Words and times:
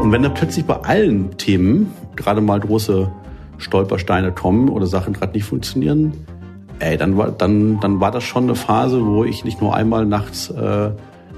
Und 0.00 0.12
wenn 0.12 0.22
da 0.22 0.28
plötzlich 0.28 0.64
bei 0.64 0.76
allen 0.76 1.36
Themen 1.38 1.92
gerade 2.14 2.40
mal 2.40 2.60
große 2.60 3.10
Stolpersteine 3.58 4.32
kommen 4.32 4.68
oder 4.68 4.86
Sachen 4.86 5.12
gerade 5.12 5.32
nicht 5.32 5.44
funktionieren, 5.44 6.12
ey, 6.78 6.96
dann 6.96 7.16
war, 7.16 7.32
dann, 7.32 7.80
dann 7.80 8.00
war 8.00 8.10
das 8.10 8.22
schon 8.24 8.44
eine 8.44 8.54
Phase, 8.54 9.04
wo 9.04 9.24
ich 9.24 9.44
nicht 9.44 9.60
nur 9.60 9.74
einmal 9.74 10.06
nachts 10.06 10.50
äh, 10.50 10.90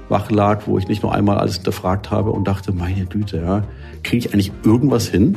wach 0.09 0.29
lag, 0.29 0.67
wo 0.67 0.77
ich 0.77 0.87
nicht 0.87 1.01
nur 1.01 1.13
einmal 1.13 1.39
alles 1.39 1.55
hinterfragt 1.55 2.11
habe 2.11 2.31
und 2.31 2.47
dachte, 2.47 2.71
meine 2.71 3.05
Güte, 3.07 3.37
ja, 3.37 3.63
kriege 4.03 4.27
ich 4.27 4.33
eigentlich 4.33 4.51
irgendwas 4.63 5.07
hin? 5.07 5.35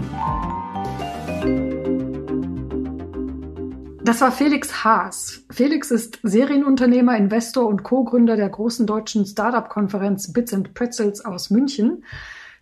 Das 4.04 4.20
war 4.20 4.32
Felix 4.32 4.84
Haas. 4.84 5.40
Felix 5.50 5.90
ist 5.90 6.18
Serienunternehmer, 6.22 7.16
Investor 7.16 7.66
und 7.66 7.84
Co-Gründer 7.84 8.36
der 8.36 8.50
großen 8.50 8.86
deutschen 8.86 9.24
Startup-Konferenz 9.24 10.30
Bits 10.30 10.52
and 10.52 10.74
Pretzels 10.74 11.24
aus 11.24 11.48
München. 11.48 12.04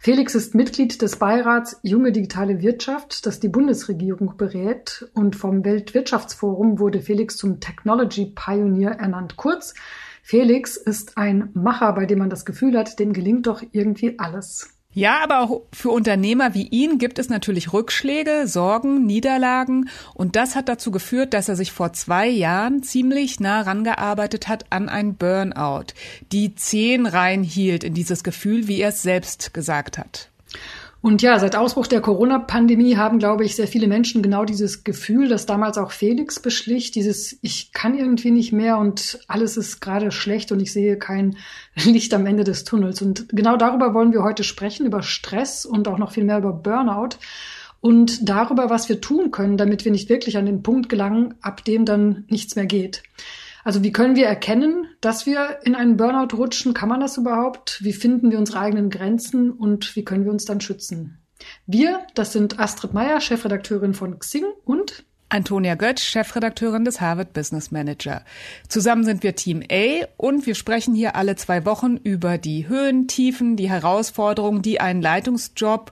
Felix 0.05 0.35
ist 0.35 0.57
Mitglied 0.57 1.01
des 1.01 1.15
Beirats 1.15 1.79
Junge 1.85 2.11
Digitale 2.11 2.61
Wirtschaft, 2.61 3.25
das 3.25 3.39
die 3.39 3.49
Bundesregierung 3.49 4.37
berät. 4.37 5.09
Und 5.15 5.37
vom 5.37 5.65
Weltwirtschaftsforum 5.65 6.81
wurde 6.81 7.01
Felix 7.01 7.37
zum 7.37 7.61
Technology 7.61 8.33
Pioneer 8.35 8.91
ernannt. 8.99 9.37
Kurz, 9.37 9.75
Felix 10.25 10.77
ist 10.77 11.17
ein 11.17 11.51
Macher, 11.55 11.93
bei 11.93 12.07
dem 12.07 12.19
man 12.19 12.31
das 12.31 12.45
Gefühl 12.45 12.77
hat, 12.77 12.99
dem 12.99 13.13
gelingt 13.13 13.47
doch 13.47 13.63
irgendwie 13.71 14.19
alles. 14.19 14.77
Ja, 14.95 15.23
aber 15.23 15.41
auch 15.41 15.63
für 15.73 15.91
Unternehmer 15.91 16.55
wie 16.55 16.69
ihn 16.69 16.99
gibt 16.99 17.19
es 17.19 17.31
natürlich 17.31 17.73
Rückschläge, 17.73 18.47
Sorgen, 18.47 19.07
Niederlagen. 19.07 19.89
Und 20.13 20.37
das 20.37 20.55
hat 20.55 20.69
dazu 20.69 20.91
geführt, 20.91 21.33
dass 21.33 21.49
er 21.49 21.57
sich 21.57 21.73
vor 21.73 21.95
zwei 21.95 22.29
Jahren 22.29 22.83
ziemlich 22.83 23.41
nah 23.41 23.63
rangearbeitet 23.63 24.49
hat 24.49 24.67
an 24.71 24.91
ein 24.91 25.15
Burnout, 25.15 25.95
die 26.31 26.55
zehn 26.55 27.07
reinhielt 27.07 27.85
in 27.85 27.95
dieses 27.95 28.23
Gefühl, 28.23 28.69
wie 28.69 28.81
er 28.81 28.91
es 28.91 29.03
selbst 29.03 29.55
gesagt 29.55 29.97
hat. 29.97 30.29
Und 31.03 31.21
ja, 31.21 31.37
seit 31.41 31.57
Ausbruch 31.57 31.89
der 31.89 32.01
Corona-Pandemie 32.01 32.97
haben, 32.97 33.19
glaube 33.19 33.45
ich, 33.45 33.57
sehr 33.57 33.67
viele 33.67 33.89
Menschen 33.89 34.23
genau 34.23 34.45
dieses 34.45 34.85
Gefühl, 34.85 35.29
das 35.29 35.47
damals 35.47 35.77
auch 35.77 35.91
Felix 35.91 36.39
beschlich, 36.39 36.93
dieses 36.93 37.39
ich 37.43 37.73
kann 37.73 37.99
irgendwie 37.99 38.31
nicht 38.31 38.53
mehr 38.53 38.79
und 38.79 39.19
alles 39.27 39.57
ist 39.57 39.81
gerade 39.81 40.13
schlecht 40.13 40.53
und 40.53 40.61
ich 40.61 40.73
sehe 40.73 40.97
kein 40.97 41.37
Licht 41.75 42.15
am 42.15 42.25
Ende 42.25 42.45
des 42.45 42.63
Tunnels. 42.63 43.03
Und 43.03 43.29
genau 43.31 43.57
darüber 43.57 43.95
wollen 43.95 44.13
wir 44.13 44.23
heute 44.23 44.45
sprechen, 44.45 44.87
über 44.87 45.03
Stress 45.03 45.67
und 45.67 45.89
auch 45.89 45.99
noch 45.99 46.13
viel 46.13 46.25
mehr 46.25 46.39
über 46.39 46.53
Burnout 46.53 47.17
und 47.81 48.29
darüber, 48.29 48.71
was 48.71 48.89
wir 48.89 49.01
tun 49.01 49.33
können, 49.33 49.57
damit 49.57 49.85
wir 49.85 49.91
nicht 49.91 50.09
wirklich 50.09 50.39
an 50.39 50.47
den 50.47 50.63
Punkt 50.63 50.89
gelangen, 50.89 51.35
ab 51.43 51.65
dem 51.65 51.85
dann 51.85 52.25
nichts 52.29 52.55
mehr 52.55 52.67
geht. 52.67 53.03
Also 53.65 53.83
wie 53.83 53.93
können 53.93 54.17
wir 54.17 54.27
erkennen, 54.27 54.87
dass 55.01 55.27
wir 55.27 55.61
in 55.65 55.75
einen 55.75 55.97
Burnout 55.97 56.37
rutschen? 56.37 56.75
Kann 56.75 56.89
man 56.89 57.01
das 57.01 57.17
überhaupt? 57.17 57.83
Wie 57.83 57.93
finden 57.93 58.31
wir 58.31 58.39
unsere 58.39 58.61
eigenen 58.61 58.91
Grenzen 58.91 59.51
und 59.51 59.95
wie 59.97 60.05
können 60.05 60.25
wir 60.25 60.33
uns 60.33 60.45
dann 60.45 60.61
schützen? 60.61 61.23
Wir, 61.67 62.01
das 62.15 62.33
sind 62.33 62.59
Astrid 62.59 62.95
Meyer, 62.95 63.21
Chefredakteurin 63.21 63.95
von 63.95 64.19
Xing 64.19 64.45
und 64.65 65.05
Antonia 65.33 65.77
Götz, 65.77 66.03
Chefredakteurin 66.03 66.85
des 66.85 67.01
Harvard 67.01 67.33
Business 67.33 67.71
Manager. 67.71 68.23
Zusammen 68.69 69.03
sind 69.03 69.23
wir 69.23 69.35
Team 69.35 69.63
A 69.73 70.05
und 70.19 70.45
wir 70.45 70.55
sprechen 70.55 70.95
hier 70.95 71.17
alle 71.17 71.37
zwei 71.37 71.65
Wochen 71.65 71.97
über 71.97 72.37
die 72.37 72.69
Höhen, 72.69 73.09
Tiefen, 73.09 73.57
die 73.57 73.71
Herausforderungen, 73.71 74.61
die 74.61 74.79
ein 74.79 75.01
Leitungsjob, 75.01 75.91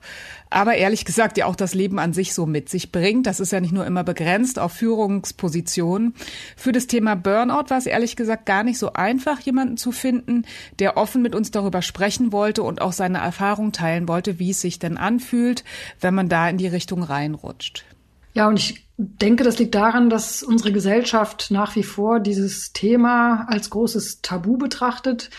aber 0.51 0.75
ehrlich 0.75 1.05
gesagt 1.05 1.39
ja 1.39 1.47
auch 1.47 1.55
das 1.55 1.73
Leben 1.73 1.97
an 1.97 2.13
sich 2.13 2.35
so 2.35 2.45
mit 2.45 2.69
sich 2.69 2.91
bringt. 2.91 3.25
Das 3.25 3.39
ist 3.39 3.51
ja 3.51 3.59
nicht 3.59 3.73
nur 3.73 3.87
immer 3.87 4.03
begrenzt 4.03 4.59
auf 4.59 4.73
Führungspositionen. 4.73 6.13
Für 6.55 6.71
das 6.71 6.85
Thema 6.85 7.15
Burnout 7.15 7.71
war 7.71 7.79
es 7.79 7.87
ehrlich 7.87 8.15
gesagt 8.15 8.45
gar 8.45 8.63
nicht 8.63 8.77
so 8.77 8.93
einfach, 8.93 9.39
jemanden 9.39 9.75
zu 9.75 9.91
finden, 9.91 10.45
der 10.77 10.97
offen 10.97 11.23
mit 11.23 11.33
uns 11.33 11.49
darüber 11.49 11.81
sprechen 11.81 12.31
wollte 12.31 12.61
und 12.61 12.79
auch 12.79 12.93
seine 12.93 13.17
Erfahrung 13.17 13.71
teilen 13.71 14.07
wollte, 14.07 14.37
wie 14.37 14.51
es 14.51 14.61
sich 14.61 14.77
denn 14.77 14.97
anfühlt, 14.97 15.63
wenn 15.99 16.13
man 16.13 16.29
da 16.29 16.47
in 16.47 16.57
die 16.57 16.67
Richtung 16.67 17.01
reinrutscht. 17.01 17.85
Ja, 18.33 18.47
und 18.47 18.57
ich 18.57 18.87
denke, 18.97 19.43
das 19.43 19.59
liegt 19.59 19.75
daran, 19.75 20.09
dass 20.09 20.43
unsere 20.43 20.71
Gesellschaft 20.71 21.51
nach 21.51 21.75
wie 21.75 21.83
vor 21.83 22.19
dieses 22.19 22.71
Thema 22.71 23.45
als 23.47 23.69
großes 23.69 24.21
Tabu 24.21 24.57
betrachtet. 24.57 25.29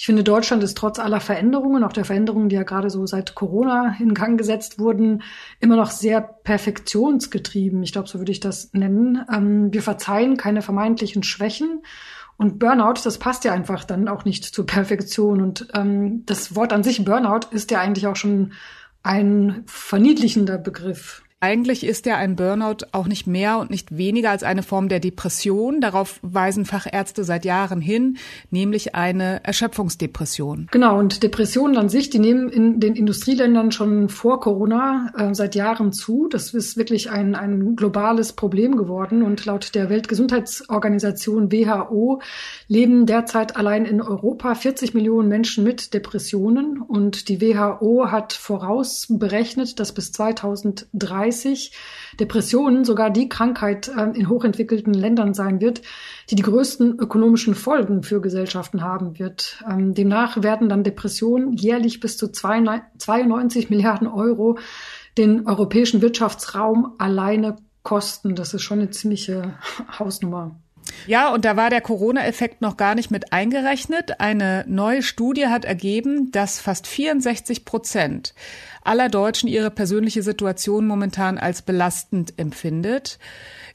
Ich 0.00 0.06
finde, 0.06 0.22
Deutschland 0.22 0.62
ist 0.62 0.76
trotz 0.76 1.00
aller 1.00 1.18
Veränderungen, 1.18 1.82
auch 1.82 1.92
der 1.92 2.04
Veränderungen, 2.04 2.48
die 2.48 2.54
ja 2.54 2.62
gerade 2.62 2.88
so 2.88 3.04
seit 3.04 3.34
Corona 3.34 3.96
in 3.98 4.14
Gang 4.14 4.38
gesetzt 4.38 4.78
wurden, 4.78 5.22
immer 5.58 5.74
noch 5.74 5.90
sehr 5.90 6.20
perfektionsgetrieben. 6.20 7.82
Ich 7.82 7.92
glaube, 7.92 8.08
so 8.08 8.20
würde 8.20 8.30
ich 8.30 8.38
das 8.38 8.72
nennen. 8.72 9.24
Ähm, 9.32 9.72
wir 9.72 9.82
verzeihen 9.82 10.36
keine 10.36 10.62
vermeintlichen 10.62 11.24
Schwächen. 11.24 11.82
Und 12.36 12.60
Burnout, 12.60 13.00
das 13.02 13.18
passt 13.18 13.42
ja 13.42 13.52
einfach 13.52 13.82
dann 13.82 14.06
auch 14.06 14.24
nicht 14.24 14.44
zur 14.44 14.66
Perfektion. 14.66 15.42
Und 15.42 15.66
ähm, 15.74 16.22
das 16.26 16.54
Wort 16.54 16.72
an 16.72 16.84
sich, 16.84 17.04
Burnout, 17.04 17.48
ist 17.50 17.72
ja 17.72 17.80
eigentlich 17.80 18.06
auch 18.06 18.14
schon 18.14 18.52
ein 19.02 19.64
verniedlichender 19.66 20.58
Begriff. 20.58 21.24
Eigentlich 21.40 21.86
ist 21.86 22.04
ja 22.06 22.16
ein 22.16 22.34
Burnout 22.34 22.86
auch 22.90 23.06
nicht 23.06 23.28
mehr 23.28 23.60
und 23.60 23.70
nicht 23.70 23.96
weniger 23.96 24.30
als 24.30 24.42
eine 24.42 24.64
Form 24.64 24.88
der 24.88 24.98
Depression. 24.98 25.80
Darauf 25.80 26.18
weisen 26.22 26.64
Fachärzte 26.64 27.22
seit 27.22 27.44
Jahren 27.44 27.80
hin, 27.80 28.16
nämlich 28.50 28.96
eine 28.96 29.44
Erschöpfungsdepression. 29.44 30.66
Genau, 30.72 30.98
und 30.98 31.22
Depressionen 31.22 31.76
an 31.76 31.88
sich, 31.88 32.10
die 32.10 32.18
nehmen 32.18 32.48
in 32.48 32.80
den 32.80 32.96
Industrieländern 32.96 33.70
schon 33.70 34.08
vor 34.08 34.40
Corona 34.40 35.12
äh, 35.16 35.32
seit 35.32 35.54
Jahren 35.54 35.92
zu. 35.92 36.26
Das 36.28 36.52
ist 36.54 36.76
wirklich 36.76 37.12
ein, 37.12 37.36
ein 37.36 37.76
globales 37.76 38.32
Problem 38.32 38.76
geworden. 38.76 39.22
Und 39.22 39.44
laut 39.44 39.76
der 39.76 39.90
Weltgesundheitsorganisation 39.90 41.52
WHO 41.52 42.20
leben 42.66 43.06
derzeit 43.06 43.56
allein 43.56 43.84
in 43.84 44.02
Europa 44.02 44.56
40 44.56 44.92
Millionen 44.92 45.28
Menschen 45.28 45.62
mit 45.62 45.94
Depressionen. 45.94 46.82
Und 46.82 47.28
die 47.28 47.40
WHO 47.40 48.10
hat 48.10 48.32
vorausberechnet, 48.32 49.78
dass 49.78 49.92
bis 49.92 50.10
2030 50.10 51.27
2030 51.30 51.72
Depressionen 52.20 52.84
sogar 52.84 53.10
die 53.10 53.28
Krankheit 53.28 53.88
äh, 53.88 54.10
in 54.18 54.28
hochentwickelten 54.28 54.94
Ländern 54.94 55.34
sein 55.34 55.60
wird, 55.60 55.82
die 56.30 56.34
die 56.34 56.42
größten 56.42 56.98
ökonomischen 56.98 57.54
Folgen 57.54 58.02
für 58.02 58.20
Gesellschaften 58.20 58.82
haben 58.82 59.18
wird. 59.18 59.62
Ähm, 59.68 59.94
demnach 59.94 60.42
werden 60.42 60.68
dann 60.68 60.84
Depressionen 60.84 61.52
jährlich 61.52 62.00
bis 62.00 62.16
zu 62.16 62.28
92 62.28 63.70
Milliarden 63.70 64.08
Euro 64.08 64.58
den 65.16 65.46
europäischen 65.46 66.02
Wirtschaftsraum 66.02 66.94
alleine 66.98 67.56
kosten. 67.82 68.34
Das 68.34 68.54
ist 68.54 68.62
schon 68.62 68.80
eine 68.80 68.90
ziemliche 68.90 69.54
Hausnummer. 69.98 70.56
Ja, 71.06 71.32
und 71.32 71.44
da 71.44 71.56
war 71.56 71.70
der 71.70 71.80
Corona-Effekt 71.80 72.60
noch 72.60 72.76
gar 72.76 72.94
nicht 72.94 73.10
mit 73.10 73.32
eingerechnet. 73.32 74.20
Eine 74.20 74.64
neue 74.66 75.02
Studie 75.02 75.46
hat 75.46 75.64
ergeben, 75.64 76.30
dass 76.30 76.60
fast 76.60 76.86
64 76.86 77.64
Prozent 77.64 78.34
aller 78.82 79.08
Deutschen 79.08 79.48
ihre 79.48 79.70
persönliche 79.70 80.22
Situation 80.22 80.86
momentan 80.86 81.38
als 81.38 81.62
belastend 81.62 82.34
empfindet. 82.38 83.18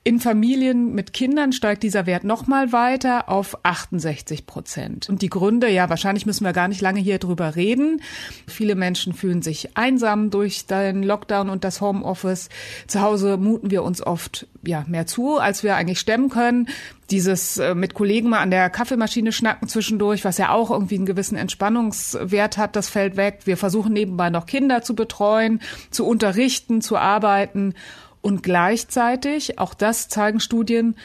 In 0.05 0.19
Familien 0.19 0.93
mit 0.93 1.13
Kindern 1.13 1.53
steigt 1.53 1.81
dieser 1.81 2.05
Wert 2.05 2.25
nochmal 2.25 2.73
weiter 2.73 3.29
auf 3.29 3.57
68 3.63 4.45
Prozent. 4.45 5.07
Und 5.07 5.21
die 5.21 5.29
Gründe, 5.29 5.69
ja, 5.69 5.89
wahrscheinlich 5.89 6.25
müssen 6.25 6.43
wir 6.43 6.51
gar 6.51 6.67
nicht 6.67 6.81
lange 6.81 6.99
hier 6.99 7.19
drüber 7.19 7.55
reden. 7.55 8.01
Viele 8.45 8.75
Menschen 8.75 9.13
fühlen 9.13 9.41
sich 9.41 9.77
einsam 9.77 10.29
durch 10.29 10.65
den 10.65 11.03
Lockdown 11.03 11.49
und 11.49 11.63
das 11.63 11.79
Homeoffice. 11.79 12.49
Zu 12.85 12.99
Hause 12.99 13.37
muten 13.37 13.71
wir 13.71 13.81
uns 13.81 14.05
oft, 14.05 14.45
ja, 14.61 14.83
mehr 14.89 15.05
zu, 15.05 15.37
als 15.37 15.63
wir 15.63 15.77
eigentlich 15.77 16.01
stemmen 16.01 16.27
können. 16.27 16.67
Dieses 17.09 17.57
äh, 17.57 17.73
mit 17.73 17.93
Kollegen 17.93 18.29
mal 18.29 18.39
an 18.39 18.51
der 18.51 18.69
Kaffeemaschine 18.69 19.31
schnacken 19.31 19.69
zwischendurch, 19.69 20.25
was 20.25 20.37
ja 20.37 20.49
auch 20.49 20.69
irgendwie 20.69 20.95
einen 20.95 21.05
gewissen 21.05 21.37
Entspannungswert 21.37 22.57
hat, 22.57 22.75
das 22.75 22.89
fällt 22.89 23.15
weg. 23.15 23.41
Wir 23.45 23.55
versuchen 23.55 23.93
nebenbei 23.93 24.29
noch 24.29 24.47
Kinder 24.47 24.81
zu 24.81 24.95
betreuen, 24.95 25.61
zu 25.91 26.05
unterrichten, 26.05 26.81
zu 26.81 26.97
arbeiten. 26.97 27.73
Und 28.23 28.41
gleichzeitig, 28.41 29.59
auch 29.59 29.73
das 29.73 30.07
zeigen 30.07 30.39
Studien, 30.39 30.95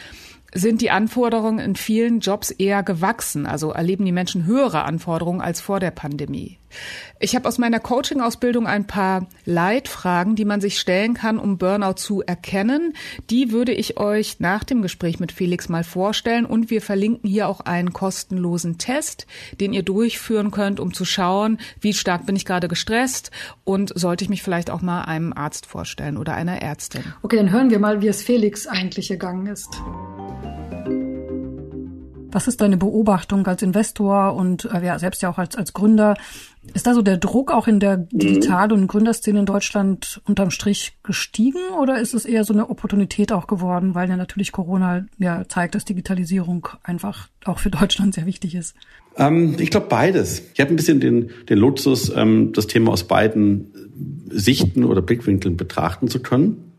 sind 0.54 0.81
die 0.81 0.91
Anforderungen 0.91 1.59
in 1.59 1.76
vielen 1.76 2.20
Jobs 2.20 2.50
eher 2.50 2.82
gewachsen. 2.82 3.47
Also 3.47 3.70
erleben 3.70 4.04
die 4.04 4.12
Menschen 4.12 4.47
höhere 4.47 4.84
Anforderungen 4.84 5.41
als 5.41 5.60
vor 5.60 5.81
der 5.81 5.91
Pandemie. 5.91 6.59
Ich 7.19 7.34
habe 7.34 7.48
aus 7.48 7.58
meiner 7.58 7.81
Coaching-Ausbildung 7.81 8.67
ein 8.67 8.87
paar 8.87 9.26
Leitfragen, 9.44 10.37
die 10.37 10.44
man 10.44 10.61
sich 10.61 10.78
stellen 10.78 11.14
kann, 11.14 11.38
um 11.38 11.58
Burnout 11.58 11.94
zu 11.94 12.22
erkennen. 12.22 12.94
Die 13.31 13.52
würde 13.52 13.72
ich 13.72 13.99
euch 13.99 14.40
nach 14.40 14.64
dem 14.64 14.82
Gespräch 14.82 15.19
mit 15.19 15.32
Felix 15.32 15.69
mal 15.69 15.84
vorstellen 15.84 16.44
und 16.44 16.70
wir 16.70 16.82
verlinken 16.82 17.28
hier 17.28 17.49
auch 17.49 17.61
einen 17.61 17.93
kostenlosen 17.93 18.78
Test, 18.78 19.26
den 19.61 19.72
ihr 19.72 19.82
durchführen 19.82 20.50
könnt, 20.50 20.78
um 20.78 20.93
zu 20.93 21.05
schauen, 21.05 21.58
wie 21.81 21.93
stark 21.93 22.26
bin 22.26 22.37
ich 22.37 22.44
gerade 22.44 22.69
gestresst 22.69 23.31
und 23.64 23.93
sollte 23.99 24.25
ich 24.25 24.31
mich 24.31 24.43
vielleicht 24.43 24.70
auch 24.70 24.82
mal 24.82 25.02
einem 25.02 25.32
Arzt 25.32 25.67
vorstellen 25.67 26.17
oder 26.17 26.34
einer 26.34 26.61
Ärztin. 26.61 27.02
Okay, 27.22 27.37
dann 27.37 27.50
hören 27.50 27.70
wir 27.70 27.78
mal, 27.78 28.02
wie 28.02 28.08
es 28.08 28.22
Felix 28.22 28.67
eigentlich 28.67 29.08
gegangen 29.08 29.46
ist. 29.46 29.81
Was 32.30 32.46
ist 32.46 32.60
deine 32.60 32.76
Beobachtung 32.76 33.46
als 33.46 33.62
Investor 33.62 34.34
und 34.34 34.66
äh, 34.66 34.84
ja, 34.84 34.98
selbst 34.98 35.22
ja 35.22 35.30
auch 35.30 35.38
als, 35.38 35.56
als 35.56 35.72
Gründer? 35.72 36.14
Ist 36.75 36.86
da 36.86 36.92
so 36.92 37.00
der 37.00 37.16
Druck 37.16 37.50
auch 37.52 37.66
in 37.66 37.80
der 37.80 37.98
mhm. 37.98 38.08
Digital- 38.10 38.72
und 38.72 38.86
Gründerszene 38.86 39.40
in 39.40 39.46
Deutschland 39.46 40.20
unterm 40.26 40.50
Strich 40.50 40.98
gestiegen 41.02 41.60
oder 41.80 41.98
ist 41.98 42.14
es 42.14 42.25
eher 42.26 42.44
so 42.44 42.52
eine 42.52 42.69
Opportunität 42.69 43.32
auch 43.32 43.46
geworden, 43.46 43.94
weil 43.94 44.08
ja 44.08 44.16
natürlich 44.16 44.52
Corona 44.52 45.06
ja 45.19 45.44
zeigt, 45.48 45.75
dass 45.75 45.84
Digitalisierung 45.84 46.69
einfach 46.82 47.28
auch 47.44 47.58
für 47.58 47.70
Deutschland 47.70 48.14
sehr 48.14 48.26
wichtig 48.26 48.54
ist? 48.54 48.74
Ähm, 49.16 49.56
ich 49.58 49.70
glaube 49.70 49.86
beides. 49.88 50.42
Ich 50.52 50.60
habe 50.60 50.70
ein 50.70 50.76
bisschen 50.76 51.00
den, 51.00 51.31
den 51.48 51.58
Luxus, 51.58 52.12
ähm, 52.14 52.52
das 52.52 52.66
Thema 52.66 52.92
aus 52.92 53.04
beiden 53.04 53.72
Sichten 54.31 54.84
oder 54.84 55.02
Blickwinkeln 55.02 55.56
betrachten 55.56 56.08
zu 56.08 56.20
können. 56.20 56.72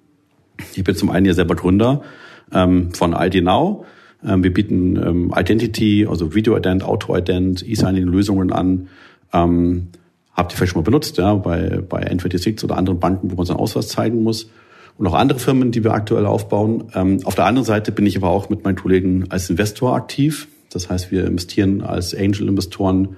Ich 0.76 0.84
bin 0.84 0.96
zum 0.96 1.10
einen 1.10 1.26
ja 1.26 1.34
selber 1.34 1.56
Gründer 1.56 2.04
ähm, 2.52 2.94
von 2.94 3.14
ID 3.14 3.44
Now. 3.44 3.86
Ähm, 4.26 4.44
wir 4.44 4.54
bieten 4.54 4.96
ähm, 4.98 5.34
Identity, 5.36 6.06
also 6.10 6.34
Video-Ident, 6.34 6.84
Auto-Ident, 6.84 7.68
E-Signing-Lösungen 7.68 8.52
an. 8.52 8.88
Ähm, 9.34 9.88
habt 10.34 10.54
ihr 10.54 10.58
vielleicht 10.58 10.74
schon 10.74 10.82
mal 10.82 10.86
benutzt, 10.86 11.18
ja, 11.18 11.36
bei, 11.36 11.82
bei 11.88 12.10
N26 12.10 12.64
oder 12.64 12.78
anderen 12.78 13.00
Banken, 13.00 13.32
wo 13.32 13.36
man 13.36 13.46
seinen 13.46 13.58
Ausweis 13.58 13.88
zeigen 13.88 14.24
muss. 14.24 14.50
Und 14.98 15.08
auch 15.08 15.14
andere 15.14 15.40
Firmen, 15.40 15.72
die 15.72 15.84
wir 15.84 15.94
aktuell 15.94 16.26
aufbauen. 16.26 16.86
Ähm, 16.94 17.20
auf 17.24 17.36
der 17.36 17.46
anderen 17.46 17.66
Seite 17.66 17.92
bin 17.92 18.06
ich 18.06 18.18
aber 18.18 18.30
auch 18.30 18.50
mit 18.50 18.64
meinen 18.64 18.76
Kollegen 18.76 19.26
als 19.30 19.50
Investor 19.50 19.96
aktiv. 19.96 20.48
Das 20.72 20.90
heißt, 20.90 21.12
wir 21.12 21.26
investieren 21.26 21.82
als 21.82 22.14
Angel-Investoren 22.14 23.16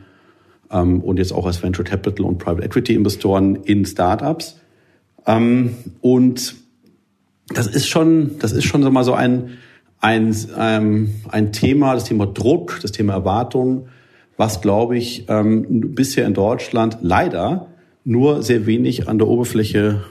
ähm, 0.71 1.01
und 1.01 1.17
jetzt 1.17 1.33
auch 1.33 1.45
als 1.45 1.61
Venture 1.63 1.83
Capital 1.83 2.25
und 2.25 2.37
Private 2.37 2.63
Equity-Investoren 2.63 3.55
in 3.55 3.85
Startups. 3.85 4.59
Ähm, 5.25 5.75
und 6.01 6.55
das 7.49 7.67
ist 7.67 7.87
schon, 7.87 8.37
das 8.39 8.51
ist 8.51 8.65
schon 8.65 8.83
so 8.83 8.91
mal 8.91 9.03
so 9.03 9.13
ein, 9.13 9.57
ein, 10.01 10.35
ähm, 10.57 11.13
ein 11.29 11.53
Thema, 11.53 11.93
das 11.93 12.05
Thema 12.05 12.25
Druck, 12.25 12.79
das 12.81 12.91
Thema 12.91 13.13
Erwartung, 13.13 13.87
was, 14.35 14.61
glaube 14.61 14.97
ich, 14.97 15.25
ähm, 15.29 15.93
bisher 15.95 16.25
in 16.25 16.33
Deutschland 16.33 16.97
leider 17.01 17.67
nur 18.03 18.41
sehr 18.41 18.65
wenig 18.65 19.07
an 19.07 19.19
der 19.19 19.27
Oberfläche 19.27 20.01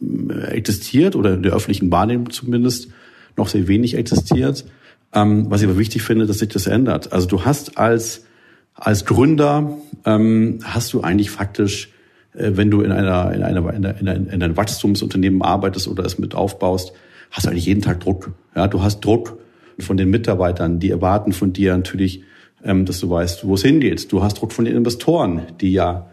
äh, 0.00 0.34
existiert 0.52 1.16
oder 1.16 1.34
in 1.34 1.42
der 1.42 1.52
öffentlichen 1.52 1.90
Wahrnehmung 1.90 2.30
zumindest 2.30 2.88
noch 3.36 3.48
sehr 3.48 3.66
wenig 3.66 3.96
existiert. 3.96 4.64
Ähm, 5.12 5.50
was 5.50 5.60
ich 5.60 5.68
aber 5.68 5.78
wichtig 5.78 6.02
finde, 6.02 6.26
dass 6.26 6.38
sich 6.38 6.48
das 6.48 6.68
ändert. 6.68 7.12
Also 7.12 7.26
du 7.26 7.44
hast 7.44 7.76
als, 7.76 8.26
als 8.74 9.04
Gründer, 9.04 9.76
ähm, 10.04 10.60
hast 10.62 10.92
du 10.92 11.00
eigentlich 11.00 11.30
faktisch, 11.30 11.90
äh, 12.34 12.52
wenn 12.54 12.70
du 12.70 12.82
in 12.82 12.92
einer, 12.92 13.32
in 13.32 13.42
einer, 13.42 13.74
in 13.74 13.86
einer, 13.86 14.14
in 14.14 14.42
einem 14.42 14.56
Wachstumsunternehmen 14.56 15.42
arbeitest 15.42 15.88
oder 15.88 16.04
es 16.04 16.18
mit 16.18 16.36
aufbaust, 16.36 16.92
hast 17.34 17.46
du 17.46 17.50
eigentlich 17.50 17.66
jeden 17.66 17.82
Tag 17.82 18.00
Druck. 18.00 18.32
Ja, 18.54 18.68
du 18.68 18.82
hast 18.82 19.04
Druck 19.04 19.38
von 19.80 19.96
den 19.96 20.08
Mitarbeitern, 20.08 20.78
die 20.78 20.90
erwarten 20.90 21.32
von 21.32 21.52
dir 21.52 21.76
natürlich, 21.76 22.22
ähm, 22.62 22.86
dass 22.86 23.00
du 23.00 23.10
weißt, 23.10 23.46
wo 23.46 23.54
es 23.54 23.62
hingeht. 23.62 24.12
Du 24.12 24.22
hast 24.22 24.34
Druck 24.40 24.52
von 24.52 24.64
den 24.64 24.76
Investoren, 24.76 25.42
die 25.60 25.72
ja 25.72 26.06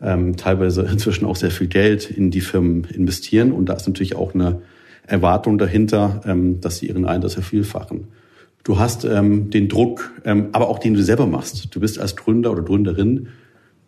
ähm, 0.00 0.36
teilweise 0.36 0.82
inzwischen 0.82 1.26
auch 1.26 1.34
sehr 1.34 1.50
viel 1.50 1.66
Geld 1.66 2.08
in 2.08 2.30
die 2.30 2.40
Firmen 2.40 2.84
investieren. 2.84 3.50
Und 3.50 3.68
da 3.68 3.72
ist 3.74 3.88
natürlich 3.88 4.14
auch 4.14 4.32
eine 4.32 4.62
Erwartung 5.08 5.58
dahinter, 5.58 6.20
ähm, 6.24 6.60
dass 6.60 6.78
sie 6.78 6.86
ihren 6.86 7.04
Einsatz 7.04 7.34
vervielfachen. 7.34 8.06
Du 8.62 8.78
hast 8.78 9.04
ähm, 9.04 9.50
den 9.50 9.68
Druck, 9.68 10.12
ähm, 10.24 10.50
aber 10.52 10.68
auch 10.68 10.78
den 10.78 10.94
du 10.94 11.02
selber 11.02 11.26
machst. 11.26 11.74
Du 11.74 11.80
bist 11.80 11.98
als 11.98 12.14
Gründer 12.14 12.52
oder 12.52 12.62
Gründerin 12.62 13.26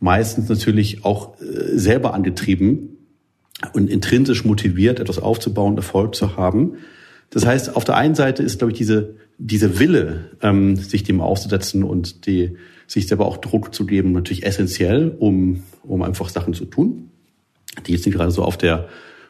meistens 0.00 0.49
natürlich 0.49 1.05
auch 1.05 1.40
äh, 1.40 1.79
selber 1.79 2.12
angetrieben 2.12 2.92
und 3.73 3.91
intrinsisch 3.91 4.44
motiviert, 4.44 5.00
etwas 5.00 5.19
aufzubauen, 5.19 5.76
Erfolg 5.76 6.14
zu 6.14 6.37
haben. 6.37 6.75
Das 7.31 7.47
heißt, 7.47 7.76
auf 7.76 7.85
der 7.85 7.97
einen 7.97 8.14
Seite 8.14 8.43
ist, 8.43 8.59
glaube 8.59 8.73
ich, 8.73 8.79
diese, 8.79 9.14
diese 9.38 9.79
Wille, 9.79 10.31
ähm, 10.43 10.76
sich 10.76 11.03
dem 11.03 11.20
auszusetzen 11.20 11.82
und 11.82 12.26
die, 12.26 12.56
sich 12.87 13.06
selber 13.06 13.26
auch 13.26 13.38
Druck 13.38 13.75
zu 13.75 13.87
geben, 13.87 14.12
natürlich 14.12 14.44
essentiell, 14.44 15.17
um, 15.19 15.62
um 15.82 16.03
einfach 16.03 16.29
Sachen 16.29 16.53
zu 16.53 16.67
tun, 16.67 17.11
die 17.87 17.93
jetzt 17.93 18.05
nicht 18.05 18.17
gerade 18.17 18.31
so 18.31 18.43
auf 18.43 18.59
der 18.59 18.88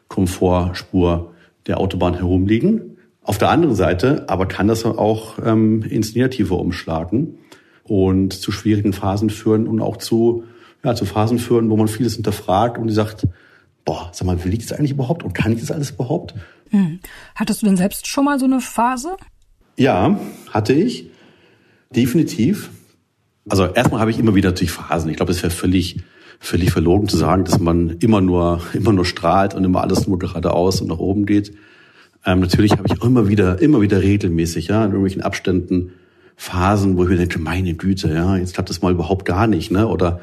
Komfortspur 0.08 1.32
der 1.67 1.78
Autobahn 1.78 2.14
herumliegen. 2.14 2.99
Auf 3.23 3.38
der 3.38 3.50
anderen 3.50 3.76
Seite 3.76 4.28
aber 4.28 4.46
kann 4.46 4.67
das 4.67 4.85
auch 4.85 5.38
ähm, 5.44 5.82
ins 5.82 6.14
Negative 6.14 6.55
umschlagen 6.55 7.38
und 7.85 8.32
zu 8.32 8.50
schwierigen 8.50 8.93
Phasen 8.93 9.31
führen 9.31 9.69
und 9.69 9.81
auch 9.81 9.96
zu, 9.96 10.43
ja, 10.82 10.96
zu 10.96 11.05
Phasen 11.05 11.38
führen, 11.38 11.70
wo 11.70 11.76
man 11.76 11.87
vieles 11.87 12.14
hinterfragt 12.14 12.78
und 12.78 12.88
die 12.88 12.94
sagt, 12.94 13.28
boah, 13.84 14.11
sag 14.12 14.26
mal, 14.26 14.44
will 14.44 14.52
ich 14.52 14.61
das 14.61 14.73
eigentlich 14.73 14.93
überhaupt 14.93 15.23
und 15.23 15.34
kann 15.34 15.52
ich 15.52 15.61
das 15.61 15.70
alles 15.70 15.90
überhaupt? 15.90 16.34
Hm. 16.70 17.00
Hattest 17.34 17.62
du 17.62 17.67
denn 17.67 17.76
selbst 17.76 18.06
schon 18.06 18.25
mal 18.25 18.38
so 18.38 18.46
eine 18.46 18.61
Phase? 18.61 19.17
Ja, 19.76 20.19
hatte 20.50 20.73
ich. 20.73 21.11
Definitiv. 21.94 22.70
Also 23.49 23.67
erstmal 23.67 24.00
habe 24.00 24.11
ich 24.11 24.19
immer 24.19 24.34
wieder 24.34 24.50
natürlich 24.50 24.73
Phasen. 24.73 25.11
Ich 25.11 25.17
glaube, 25.17 25.32
es 25.32 25.43
wäre 25.43 25.52
völlig, 25.52 26.02
völlig 26.38 26.70
verlogen 26.70 27.08
zu 27.08 27.17
sagen, 27.17 27.44
dass 27.44 27.58
man 27.58 27.90
immer 27.99 28.20
nur, 28.20 28.62
immer 28.73 28.93
nur 28.93 29.05
strahlt 29.05 29.55
und 29.55 29.64
immer 29.64 29.82
alles 29.82 30.06
nur 30.06 30.19
geradeaus 30.19 30.81
und 30.81 30.88
nach 30.88 30.99
oben 30.99 31.26
geht. 31.26 31.55
Ähm, 32.25 32.40
natürlich 32.40 32.73
habe 32.73 32.85
ich 32.87 33.00
auch 33.00 33.05
immer 33.05 33.28
wieder, 33.28 33.61
immer 33.61 33.81
wieder 33.81 34.00
regelmäßig, 34.00 34.69
ja, 34.69 34.85
in 34.85 34.90
irgendwelchen 34.90 35.23
Abständen 35.23 35.93
Phasen, 36.37 36.96
wo 36.96 37.02
ich 37.05 37.11
mir 37.11 37.17
denke, 37.17 37.38
meine 37.38 37.75
Güte, 37.75 38.12
ja, 38.12 38.37
jetzt 38.37 38.55
klappt 38.55 38.70
das 38.70 38.81
mal 38.81 38.93
überhaupt 38.93 39.25
gar 39.25 39.46
nicht, 39.46 39.70
ne? 39.70 39.87
Oder 39.87 40.20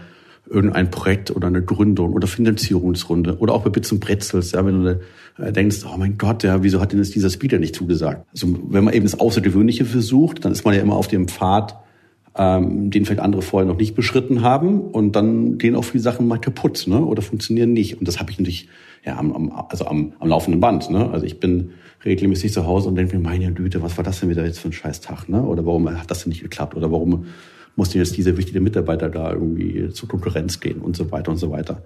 irgendein 0.49 0.89
Projekt 0.89 1.31
oder 1.31 1.47
eine 1.47 1.61
Gründung 1.61 2.13
oder 2.13 2.27
Finanzierungsrunde 2.27 3.37
oder 3.37 3.53
auch 3.53 3.63
bei 3.63 3.69
Bits 3.69 3.91
und 3.91 3.99
Bretzels, 3.99 4.51
ja, 4.51 4.65
wenn 4.65 4.83
du 4.83 4.99
äh, 5.37 5.51
denkst, 5.51 5.85
oh 5.85 5.97
mein 5.97 6.17
Gott, 6.17 6.43
ja, 6.43 6.63
wieso 6.63 6.81
hat 6.81 6.91
denn 6.91 6.99
jetzt 6.99 7.15
dieser 7.15 7.29
Speaker 7.29 7.59
nicht 7.59 7.75
zugesagt? 7.75 8.25
Also 8.31 8.47
wenn 8.69 8.83
man 8.83 8.93
eben 8.93 9.05
das 9.05 9.19
Außergewöhnliche 9.19 9.85
versucht, 9.85 10.45
dann 10.45 10.51
ist 10.51 10.65
man 10.65 10.73
ja 10.73 10.81
immer 10.81 10.95
auf 10.95 11.07
dem 11.07 11.27
Pfad, 11.27 11.77
ähm, 12.35 12.89
den 12.89 13.05
vielleicht 13.05 13.21
andere 13.21 13.41
vorher 13.41 13.67
noch 13.67 13.77
nicht 13.77 13.95
beschritten 13.95 14.41
haben 14.41 14.81
und 14.81 15.15
dann 15.15 15.57
gehen 15.57 15.75
auch 15.75 15.83
viele 15.83 16.01
Sachen 16.03 16.27
mal 16.27 16.39
kaputt, 16.39 16.85
ne, 16.87 17.03
oder 17.03 17.21
funktionieren 17.21 17.73
nicht. 17.73 17.99
Und 17.99 18.07
das 18.07 18.19
habe 18.19 18.31
ich 18.31 18.39
natürlich 18.39 18.69
ja 19.05 19.17
am, 19.17 19.33
am 19.33 19.51
also 19.69 19.85
am, 19.85 20.13
am 20.19 20.29
laufenden 20.29 20.59
Band, 20.59 20.89
ne. 20.89 21.09
Also 21.11 21.25
ich 21.25 21.39
bin 21.39 21.71
regelmäßig 22.05 22.53
zu 22.53 22.65
Hause 22.65 22.87
und 22.87 22.95
denke 22.95 23.17
mir, 23.17 23.23
meine 23.23 23.51
Güte, 23.51 23.81
was 23.81 23.97
war 23.97 24.03
das 24.03 24.21
denn 24.21 24.29
wieder 24.29 24.45
jetzt 24.45 24.59
für 24.59 24.69
ein 24.69 24.73
Scheißtag, 24.73 25.27
ne? 25.27 25.43
Oder 25.43 25.65
warum 25.65 25.89
hat 25.89 26.09
das 26.09 26.23
denn 26.23 26.29
nicht 26.29 26.41
geklappt? 26.41 26.75
Oder 26.75 26.91
warum 26.91 27.25
musste 27.79 27.97
jetzt 27.97 28.17
dieser 28.17 28.35
wichtige 28.35 28.59
Mitarbeiter 28.59 29.09
da 29.09 29.31
irgendwie 29.31 29.89
zur 29.89 30.09
Konkurrenz 30.09 30.59
gehen 30.59 30.81
und 30.81 30.97
so 30.97 31.11
weiter 31.11 31.31
und 31.31 31.37
so 31.37 31.49
weiter. 31.49 31.81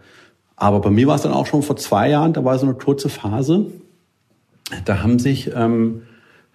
Aber 0.56 0.82
bei 0.82 0.90
mir 0.90 1.08
war 1.08 1.16
es 1.16 1.22
dann 1.22 1.32
auch 1.32 1.46
schon 1.46 1.62
vor 1.62 1.78
zwei 1.78 2.10
Jahren, 2.10 2.34
da 2.34 2.44
war 2.44 2.58
so 2.58 2.66
eine 2.66 2.76
kurze 2.76 3.10
Phase, 3.10 3.68
da 4.86 5.04
haben 5.04 5.20
sich 5.20 5.52
ähm, 5.56 6.02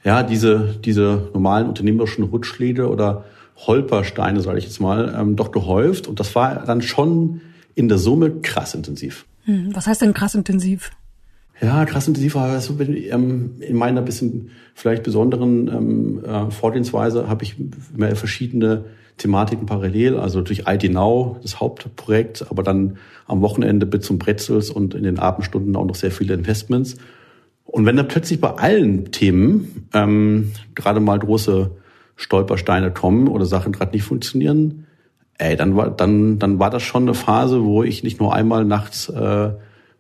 ja 0.03 0.25
diese, 0.25 0.75
diese 0.85 1.31
normalen 1.33 1.69
unternehmerischen 1.69 2.25
Rutschschläge 2.25 2.89
oder 2.89 3.25
Holpersteine, 3.57 4.41
sage 4.41 4.59
ich 4.59 4.65
jetzt 4.65 4.81
mal, 4.81 5.15
ähm, 5.17 5.37
doch 5.37 5.53
gehäuft. 5.53 6.09
Und 6.09 6.19
das 6.19 6.35
war 6.35 6.65
dann 6.65 6.83
schon 6.83 7.41
in 7.75 7.89
der 7.89 7.99
Summe 7.99 8.41
krass 8.43 8.75
intensiv. 8.75 9.25
Hm, 9.45 9.71
was 9.73 9.87
heißt 9.87 10.03
denn 10.03 10.15
krass 10.15 10.35
intensiv? 10.35 10.91
Ja, 11.61 11.85
krass 11.85 12.07
intensiv 12.07 12.35
war 12.35 12.61
so 12.61 12.79
ähm, 12.81 13.57
in 13.61 13.77
meiner 13.77 14.03
bisschen 14.03 14.51
vielleicht 14.75 15.03
besonderen 15.03 15.69
ähm, 15.69 16.25
äh, 16.25 16.51
Vorgehensweise 16.51 17.29
habe 17.29 17.45
ich 17.45 17.57
mehr 17.97 18.15
verschiedene 18.15 18.85
Thematiken 19.19 19.67
parallel, 19.67 20.17
also 20.17 20.41
durch 20.41 20.65
ID 20.67 20.93
Now, 20.93 21.39
das 21.43 21.61
Hauptprojekt, 21.61 22.47
aber 22.51 22.63
dann 22.63 22.97
am 23.27 23.41
Wochenende 23.43 23.85
bis 23.85 24.07
zum 24.07 24.19
Bretzels 24.19 24.71
und 24.71 24.95
in 24.95 25.03
den 25.03 25.19
Abendstunden 25.19 25.77
auch 25.77 25.85
noch 25.85 25.95
sehr 25.95 26.11
viele 26.11 26.35
Investments. 26.35 26.97
Und 27.65 27.85
wenn 27.85 27.97
dann 27.97 28.09
plötzlich 28.09 28.41
bei 28.41 28.51
allen 28.51 29.11
Themen 29.11 29.89
ähm, 29.93 30.53
gerade 30.75 31.01
mal 31.01 31.19
große 31.19 31.71
Stolpersteine 32.17 32.91
kommen 32.93 33.29
oder 33.29 33.45
Sachen 33.45 33.73
gerade 33.73 33.93
nicht 33.93 34.05
funktionieren, 34.05 34.87
ey, 35.37 35.57
dann 35.57 35.77
war 35.77 35.91
dann 35.91 36.39
dann 36.39 36.59
war 36.59 36.71
das 36.71 36.83
schon 36.83 37.03
eine 37.03 37.15
Phase, 37.15 37.65
wo 37.65 37.83
ich 37.83 38.03
nicht 38.03 38.21
nur 38.21 38.35
einmal 38.35 38.65
nachts 38.65 39.09
äh, 39.09 39.51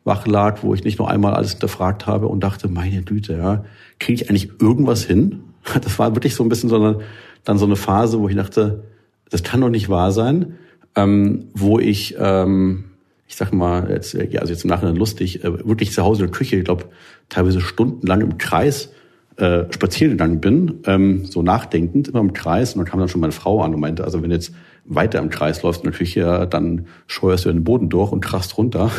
wach 0.04 0.26
lag, 0.26 0.62
wo 0.62 0.74
ich 0.74 0.84
nicht 0.84 0.98
nur 0.98 1.10
einmal 1.10 1.34
alles 1.34 1.52
hinterfragt 1.52 2.06
habe 2.06 2.28
und 2.28 2.40
dachte, 2.40 2.68
meine 2.68 3.02
Güte, 3.02 3.36
ja, 3.36 3.64
kriege 3.98 4.22
ich 4.22 4.30
eigentlich 4.30 4.50
irgendwas 4.60 5.04
hin? 5.04 5.40
Das 5.82 5.98
war 5.98 6.14
wirklich 6.14 6.34
so 6.34 6.42
ein 6.42 6.48
bisschen 6.48 6.70
so 6.70 6.76
eine, 6.76 7.00
dann 7.44 7.58
so 7.58 7.66
eine 7.66 7.76
Phase, 7.76 8.18
wo 8.20 8.28
ich 8.28 8.36
dachte, 8.36 8.84
das 9.30 9.42
kann 9.42 9.60
doch 9.60 9.68
nicht 9.68 9.88
wahr 9.88 10.12
sein, 10.12 10.56
ähm, 10.94 11.48
wo 11.54 11.78
ich, 11.78 12.16
ähm, 12.18 12.84
ich 13.26 13.36
sag 13.36 13.52
mal, 13.52 13.90
jetzt, 13.90 14.14
ja, 14.14 14.40
also 14.40 14.52
jetzt 14.52 14.64
im 14.64 14.70
Nachhinein 14.70 14.96
lustig, 14.96 15.44
äh, 15.44 15.66
wirklich 15.66 15.92
zu 15.92 16.02
Hause 16.02 16.24
in 16.24 16.30
der 16.30 16.36
Küche, 16.36 16.56
ich 16.56 16.64
glaube, 16.64 16.84
teilweise 17.28 17.60
stundenlang 17.60 18.20
im 18.22 18.38
Kreis 18.38 18.92
äh, 19.36 19.64
spazieren 19.70 20.12
gegangen 20.12 20.40
bin, 20.40 20.80
ähm, 20.86 21.24
so 21.24 21.42
nachdenkend, 21.42 22.08
immer 22.08 22.20
im 22.20 22.32
Kreis. 22.32 22.74
Und 22.74 22.80
dann 22.80 22.86
kam 22.86 22.98
dann 22.98 23.08
schon 23.08 23.20
meine 23.20 23.32
Frau 23.32 23.62
an 23.62 23.74
und 23.74 23.80
meinte, 23.80 24.04
also 24.04 24.22
wenn 24.22 24.30
jetzt 24.30 24.52
weiter 24.84 25.20
im 25.20 25.30
Kreis 25.30 25.62
läufst 25.62 25.84
in 25.84 25.90
der 25.90 25.98
Küche, 25.98 26.48
dann 26.50 26.86
scheuerst 27.06 27.44
du 27.44 27.52
den 27.52 27.62
Boden 27.62 27.88
durch 27.88 28.10
und 28.10 28.20
krachst 28.20 28.58
runter. 28.58 28.90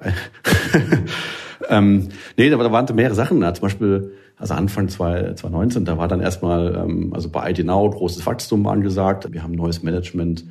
ähm, 1.68 2.08
nee, 2.36 2.52
aber 2.52 2.64
da 2.64 2.72
waren 2.72 2.86
mehrere 2.94 3.14
Sachen. 3.14 3.40
Da. 3.40 3.52
Zum 3.52 3.62
Beispiel 3.62 4.12
also 4.38 4.54
Anfang 4.54 4.88
2019, 4.88 5.84
da 5.84 5.98
war 5.98 6.08
dann 6.08 6.20
erstmal, 6.20 6.74
ähm, 6.76 7.12
also 7.12 7.28
bei 7.28 7.50
ID 7.50 7.64
Now 7.64 7.90
großes 7.90 8.24
Wachstum 8.24 8.66
angesagt. 8.66 9.32
Wir 9.32 9.42
haben 9.42 9.52
neues 9.52 9.82
Management 9.82 10.44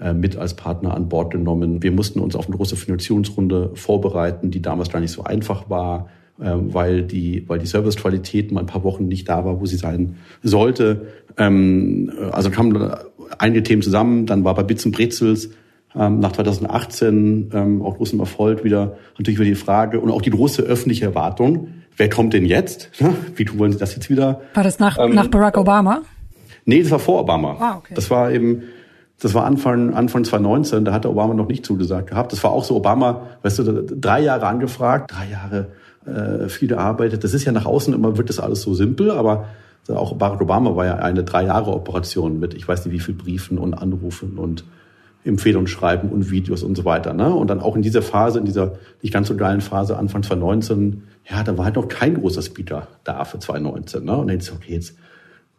äh, 0.00 0.12
mit 0.12 0.36
als 0.36 0.54
Partner 0.54 0.94
an 0.94 1.08
Bord 1.08 1.30
genommen. 1.30 1.82
Wir 1.82 1.92
mussten 1.92 2.20
uns 2.20 2.36
auf 2.36 2.46
eine 2.46 2.56
große 2.56 2.76
Finanzierungsrunde 2.76 3.72
vorbereiten, 3.74 4.50
die 4.50 4.62
damals 4.62 4.90
gar 4.90 5.00
nicht 5.00 5.12
so 5.12 5.24
einfach 5.24 5.70
war, 5.70 6.08
äh, 6.38 6.52
weil 6.54 7.02
die, 7.02 7.44
weil 7.48 7.58
die 7.58 7.66
Servicequalität 7.66 8.52
mal 8.52 8.60
ein 8.60 8.66
paar 8.66 8.84
Wochen 8.84 9.06
nicht 9.06 9.28
da 9.28 9.44
war, 9.44 9.60
wo 9.60 9.66
sie 9.66 9.76
sein 9.76 10.16
sollte. 10.42 11.08
Ähm, 11.38 12.12
also 12.32 12.50
kamen 12.50 12.94
einige 13.38 13.62
Themen 13.62 13.82
zusammen. 13.82 14.26
Dann 14.26 14.44
war 14.44 14.54
bei 14.54 14.62
Bits 14.62 14.84
und 14.84 14.92
Brezels 14.92 15.50
ähm, 15.94 16.20
nach 16.20 16.32
2018 16.32 17.50
ähm, 17.52 17.82
auch 17.82 17.96
großem 17.96 18.20
Erfolg 18.20 18.64
wieder 18.64 18.96
natürlich 19.18 19.40
wieder 19.40 19.48
die 19.48 19.54
Frage 19.54 20.00
und 20.00 20.10
auch 20.10 20.22
die 20.22 20.30
große 20.30 20.62
öffentliche 20.62 21.06
Erwartung, 21.06 21.68
wer 21.96 22.08
kommt 22.08 22.32
denn 22.34 22.44
jetzt? 22.44 22.90
Wie 23.36 23.46
wollen 23.58 23.72
Sie 23.72 23.78
das 23.78 23.94
jetzt 23.94 24.10
wieder? 24.10 24.40
War 24.54 24.64
das 24.64 24.78
nach, 24.78 24.98
ähm, 24.98 25.14
nach 25.14 25.28
Barack 25.28 25.56
Obama? 25.58 26.02
Nee, 26.64 26.82
das 26.82 26.90
war 26.90 26.98
vor 26.98 27.20
Obama. 27.20 27.56
Ah, 27.58 27.76
okay. 27.78 27.94
Das 27.94 28.10
war 28.10 28.30
eben 28.30 28.62
Das 29.18 29.34
war 29.34 29.44
Anfang, 29.44 29.92
Anfang 29.92 30.24
2019, 30.24 30.84
da 30.84 30.92
hatte 30.92 31.10
Obama 31.10 31.34
noch 31.34 31.48
nicht 31.48 31.66
zugesagt 31.66 32.08
gehabt. 32.08 32.32
Das 32.32 32.42
war 32.42 32.52
auch 32.52 32.64
so, 32.64 32.76
Obama, 32.76 33.28
weißt 33.42 33.58
du, 33.58 33.82
drei 33.82 34.20
Jahre 34.20 34.46
angefragt, 34.46 35.12
drei 35.12 35.30
Jahre 35.30 35.66
äh, 36.06 36.48
viel 36.48 36.68
gearbeitet. 36.68 37.22
Das 37.22 37.34
ist 37.34 37.44
ja 37.44 37.52
nach 37.52 37.66
außen 37.66 37.92
immer, 37.92 38.16
wird 38.16 38.30
das 38.30 38.40
alles 38.40 38.62
so 38.62 38.72
simpel, 38.72 39.10
aber 39.10 39.46
auch 39.88 40.14
Barack 40.14 40.40
Obama 40.40 40.76
war 40.76 40.86
ja 40.86 40.96
eine 40.96 41.24
drei 41.24 41.44
Jahre 41.44 41.72
Operation 41.72 42.38
mit, 42.38 42.54
ich 42.54 42.66
weiß 42.66 42.84
nicht 42.84 42.94
wie 42.94 43.00
viel 43.00 43.14
Briefen 43.14 43.58
und 43.58 43.74
Anrufen 43.74 44.38
und 44.38 44.64
Empfehlungen 45.24 45.66
schreiben 45.66 46.08
und 46.08 46.30
Videos 46.30 46.62
und 46.62 46.76
so 46.76 46.84
weiter. 46.84 47.12
Ne? 47.12 47.34
Und 47.34 47.50
dann 47.50 47.60
auch 47.60 47.76
in 47.76 47.82
dieser 47.82 48.02
Phase, 48.02 48.38
in 48.38 48.46
dieser 48.46 48.72
nicht 49.02 49.12
ganz 49.12 49.28
so 49.28 49.36
geilen 49.36 49.60
Phase, 49.60 49.98
Anfang 49.98 50.22
2019, 50.22 51.02
ja, 51.30 51.42
da 51.44 51.56
war 51.56 51.64
halt 51.66 51.76
noch 51.76 51.88
kein 51.88 52.14
großer 52.14 52.42
Speaker 52.42 52.88
da 53.04 53.24
für 53.24 53.38
2019. 53.38 54.04
Ne? 54.04 54.16
Und 54.16 54.30
jetzt, 54.30 54.52
okay, 54.52 54.74
jetzt 54.74 54.96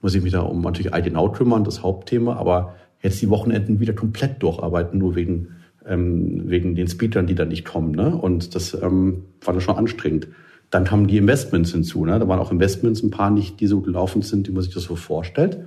muss 0.01 0.15
ich 0.15 0.21
mich 0.21 0.33
da 0.33 0.41
um 0.41 0.61
natürlich 0.61 0.93
ID 0.93 1.13
Now 1.13 1.31
kümmern, 1.31 1.63
das 1.63 1.81
Hauptthema, 1.81 2.35
aber 2.35 2.75
jetzt 3.01 3.21
die 3.21 3.29
Wochenenden 3.29 3.79
wieder 3.79 3.93
komplett 3.93 4.43
durcharbeiten, 4.43 4.99
nur 4.99 5.15
wegen, 5.15 5.55
ähm, 5.85 6.43
wegen 6.49 6.75
den 6.75 6.87
Speakern, 6.87 7.25
die 7.25 7.35
da 7.35 7.45
nicht 7.45 7.65
kommen. 7.65 7.91
Ne? 7.91 8.15
Und 8.15 8.53
das 8.55 8.73
ähm, 8.73 9.23
war 9.41 9.53
dann 9.53 9.61
schon 9.61 9.77
anstrengend. 9.77 10.27
Dann 10.69 10.83
kamen 10.83 11.07
die 11.07 11.17
Investments 11.17 11.71
hinzu. 11.71 12.05
Ne? 12.05 12.19
Da 12.19 12.27
waren 12.27 12.39
auch 12.39 12.51
Investments, 12.51 13.01
ein 13.01 13.11
paar 13.11 13.29
nicht, 13.29 13.59
die 13.59 13.67
so 13.67 13.81
gelaufen 13.81 14.21
sind, 14.21 14.47
wie 14.47 14.51
man 14.51 14.63
sich 14.63 14.73
das 14.73 14.83
so 14.83 14.95
vorstellt. 14.95 15.59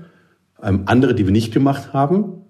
Ähm, 0.62 0.82
andere, 0.86 1.14
die 1.14 1.24
wir 1.24 1.32
nicht 1.32 1.52
gemacht 1.52 1.92
haben, 1.92 2.42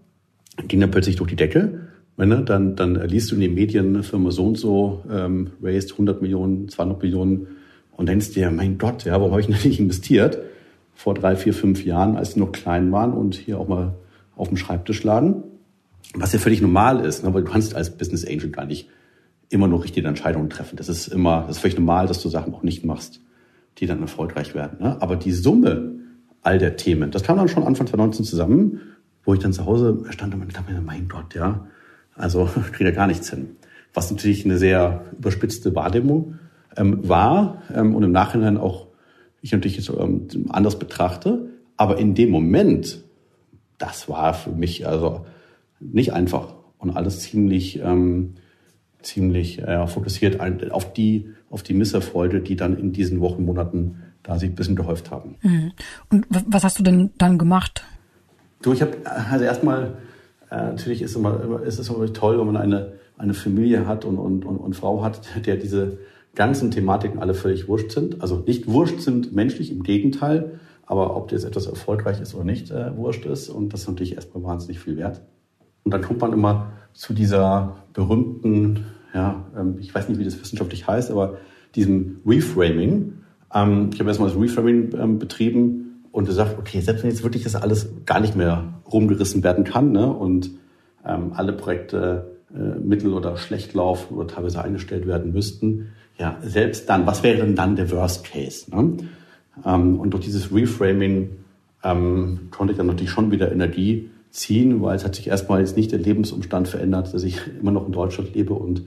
gingen 0.69 0.83
dann 0.83 0.91
plötzlich 0.91 1.17
durch 1.17 1.31
die 1.31 1.37
Decke. 1.37 1.84
Ne? 2.17 2.43
Dann, 2.45 2.77
dann 2.77 2.95
liest 3.09 3.31
du 3.31 3.35
in 3.35 3.41
den 3.41 3.55
Medien, 3.55 4.03
Firma 4.03 4.31
so 4.31 4.47
und 4.47 4.57
so 4.57 5.03
ähm, 5.11 5.51
raised 5.63 5.93
100 5.93 6.23
Millionen, 6.23 6.69
200 6.69 7.03
Millionen 7.03 7.49
und 7.93 8.09
denkst 8.09 8.33
dir, 8.33 8.51
mein 8.51 8.79
Gott, 8.79 9.05
ja, 9.05 9.13
warum 9.13 9.33
habe 9.33 9.41
ich 9.41 9.49
noch 9.49 9.65
nicht 9.65 9.81
investiert? 9.81 10.39
Vor 10.95 11.15
drei, 11.15 11.35
vier, 11.35 11.55
fünf 11.55 11.85
Jahren, 11.85 12.17
als 12.17 12.35
die 12.35 12.41
noch 12.41 12.53
klein 12.53 12.93
waren 12.93 13.13
und 13.13 13.35
hier 13.35 13.59
auch 13.59 13.67
mal 13.67 13.95
auf 14.37 14.49
dem 14.49 14.57
Schreibtisch 14.57 15.03
lagen. 15.03 15.43
Was 16.15 16.33
ja 16.33 16.39
völlig 16.39 16.61
normal 16.61 17.05
ist, 17.05 17.25
ne? 17.25 17.35
weil 17.35 17.43
du 17.43 17.51
kannst 17.51 17.75
als 17.75 17.97
Business 17.97 18.25
Angel 18.25 18.51
gar 18.51 18.67
nicht 18.67 18.89
immer 19.49 19.67
nur 19.67 19.83
richtige 19.83 20.07
Entscheidungen 20.07 20.51
treffen. 20.51 20.77
Das 20.77 20.89
ist 20.89 21.09
immer, 21.09 21.45
das 21.47 21.57
ist 21.57 21.63
völlig 21.63 21.77
normal, 21.77 22.07
dass 22.07 22.23
du 22.23 22.29
Sachen 22.29 22.55
auch 22.55 22.63
nicht 22.63 22.85
machst, 22.85 23.21
die 23.79 23.87
dann 23.87 24.01
erfolgreich 24.01 24.55
werden. 24.55 24.79
Ne? 24.81 25.01
Aber 25.01 25.17
die 25.17 25.33
Summe 25.33 25.95
all 26.43 26.59
der 26.59 26.77
Themen, 26.77 27.11
das 27.11 27.25
kam 27.25 27.39
dann 27.39 27.49
schon 27.49 27.65
Anfang 27.65 27.87
2019 27.87 28.25
zusammen, 28.25 28.81
wo 29.25 29.35
ich 29.35 29.41
dann 29.41 29.53
zu 29.53 29.65
Hause 29.65 30.05
stand 30.11 30.35
und 30.35 30.55
dachte 30.55 30.73
mir, 30.73 30.81
mein 30.81 31.09
Gott, 31.09 31.35
ja, 31.35 31.67
also 32.17 32.49
kriege 32.73 32.91
ja 32.91 32.97
gar 32.97 33.07
nichts 33.07 33.31
hin. 33.31 33.57
Was 33.93 34.11
natürlich 34.11 34.45
eine 34.45 34.59
sehr 34.59 35.05
überspitzte 35.17 35.75
Wahrnehmung 35.75 36.39
ähm, 36.77 37.09
war 37.09 37.63
ähm, 37.73 37.95
und 37.95 38.03
im 38.03 38.13
Nachhinein 38.13 38.57
auch 38.57 38.89
ich 39.41 39.53
natürlich 39.53 39.89
ähm, 39.91 40.29
anders 40.49 40.79
betrachte. 40.79 41.51
Aber 41.77 41.99
in 41.99 42.15
dem 42.15 42.31
Moment, 42.31 43.05
das 43.79 44.09
war 44.09 44.35
für 44.35 44.51
mich 44.51 44.87
also 44.87 45.27
nicht 45.81 46.13
einfach 46.13 46.55
und 46.79 46.97
alles 46.97 47.21
ziemlich 47.21 47.81
ähm, 47.81 48.35
ziemlich 49.05 49.61
äh, 49.61 49.87
fokussiert 49.87 50.41
auf 50.71 50.93
die, 50.93 51.31
auf 51.51 51.63
die 51.63 51.75
Misserfolge, 51.75 52.41
die 52.41 52.57
dann 52.57 52.77
in 52.77 52.93
diesen 52.93 53.21
Wochen, 53.21 53.45
Monaten 53.45 54.03
da 54.23 54.39
sich 54.39 54.51
ein 54.51 54.55
bisschen 54.55 54.77
gehäuft 54.77 55.11
haben. 55.11 55.37
Mhm. 55.43 55.73
Und 56.11 56.27
was 56.31 56.65
hast 56.65 56.79
du 56.79 56.83
denn 56.83 57.11
dann 57.19 57.39
gemacht? 57.39 57.85
Du, 58.63 58.73
ich 58.73 58.81
habe 58.81 58.97
also 59.05 59.45
erstmal 59.45 59.99
äh, 60.55 60.65
natürlich 60.69 61.03
ist, 61.03 61.17
immer, 61.17 61.63
ist 61.63 61.79
es 61.79 61.89
immer 61.89 62.13
toll, 62.13 62.39
wenn 62.39 62.47
man 62.47 62.57
eine, 62.57 62.93
eine 63.19 63.35
Familie 63.35 63.87
hat 63.87 64.05
und, 64.05 64.19
und, 64.19 64.45
und, 64.45 64.57
und 64.57 64.77
Frau 64.77 65.03
hat, 65.03 65.21
der 65.47 65.57
diese 65.57 65.99
ganzen 66.35 66.71
Thematiken 66.71 67.21
alle 67.21 67.35
völlig 67.35 67.69
wurscht 67.69 67.93
sind. 67.93 68.21
Also 68.23 68.43
nicht 68.47 68.67
wurscht 68.67 69.01
sind 69.01 69.35
menschlich, 69.35 69.71
im 69.71 69.83
Gegenteil, 69.83 70.59
aber 70.87 71.17
ob 71.17 71.33
jetzt 71.33 71.45
etwas 71.45 71.67
erfolgreich 71.67 72.21
ist 72.21 72.35
oder 72.35 72.45
nicht, 72.45 72.71
äh, 72.71 72.97
wurscht 72.97 73.25
ist. 73.25 73.49
Und 73.49 73.73
das 73.73 73.83
ist 73.83 73.89
natürlich 73.89 74.15
erstmal 74.15 74.45
wahnsinnig 74.45 74.81
viel 74.81 74.97
wert. 74.97 75.23
Und 75.85 75.93
dann 75.93 76.03
kommt 76.03 76.21
man 76.21 76.33
immer 76.33 76.73
zu 76.93 77.13
dieser 77.13 77.77
berühmten 77.93 78.87
ja, 79.15 79.45
ähm, 79.57 79.77
ich 79.79 79.95
weiß 79.95 80.09
nicht, 80.09 80.19
wie 80.19 80.25
das 80.25 80.41
wissenschaftlich 80.41 80.87
heißt, 80.87 81.11
aber 81.11 81.39
diesem 81.75 82.21
Reframing. 82.27 83.15
Ähm, 83.55 83.91
ich 83.93 84.01
habe 84.01 84.11
erstmal 84.11 84.29
das 84.29 84.39
Reframing 84.39 84.91
ähm, 84.99 85.19
betrieben 85.19 85.84
und 86.15 86.27
gesagt, 86.27 86.57
okay, 86.61 86.81
selbst 86.81 87.03
wenn 87.03 87.11
jetzt 87.11 87.25
wirklich 87.25 87.43
das 87.43 87.57
alles 87.57 87.89
gar 88.07 88.21
nicht 88.21 88.37
mehr 88.37 88.73
rumgerissen 88.91 89.43
werden 89.43 89.65
kann 89.65 89.91
ne, 89.91 90.07
und 90.07 90.49
ähm, 91.05 91.33
alle 91.35 91.53
Projekte 91.53 92.37
äh, 92.55 92.79
mittel- 92.79 93.15
oder 93.15 93.37
schlecht 93.37 93.75
laufen 93.75 94.15
oder 94.15 94.29
teilweise 94.29 94.63
eingestellt 94.63 95.09
werden 95.09 95.33
müssten, 95.33 95.89
ja, 96.17 96.39
selbst 96.41 96.89
dann, 96.89 97.05
was 97.05 97.25
wäre 97.25 97.39
denn 97.39 97.57
dann 97.57 97.75
der 97.75 97.91
Worst 97.91 98.23
Case? 98.23 98.71
Ne? 98.71 98.99
Ähm, 99.67 99.99
und 99.99 100.11
durch 100.13 100.23
dieses 100.23 100.55
Reframing 100.55 101.31
ähm, 101.83 102.47
konnte 102.53 102.71
ich 102.71 102.77
dann 102.77 102.87
natürlich 102.87 103.11
schon 103.11 103.33
wieder 103.33 103.51
Energie 103.51 104.09
ziehen, 104.31 104.83
weil 104.83 104.95
es 104.95 105.05
hat 105.05 105.17
sich 105.17 105.27
erstmal 105.27 105.59
jetzt 105.59 105.77
nicht 105.77 105.91
der 105.91 105.99
Lebensumstand 105.99 106.69
verändert, 106.69 107.13
dass 107.13 107.25
ich 107.25 107.41
immer 107.61 107.73
noch 107.73 107.87
in 107.87 107.93
Deutschland 107.93 108.37
lebe 108.37 108.55
und 108.55 108.83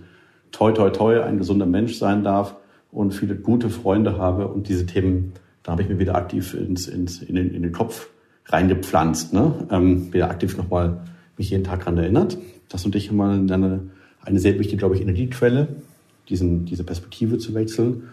toi, 0.54 0.72
toi, 0.72 0.92
toi 0.92 1.22
ein 1.24 1.38
gesunder 1.38 1.66
Mensch 1.66 1.98
sein 1.98 2.24
darf 2.24 2.56
und 2.90 3.14
viele 3.14 3.36
gute 3.36 3.70
Freunde 3.70 4.18
habe. 4.18 4.48
Und 4.48 4.70
diese 4.70 4.86
Themen, 4.86 5.34
da 5.68 5.74
habe 5.74 5.82
ich 5.82 5.90
mir 5.90 6.00
wieder 6.00 6.16
aktiv 6.16 6.54
ins, 6.54 6.88
ins, 6.88 7.22
in, 7.22 7.36
den, 7.36 7.54
in 7.54 7.62
den 7.62 7.74
Kopf 7.74 8.08
reingepflanzt. 8.46 9.34
Ne? 9.34 9.68
Ähm, 9.70 10.14
wieder 10.14 10.30
aktiv 10.30 10.56
nochmal 10.56 11.02
mich 11.36 11.50
jeden 11.50 11.66
Tag 11.66 11.80
daran 11.80 11.98
erinnert. 11.98 12.38
Das 12.70 12.86
und 12.86 12.96
ich 12.96 13.10
immer 13.10 13.32
eine, 13.32 13.82
eine 14.22 14.40
sehr 14.40 14.58
wichtige, 14.60 14.78
glaube 14.78 14.96
ich, 14.96 15.02
Energiequelle, 15.02 15.68
diesen, 16.30 16.64
diese 16.64 16.86
Perspektive 16.86 17.38
zu 17.38 17.54
wechseln. 17.54 18.04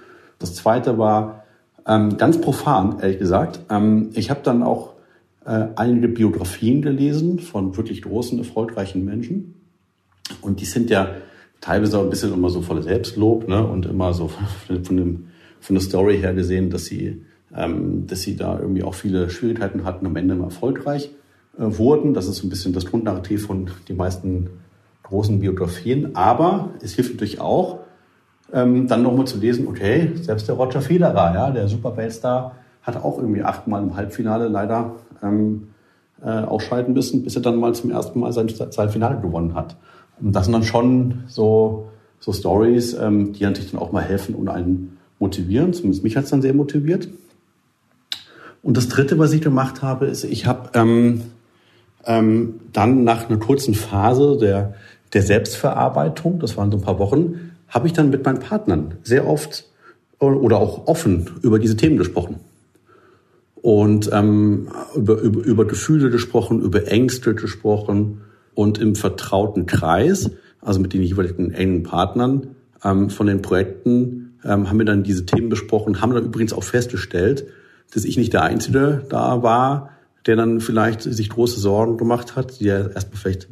Das 0.41 0.57
zweite 0.57 0.99
war 0.99 1.45
ähm, 1.87 2.17
ganz 2.17 2.41
profan, 2.41 2.99
ehrlich 3.01 3.21
gesagt. 3.21 3.61
Ähm, 3.71 4.11
ich 4.15 4.31
habe 4.31 4.41
dann 4.43 4.65
auch 4.65 4.95
äh, 5.47 5.69
einige 5.77 6.09
Biografien 6.09 6.83
gelesen 6.83 7.39
von 7.39 7.77
wirklich 7.77 8.03
großen, 8.03 8.37
erfolgreichen 8.37 9.05
Menschen. 9.05 9.55
Und 10.41 10.61
die 10.61 10.65
sind 10.65 10.91
ja 10.91 11.15
teilweise 11.61 12.01
auch 12.01 12.03
ein 12.03 12.11
bisschen 12.11 12.35
immer 12.35 12.51
so 12.51 12.63
voller 12.63 12.83
Selbstlob 12.83 13.47
ne? 13.47 13.65
und 13.65 13.87
immer 13.87 14.13
so 14.13 14.29
von, 14.83 14.97
dem, 14.97 15.27
von 15.61 15.77
der 15.77 15.85
Story 15.85 16.19
her 16.19 16.35
gesehen, 16.35 16.69
dass 16.69 16.87
sie, 16.87 17.23
ähm, 17.57 18.07
dass 18.07 18.23
sie 18.23 18.37
da 18.37 18.59
irgendwie 18.59 18.83
auch 18.83 18.95
viele 18.95 19.31
Schwierigkeiten 19.31 19.85
hatten, 19.85 20.07
am 20.07 20.17
Ende 20.17 20.37
erfolgreich 20.37 21.11
äh, 21.59 21.63
wurden. 21.79 22.15
Das 22.15 22.27
ist 22.27 22.37
so 22.37 22.47
ein 22.47 22.51
bisschen 22.51 22.73
das 22.73 22.87
Grundnarrativ 22.87 23.47
von 23.47 23.71
den 23.89 23.97
meisten 23.97 24.51
großen 25.05 25.39
Biografien. 25.41 26.17
Aber 26.17 26.71
es 26.83 26.95
hilft 26.95 27.13
natürlich 27.13 27.41
auch, 27.41 27.81
ähm, 28.53 28.87
dann 28.89 29.03
nochmal 29.03 29.27
zu 29.27 29.39
lesen, 29.39 29.67
okay, 29.67 30.11
selbst 30.21 30.49
der 30.49 30.57
Roger 30.57 30.81
Federer, 30.81 31.35
ja, 31.35 31.51
der 31.51 31.69
Super-Weltstar, 31.69 32.57
hat 32.83 32.97
auch 32.97 33.19
irgendwie 33.19 33.43
achtmal 33.43 33.83
im 33.83 33.97
Halbfinale 33.97 34.49
leider 34.49 34.97
ähm, 35.23 35.69
äh, 36.23 36.29
ausscheiden 36.29 36.95
müssen, 36.95 37.23
bis 37.23 37.37
er 37.37 37.43
dann 37.43 37.57
mal 37.57 37.75
zum 37.75 37.91
ersten 37.91 38.21
Mal 38.21 38.33
sein, 38.33 38.49
sein 38.49 38.91
Finale 38.91 39.21
gewonnen 39.21 39.55
hat. 39.55 39.77
Und 40.21 40.33
das 40.35 40.45
sind 40.45 40.53
dann 40.53 40.65
schon 40.65 41.25
so, 41.27 41.89
so 42.21 42.33
Stories, 42.33 42.95
ähm, 42.95 43.33
die 43.33 43.45
natürlich 43.45 43.73
dann 43.73 43.81
auch 43.81 43.93
mal 43.93 44.03
helfen 44.03 44.35
und 44.35 44.49
einen 44.49 44.99
motivieren. 45.19 45.73
Zumindest 45.73 46.05
mich 46.05 46.17
hat 46.17 46.25
es 46.25 46.31
dann 46.31 46.43
sehr 46.43 46.55
motiviert. 46.55 47.09
Und 48.65 48.77
das 48.77 48.89
Dritte, 48.89 49.19
was 49.19 49.33
ich 49.33 49.43
gemacht 49.43 49.83
habe, 49.83 50.07
ist, 50.07 50.25
ich 50.25 50.47
habe 50.47 50.71
ähm, 50.75 51.23
ähm, 52.07 52.61
dann 52.73 53.05
nach 53.05 53.29
einer 53.29 53.39
kurzen 53.39 53.75
Phase 53.75 54.39
der, 54.41 54.75
der 55.13 55.23
Selbstverarbeitung, 55.23 56.41
das 56.41 56.57
waren 56.57 56.73
so 56.73 56.79
ein 56.79 56.83
paar 56.83 56.99
Wochen, 56.99 57.53
habe 57.69 57.87
ich 57.87 57.93
dann 57.93 58.11
mit 58.11 58.25
meinen 58.25 58.41
Partnern 58.41 58.95
sehr 59.05 59.29
oft 59.29 59.67
oder 60.19 60.57
auch 60.57 60.87
offen 60.87 61.31
über 61.43 61.59
diese 61.59 61.77
Themen 61.77 61.99
gesprochen. 61.99 62.41
Und 63.57 64.11
ähm, 64.13 64.69
über, 64.97 65.21
über, 65.21 65.45
über 65.45 65.67
Gefühle 65.67 66.11
gesprochen, 66.11 66.61
über 66.61 66.89
Ängste 66.89 67.35
gesprochen, 67.35 68.23
und 68.55 68.79
im 68.79 68.95
vertrauten 68.95 69.67
Kreis, 69.67 70.31
also 70.61 70.81
mit 70.81 70.93
den 70.93 71.03
jeweiligen 71.03 71.53
engen 71.53 71.83
Partnern 71.83 72.55
ähm, 72.83 73.11
von 73.11 73.27
den 73.27 73.43
Projekten, 73.43 74.39
ähm, 74.45 74.69
haben 74.69 74.79
wir 74.79 74.87
dann 74.87 75.03
diese 75.03 75.27
Themen 75.27 75.49
besprochen, 75.49 76.01
haben 76.01 76.15
dann 76.15 76.25
übrigens 76.25 76.53
auch 76.53 76.63
festgestellt, 76.63 77.47
dass 77.95 78.05
ich 78.05 78.17
nicht 78.17 78.33
der 78.33 78.43
Einzige 78.43 79.05
da 79.09 79.43
war, 79.43 79.91
der 80.27 80.37
dann 80.37 80.61
vielleicht 80.61 81.03
sich 81.03 81.31
große 81.31 81.61
Sorgen 81.61 81.97
gemacht 81.97 82.35
hat, 82.35 82.59
die 82.59 82.69
er 82.69 82.93
erstmal 82.93 83.19
vielleicht 83.19 83.49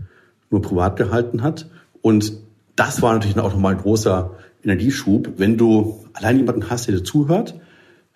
nur 0.50 0.62
privat 0.62 0.96
gehalten 0.96 1.42
hat. 1.42 1.68
Und 2.00 2.32
das 2.74 3.02
war 3.02 3.12
natürlich 3.12 3.38
auch 3.38 3.52
nochmal 3.52 3.74
ein 3.74 3.80
großer 3.80 4.32
Energieschub, 4.64 5.34
wenn 5.36 5.56
du 5.56 6.04
allein 6.12 6.38
jemanden 6.38 6.70
hast, 6.70 6.88
der 6.88 6.96
dir 6.96 7.04
zuhört, 7.04 7.60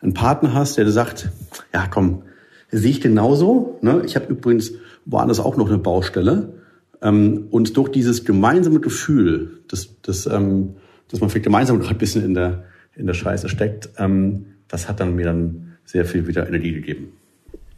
einen 0.00 0.14
Partner 0.14 0.54
hast, 0.54 0.76
der 0.76 0.85
dir 0.85 0.90
sagt, 0.90 1.30
ja 1.73 1.87
komm, 1.87 2.23
sehe 2.71 2.90
ich 2.90 3.00
genauso. 3.00 3.78
Ne? 3.83 4.02
Ich 4.04 4.16
habe 4.16 4.26
übrigens 4.26 4.73
woanders 5.04 5.40
auch 5.40 5.56
noch 5.56 5.68
eine 5.68 5.78
Baustelle. 5.78 6.54
Ähm, 7.02 7.47
und 7.50 7.76
durch 7.76 7.90
dieses 7.90 8.25
gemeinsame 8.25 8.80
Gefühl, 8.80 9.61
dass, 9.68 10.00
dass, 10.02 10.26
ähm, 10.26 10.76
dass 11.09 11.21
man 11.21 11.30
vielleicht 11.30 11.45
gemeinsam 11.45 11.78
gerade 11.78 11.95
ein 11.95 11.99
bisschen 11.99 12.25
in 12.25 12.35
der, 12.35 12.64
in 12.95 13.06
der 13.06 13.14
Scheiße 13.14 13.49
steckt, 13.49 13.90
ähm, 13.99 14.47
das 14.68 14.88
hat 14.88 14.99
dann 15.00 15.14
mir 15.14 15.26
dann 15.26 15.75
sehr 15.87 16.05
viel 16.05 16.26
wieder 16.26 16.47
Energie 16.47 16.73
gegeben. 16.73 17.12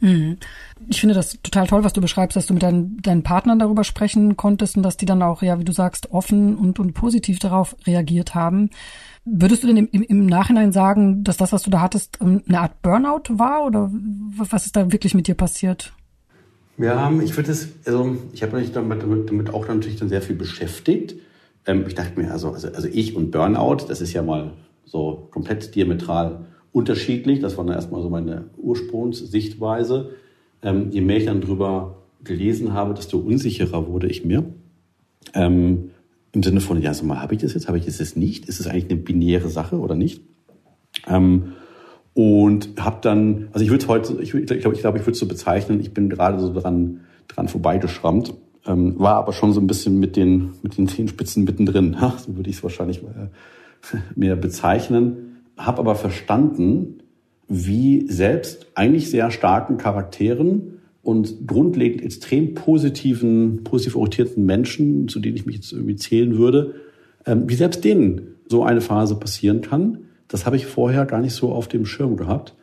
Mhm. 0.01 0.37
Ich 0.89 0.99
finde 1.01 1.15
das 1.15 1.37
total 1.43 1.67
toll, 1.67 1.83
was 1.83 1.93
du 1.93 2.01
beschreibst, 2.01 2.35
dass 2.35 2.45
du 2.45 2.53
mit 2.53 2.63
deinen, 2.63 3.01
deinen 3.01 3.23
Partnern 3.23 3.59
darüber 3.59 3.83
sprechen 3.83 4.37
konntest 4.37 4.77
und 4.77 4.83
dass 4.83 4.97
die 4.97 5.05
dann 5.05 5.21
auch, 5.21 5.41
ja, 5.41 5.59
wie 5.59 5.65
du 5.65 5.73
sagst, 5.73 6.11
offen 6.11 6.55
und, 6.55 6.79
und 6.79 6.93
positiv 6.93 7.39
darauf 7.39 7.75
reagiert 7.85 8.33
haben. 8.33 8.69
Würdest 9.25 9.63
du 9.63 9.67
denn 9.67 9.77
im, 9.77 10.01
im, 10.01 10.25
Nachhinein 10.25 10.71
sagen, 10.71 11.23
dass 11.23 11.37
das, 11.37 11.51
was 11.51 11.63
du 11.63 11.69
da 11.69 11.81
hattest, 11.81 12.19
ähm, 12.21 12.41
eine 12.47 12.61
Art 12.61 12.81
Burnout 12.81 13.23
war 13.29 13.65
oder 13.65 13.91
was 13.91 14.65
ist 14.65 14.75
da 14.75 14.91
wirklich 14.91 15.13
mit 15.13 15.27
dir 15.27 15.35
passiert? 15.35 15.93
Wir 16.77 16.97
haben, 16.97 17.21
ich 17.21 17.35
würde 17.35 17.51
es, 17.51 17.67
also 17.85 18.17
ich 18.31 18.41
habe 18.41 18.57
mich 18.57 18.71
damit, 18.71 19.03
damit, 19.03 19.29
damit, 19.29 19.53
auch 19.53 19.67
natürlich 19.67 19.97
dann 19.97 20.07
sehr 20.07 20.21
viel 20.21 20.37
beschäftigt. 20.37 21.15
Ähm, 21.65 21.83
ich 21.85 21.95
dachte 21.95 22.17
mir, 22.17 22.31
also, 22.31 22.53
also, 22.53 22.69
also 22.69 22.87
ich 22.87 23.15
und 23.17 23.31
Burnout, 23.31 23.85
das 23.89 23.99
ist 23.99 24.13
ja 24.13 24.23
mal 24.23 24.53
so 24.85 25.27
komplett 25.29 25.75
diametral 25.75 26.45
unterschiedlich. 26.71 27.39
Das 27.39 27.57
war 27.57 27.65
dann 27.65 27.75
erstmal 27.75 28.01
so 28.01 28.09
meine 28.09 28.45
Ursprungssichtweise. 28.57 30.11
Ähm, 30.61 30.91
je 30.91 31.01
mehr 31.01 31.17
ich 31.17 31.25
dann 31.25 31.41
drüber 31.41 31.97
gelesen 32.23 32.73
habe, 32.73 32.93
desto 32.93 33.17
unsicherer 33.17 33.87
wurde 33.87 34.07
ich 34.07 34.25
mir. 34.25 34.43
Ähm, 35.33 35.91
Im 36.31 36.43
Sinne 36.43 36.61
von, 36.61 36.81
ja, 36.81 36.93
sag 36.93 37.05
mal, 37.05 37.21
habe 37.21 37.35
ich 37.35 37.41
das 37.41 37.53
jetzt, 37.53 37.67
habe 37.67 37.77
ich 37.77 37.85
das 37.85 37.99
jetzt 37.99 38.17
nicht? 38.17 38.45
Ist 38.45 38.59
es 38.59 38.67
eigentlich 38.67 38.89
eine 38.89 38.99
binäre 38.99 39.49
Sache 39.49 39.79
oder 39.79 39.95
nicht? 39.95 40.21
Ähm, 41.07 41.53
und 42.13 42.71
habe 42.79 42.97
dann, 43.01 43.47
also 43.53 43.63
ich 43.63 43.71
würde 43.71 43.87
heute, 43.87 44.21
ich 44.21 44.31
glaube, 44.31 44.55
ich, 44.55 44.61
glaub, 44.61 44.73
ich, 44.73 44.81
glaub, 44.81 44.95
ich 44.95 45.01
würde 45.01 45.11
es 45.11 45.19
so 45.19 45.27
bezeichnen, 45.27 45.79
ich 45.79 45.93
bin 45.93 46.09
gerade 46.09 46.39
so 46.39 46.53
dran, 46.53 47.01
dran 47.27 47.47
vorbeigeschrammt, 47.47 48.33
ähm, 48.65 48.99
war 48.99 49.15
aber 49.15 49.31
schon 49.31 49.53
so 49.53 49.61
ein 49.61 49.67
bisschen 49.67 49.99
mit 49.99 50.15
den, 50.15 50.51
mit 50.61 50.77
den 50.77 50.87
Zehenspitzen 50.87 51.43
mittendrin, 51.43 51.95
so 52.17 52.35
würde 52.35 52.49
ich 52.49 52.57
es 52.57 52.63
wahrscheinlich 52.63 53.03
äh, 53.03 53.97
mehr 54.15 54.35
bezeichnen, 54.35 55.28
habe 55.59 55.79
aber 55.79 55.95
verstanden, 55.95 57.03
wie 57.47 58.07
selbst 58.07 58.67
eigentlich 58.75 59.09
sehr 59.09 59.29
starken 59.29 59.77
Charakteren 59.77 60.79
und 61.03 61.47
grundlegend 61.47 62.01
extrem 62.01 62.53
positiven, 62.53 63.63
positiv 63.63 63.95
orientierten 63.95 64.45
Menschen, 64.45 65.07
zu 65.07 65.19
denen 65.19 65.35
ich 65.35 65.45
mich 65.45 65.55
jetzt 65.55 65.73
irgendwie 65.73 65.95
zählen 65.95 66.37
würde, 66.37 66.75
ähm, 67.25 67.49
wie 67.49 67.55
selbst 67.55 67.83
denen 67.83 68.35
so 68.47 68.63
eine 68.63 68.81
Phase 68.81 69.15
passieren 69.15 69.61
kann. 69.61 69.99
Das 70.27 70.45
habe 70.45 70.55
ich 70.55 70.65
vorher 70.65 71.05
gar 71.05 71.21
nicht 71.21 71.33
so 71.33 71.51
auf 71.51 71.67
dem 71.67 71.85
Schirm 71.85 72.15
gehabt 72.15 72.55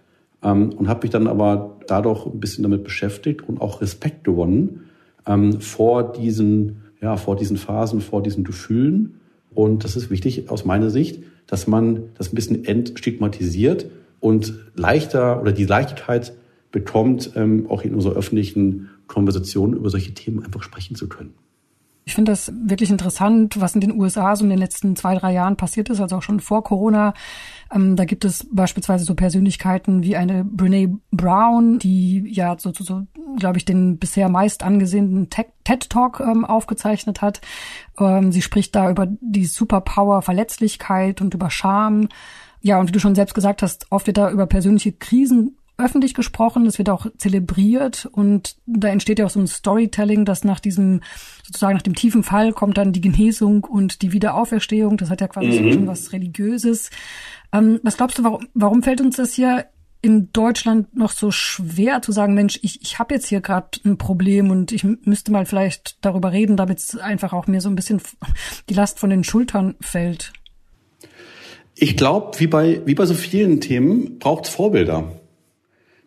ähm, 0.43 0.73
und 0.73 0.89
habe 0.89 1.03
mich 1.03 1.11
dann 1.11 1.27
aber 1.27 1.79
dadurch 1.87 2.27
ein 2.27 2.41
bisschen 2.41 2.63
damit 2.63 2.85
beschäftigt 2.85 3.49
und 3.49 3.61
auch 3.61 3.81
Respekt 3.81 4.25
gewonnen 4.25 4.85
ähm, 5.27 5.61
vor 5.61 6.13
diesen, 6.13 6.83
ja, 7.01 7.17
vor 7.17 7.37
diesen 7.37 7.57
Phasen, 7.57 8.01
vor 8.01 8.23
diesen 8.23 8.45
Gefühlen. 8.45 9.21
Und 9.55 9.85
das 9.85 9.97
ist 9.97 10.11
wichtig 10.11 10.51
aus 10.51 10.65
meiner 10.65 10.91
Sicht, 10.91 11.23
dass 11.47 11.67
man 11.67 12.11
das 12.15 12.33
ein 12.33 12.35
bisschen 12.35 12.65
entstigmatisiert 12.65 13.87
und 14.21 14.55
leichter 14.75 15.41
oder 15.41 15.53
die 15.53 15.65
Leichtigkeit 15.65 16.33
bekommt, 16.73 17.33
ähm, 17.37 17.67
auch 17.69 17.83
in 17.83 17.95
unserer 17.95 18.15
öffentlichen 18.17 18.91
Konversation 19.07 19.75
über 19.75 19.91
solche 19.91 20.15
Themen 20.15 20.45
einfach 20.45 20.63
sprechen 20.63 20.97
zu 20.97 21.09
können. 21.09 21.35
Ich 22.09 22.15
finde 22.15 22.31
das 22.31 22.53
wirklich 22.55 22.91
interessant, 22.91 23.61
was 23.61 23.75
in 23.75 23.81
den 23.81 24.01
USA 24.01 24.37
so 24.37 24.45
in 24.45 24.51
den 24.51 24.61
letzten 24.61 24.95
zwei, 24.95 25.17
drei 25.17 25.33
Jahren 25.33 25.57
passiert 25.57 25.91
ist, 25.91 26.01
also 26.01 26.17
auch 26.17 26.23
schon 26.23 26.39
vor 26.39 26.63
Corona. 26.63 27.15
Ähm, 27.75 27.97
da 27.97 28.05
gibt 28.05 28.25
es 28.25 28.47
beispielsweise 28.49 29.05
so 29.05 29.17
Persönlichkeiten 29.17 30.05
wie 30.05 30.15
eine 30.15 30.45
Brene 30.45 31.01
Brown, 31.11 31.81
die 31.81 32.23
ja 32.33 32.57
so, 32.61 32.73
so, 32.73 32.85
so 32.85 33.03
glaube 33.37 33.59
ich, 33.59 33.65
den 33.65 33.99
bisher 33.99 34.29
meist 34.29 34.63
angesehenen 34.63 35.31
TED-Talk 35.31 36.21
ähm, 36.21 36.45
aufgezeichnet 36.45 37.23
hat. 37.23 37.41
Ähm, 37.99 38.31
sie 38.31 38.41
spricht 38.41 38.77
da 38.77 38.89
über 38.89 39.09
die 39.21 39.45
Superpower 39.45 40.23
Verletzlichkeit 40.23 41.21
und 41.21 41.35
über 41.35 41.51
Scham. 41.51 42.09
Ja, 42.61 42.79
und 42.79 42.87
wie 42.87 42.93
du 42.93 43.01
schon 43.01 43.17
selbst 43.17 43.35
gesagt 43.35 43.63
hast, 43.63 43.89
oft 43.91 44.07
wird 44.07 44.19
da 44.19 44.31
über 44.31 44.47
persönliche 44.47 44.93
Krisen 44.93 45.57
öffentlich 45.79 46.15
gesprochen, 46.15 46.67
es 46.67 46.79
wird 46.79 46.89
auch 46.89 47.07
zelebriert 47.19 48.09
und 48.11 48.57
da 48.67 48.89
entsteht 48.89 49.19
ja 49.19 49.27
auch 49.27 49.31
so 49.31 49.41
ein 49.41 49.47
Storytelling, 49.47 50.25
dass 50.25 50.43
nach 50.43 50.61
diesem, 50.61 51.03
sozusagen 51.45 51.75
nach 51.75 51.83
dem 51.83 51.95
tiefen 51.95 52.23
Fall 52.23 52.53
kommt 52.53 52.79
dann 52.79 52.93
die 52.93 53.03
Genesung 53.03 53.65
und 53.65 54.01
die 54.03 54.13
Wiederauferstehung. 54.13 54.97
Das 54.97 55.11
hat 55.11 55.21
ja 55.21 55.29
quasi 55.29 55.61
mhm. 55.61 55.73
schon 55.73 55.87
was 55.87 56.13
Religiöses. 56.13 56.91
Ähm, 57.53 57.81
was 57.83 57.97
glaubst 57.97 58.19
du, 58.19 58.25
warum, 58.25 58.47
warum 58.55 58.83
fällt 58.83 59.01
uns 59.01 59.17
das 59.17 59.35
hier 59.35 59.67
in 60.01 60.33
Deutschland 60.33 60.97
noch 60.97 61.11
so 61.11 61.31
schwer 61.31 62.01
zu 62.01 62.13
sagen, 62.13 62.35
Mensch, 62.35 62.59
ich, 62.63 62.81
ich 62.81 62.99
habe 62.99 63.15
jetzt 63.15 63.27
hier 63.27 63.41
gerade 63.41 63.81
ein 63.85 63.99
Problem 63.99 64.51
und 64.51 64.73
ich 64.73 64.85
müsste 64.85 65.33
mal 65.33 65.47
vielleicht 65.47 65.99
darüber 66.01 66.33
reden, 66.33 66.57
damit 66.57 66.79
es 66.79 66.97
einfach 66.97 67.33
auch 67.33 67.47
mir 67.49 67.61
so 67.61 67.69
ein 67.69 67.75
bisschen 67.75 68.01
die 68.69 68.75
Last 68.75 68.99
von 68.99 69.11
den 69.11 69.25
Schultern 69.25 69.75
fällt? 69.81 70.33
Ich 71.75 71.97
glaube, 71.97 72.39
wie 72.41 72.47
bei, 72.47 72.81
wie 72.87 72.95
bei 72.95 73.05
so 73.05 73.15
vielen 73.15 73.61
Themen 73.61 74.19
braucht 74.19 74.47
es 74.47 74.51
Vorbilder 74.51 75.13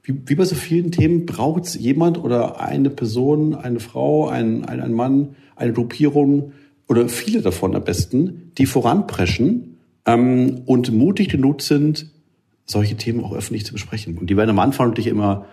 wie, 0.10 0.19
wie 0.26 0.36
bei 0.36 0.45
so 0.45 0.56
vielen 0.56 0.91
Themen 0.91 1.26
braucht 1.28 1.65
es 1.65 1.76
jemand 1.76 2.22
oder 2.22 2.60
eine 2.60 2.89
Person, 2.89 3.54
eine 3.54 3.80
Frau, 3.80 4.28
ein, 4.28 4.65
ein, 4.65 4.82
ein 4.82 4.93
Mann, 4.93 5.36
eine 5.56 5.72
Gruppierung 5.72 6.54
oder 6.88 7.08
viele 7.08 7.41
davon 7.41 7.76
am 7.76 7.84
besten, 7.84 8.52
die 8.58 8.65
voranpreschen 8.65 9.78
ähm, 10.06 10.62
und 10.65 10.91
mutig 10.91 11.30
genug 11.30 11.62
sind, 11.62 12.08
solche 12.65 12.95
Themen 12.95 13.24
auch 13.24 13.34
öffentlich 13.34 13.65
zu 13.65 13.74
besprechen. 13.74 14.17
Und 14.17 14.30
die 14.30 14.38
werden 14.38 14.50
am 14.50 14.60
Anfang 14.60 14.88
natürlich 14.89 15.08
immer 15.08 15.45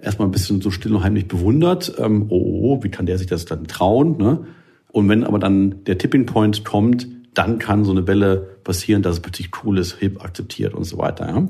erstmal 0.00 0.28
ein 0.28 0.32
bisschen 0.32 0.60
so 0.60 0.70
still 0.70 0.94
und 0.94 1.02
heimlich 1.02 1.26
bewundert. 1.26 1.92
Ähm, 1.98 2.26
oh, 2.28 2.36
oh, 2.36 2.60
oh, 2.62 2.84
wie 2.84 2.90
kann 2.90 3.06
der 3.06 3.18
sich 3.18 3.26
das 3.26 3.44
dann 3.44 3.66
trauen? 3.66 4.18
Ne? 4.18 4.46
Und 4.92 5.08
wenn 5.08 5.24
aber 5.24 5.40
dann 5.40 5.84
der 5.84 5.98
Tipping 5.98 6.26
Point 6.26 6.64
kommt, 6.64 7.08
dann 7.34 7.58
kann 7.58 7.84
so 7.84 7.90
eine 7.90 8.06
Welle 8.06 8.58
passieren, 8.62 9.02
dass 9.02 9.16
es 9.16 9.20
plötzlich 9.20 9.50
cool 9.64 9.78
ist, 9.78 9.96
hip 9.96 10.24
akzeptiert 10.24 10.74
und 10.74 10.84
so 10.84 10.96
weiter. 10.98 11.26
Ja? 11.26 11.48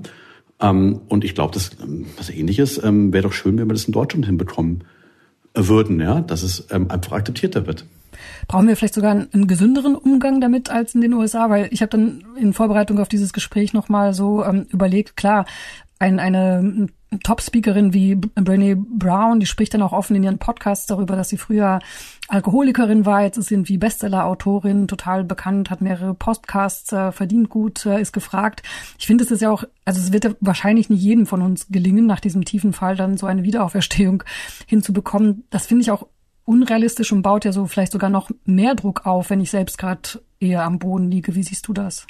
Ähm, 0.61 1.01
und 1.09 1.25
ich 1.25 1.35
glaube, 1.35 1.53
das 1.53 1.71
ähm, 1.83 2.07
was 2.17 2.31
ähnliches 2.31 2.83
ähm, 2.83 3.13
wäre 3.13 3.25
doch 3.25 3.33
schön, 3.33 3.59
wenn 3.59 3.69
wir 3.69 3.75
das 3.75 3.85
in 3.85 3.93
Deutschland 3.93 4.27
hinbekommen 4.27 4.85
würden, 5.55 6.01
ja, 6.01 6.21
dass 6.21 6.43
es 6.43 6.67
ähm, 6.71 6.91
einfach 6.91 7.13
akzeptierter 7.13 7.67
wird. 7.67 7.87
Brauchen 8.49 8.69
wir 8.69 8.77
vielleicht 8.77 8.95
sogar 8.95 9.11
einen, 9.11 9.29
einen 9.33 9.47
gesünderen 9.47 9.95
Umgang 9.95 10.41
damit 10.41 10.71
als 10.71 10.95
in 10.95 11.01
den 11.01 11.13
USA? 11.15 11.51
Weil 11.51 11.69
ich 11.71 11.83
habe 11.83 11.91
dann 11.91 12.25
in 12.39 12.53
Vorbereitung 12.53 12.99
auf 12.99 13.09
dieses 13.09 13.33
Gespräch 13.33 13.73
nochmal 13.73 14.15
so 14.15 14.45
ähm, 14.45 14.67
überlegt, 14.71 15.17
klar, 15.17 15.47
ein, 15.99 16.19
eine 16.19 16.89
Top-Speakerin 17.23 17.93
wie 17.93 18.17
Brené 18.17 18.77
Brown, 18.77 19.39
die 19.39 19.47
spricht 19.47 19.75
dann 19.75 19.83
auch 19.83 19.93
offen 19.93 20.17
in 20.17 20.25
ihren 20.25 20.39
Podcasts 20.39 20.87
darüber, 20.87 21.15
dass 21.15 21.29
sie 21.29 21.37
früher 21.37 21.79
Alkoholikerin 22.29 23.07
war, 23.07 23.23
jetzt 23.23 23.37
ist 23.37 23.47
sie 23.47 23.55
irgendwie 23.55 23.79
Bestseller-Autorin, 23.79 24.89
total 24.89 25.23
bekannt, 25.23 25.71
hat 25.71 25.81
mehrere 25.81 26.15
Podcasts, 26.15 26.93
äh, 26.93 27.13
verdient 27.13 27.49
gut, 27.49 27.87
äh, 27.87 28.01
ist 28.01 28.13
gefragt. 28.13 28.63
Ich 28.99 29.07
finde, 29.07 29.23
es 29.23 29.31
ist 29.31 29.41
ja 29.41 29.51
auch, 29.51 29.65
also 29.85 30.01
es 30.01 30.13
wird 30.13 30.25
ja 30.25 30.31
wahrscheinlich 30.41 30.91
nicht 30.91 31.03
jedem 31.03 31.27
von 31.27 31.43
uns 31.43 31.69
gelingen, 31.69 32.07
nach 32.07 32.21
diesem 32.21 32.45
tiefen 32.45 32.73
Fall 32.73 32.97
dann 32.97 33.17
so 33.17 33.27
eine 33.27 33.45
Wiederauferstehung 33.45 34.25
hinzubekommen. 34.67 35.45
Das 35.51 35.67
finde 35.67 35.83
ich 35.83 35.93
auch 35.93 36.09
unrealistisch 36.45 37.13
und 37.13 37.23
baut 37.23 37.45
ja 37.45 37.53
so 37.53 37.67
vielleicht 37.67 37.93
sogar 37.93 38.11
noch 38.11 38.31
mehr 38.45 38.75
Druck 38.75 39.07
auf, 39.07 39.31
wenn 39.31 39.41
ich 39.41 39.51
selbst 39.51 39.79
gerade 39.79 40.21
eher 40.41 40.65
am 40.65 40.79
Boden 40.79 41.11
liege. 41.11 41.35
Wie 41.35 41.43
siehst 41.43 41.69
du 41.69 41.73
das? 41.73 42.07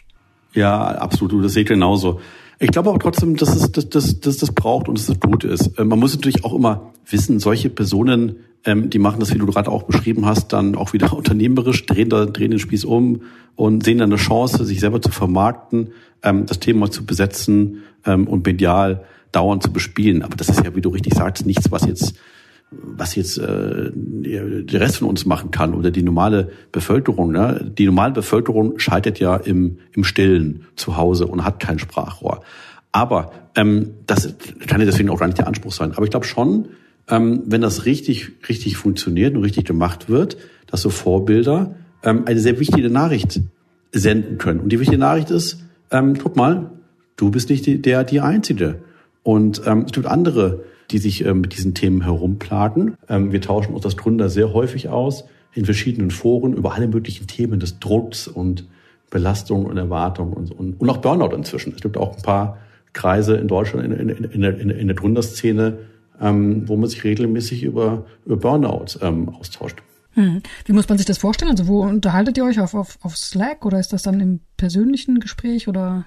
Ja, 0.53 0.87
absolut. 0.87 1.45
Das 1.45 1.53
sehe 1.53 1.63
ich 1.63 1.69
genauso. 1.69 2.21
Ich 2.59 2.71
glaube 2.71 2.91
auch 2.91 2.99
trotzdem, 2.99 3.37
dass 3.37 3.55
es 3.55 3.71
dass, 3.73 3.89
dass, 3.89 4.21
dass 4.21 4.37
das 4.39 4.53
braucht 4.53 4.89
und 4.89 4.99
dass 4.99 5.09
es 5.09 5.21
gut 5.21 5.45
ist. 5.45 5.79
Ähm, 5.79 5.89
man 5.89 5.99
muss 5.99 6.15
natürlich 6.15 6.45
auch 6.45 6.55
immer 6.55 6.93
wissen, 7.09 7.39
solche 7.39 7.69
Personen, 7.69 8.37
ähm, 8.65 8.89
die 8.89 8.99
machen 8.99 9.21
das, 9.21 9.35
wie 9.35 9.39
du 9.39 9.47
gerade 9.47 9.71
auch 9.71 9.83
beschrieben 9.83 10.25
hast, 10.25 10.53
dann 10.53 10.75
auch 10.75 10.93
wieder 10.93 11.13
unternehmerisch, 11.17 11.85
drehen, 11.85 12.09
da, 12.09 12.25
drehen 12.25 12.51
den 12.53 12.61
Spieß 12.61 12.85
um 12.85 13.23
und 13.57 13.85
sehen 13.85 13.99
dann 13.99 14.11
eine 14.11 14.21
Chance, 14.21 14.65
sich 14.65 14.81
selber 14.81 15.03
zu 15.03 15.11
vermarkten, 15.11 15.93
ähm, 16.23 16.47
das 16.47 16.59
Thema 16.59 16.91
zu 16.91 17.05
besetzen 17.05 17.83
ähm, 18.07 18.27
und 18.27 18.47
medial 18.47 19.05
dauernd 19.33 19.63
zu 19.63 19.73
bespielen. 19.73 20.23
Aber 20.23 20.37
das 20.37 20.49
ist 20.49 20.65
ja, 20.65 20.75
wie 20.75 20.81
du 20.81 20.89
richtig 20.89 21.15
sagst, 21.15 21.45
nichts, 21.45 21.71
was 21.71 21.85
jetzt 21.85 22.15
was 22.71 23.15
jetzt 23.15 23.39
äh, 23.39 23.91
der 23.95 24.81
Rest 24.81 24.99
von 24.99 25.09
uns 25.09 25.25
machen 25.25 25.51
kann 25.51 25.75
oder 25.75 25.91
die 25.91 26.03
normale 26.03 26.51
Bevölkerung. 26.73 27.31
Ne? 27.31 27.73
Die 27.77 27.87
normale 27.87 28.13
Bevölkerung 28.13 28.79
scheitert 28.79 29.21
ja 29.21 29.37
im, 29.37 29.79
im 29.93 30.05
Stillen 30.05 30.67
zu 30.75 30.97
Hause 30.97 31.27
und 31.27 31.45
hat 31.45 31.61
kein 31.61 31.79
Sprachrohr. 31.79 32.43
Aber 32.91 33.33
ähm, 33.55 33.95
das 34.07 34.35
kann 34.67 34.81
ja 34.81 34.87
deswegen 34.87 35.11
auch 35.11 35.19
gar 35.19 35.27
nicht 35.27 35.39
der 35.39 35.47
Anspruch 35.47 35.73
sein. 35.73 35.93
Aber 35.93 36.05
ich 36.05 36.11
glaube 36.11 36.27
schon, 36.27 36.71
ähm, 37.09 37.43
wenn 37.47 37.61
das 37.61 37.85
richtig, 37.85 38.33
richtig 38.49 38.77
funktioniert 38.77 39.37
und 39.37 39.45
richtig 39.45 39.65
gemacht 39.65 40.09
wird, 40.09 40.37
dass 40.67 40.83
so 40.83 40.91
Vorbilder 40.91 41.77
ähm, 42.03 42.25
eine 42.27 42.41
sehr 42.41 42.59
wichtige 42.59 42.91
Nachricht 42.91 43.41
senden 43.93 44.39
können. 44.39 44.61
Und 44.61 44.71
die 44.71 44.81
wichtige 44.81 44.99
Nachricht 44.99 45.31
ist, 45.31 45.61
ähm, 45.91 46.19
guck 46.21 46.37
mal, 46.37 46.73
du 47.17 47.31
bist 47.31 47.49
nicht 47.49 47.67
die, 47.67 47.81
der, 47.81 48.03
die 48.03 48.21
Einzige. 48.21 48.81
Und 49.23 49.63
ähm, 49.67 49.85
es 49.87 49.93
gibt 49.93 50.07
andere 50.07 50.65
die 50.91 50.99
sich 50.99 51.25
ähm, 51.25 51.41
mit 51.41 51.57
diesen 51.57 51.75
Themen 51.75 52.03
herumplagen. 52.03 52.97
Ähm, 53.09 53.33
wir 53.33 53.41
tauschen 53.41 53.75
uns 53.75 53.83
das 53.83 53.97
Gründer 53.97 54.29
sehr 54.29 54.53
häufig 54.53 54.89
aus 54.89 55.25
in 55.55 55.65
verschiedenen 55.65 56.11
Foren 56.11 56.53
über 56.53 56.75
alle 56.75 56.87
möglichen 56.87 57.27
Themen 57.27 57.61
des 57.61 57.79
Drucks 57.79 58.29
und 58.29 58.67
Belastung 59.11 59.67
und 59.67 59.77
Erwartung 59.77 60.33
und, 60.33 60.51
und, 60.51 60.81
und 60.81 60.91
auch 60.91 60.99
Burnout 60.99 61.35
inzwischen. 61.35 61.73
Es 61.75 61.81
gibt 61.81 61.97
auch 61.97 62.17
ein 62.17 62.23
paar 62.23 62.59
Kreise 62.93 63.37
in 63.37 63.49
Deutschland 63.49 63.85
in, 63.85 64.09
in, 64.09 64.25
in, 64.25 64.43
in, 64.43 64.71
in 64.71 64.87
der 64.87 64.97
Gründerszene, 64.97 65.79
ähm, 66.21 66.69
wo 66.69 66.77
man 66.77 66.89
sich 66.89 67.05
regelmäßig 67.05 67.63
über, 67.63 68.07
über 68.25 68.37
Burnout 68.37 68.99
ähm, 69.01 69.29
austauscht. 69.29 69.83
Hm. 70.13 70.43
Wie 70.65 70.73
muss 70.73 70.89
man 70.89 70.99
sich 70.99 71.07
das 71.07 71.19
vorstellen? 71.19 71.51
Also 71.51 71.67
wo 71.69 71.83
unterhaltet 71.83 72.39
ihr 72.39 72.45
euch 72.45 72.59
auf, 72.59 72.75
auf, 72.75 72.99
auf 73.03 73.17
Slack 73.17 73.67
oder 73.67 73.79
ist 73.79 73.93
das 73.93 74.03
dann 74.03 74.21
im 74.21 74.41
persönlichen 74.57 75.21
Gespräch 75.21 75.69
oder? 75.69 76.07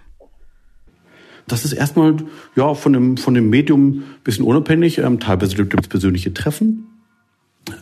Das 1.51 1.65
ist 1.65 1.73
erstmal 1.73 2.15
ja 2.55 2.73
von 2.73 2.93
dem 2.93 3.17
von 3.17 3.33
dem 3.33 3.49
Medium 3.49 4.03
bisschen 4.23 4.45
unabhängig. 4.45 4.99
Ähm, 4.99 5.19
teilweise 5.19 5.55
gibt 5.55 5.81
es 5.81 5.87
persönliche 5.87 6.33
Treffen, 6.33 6.87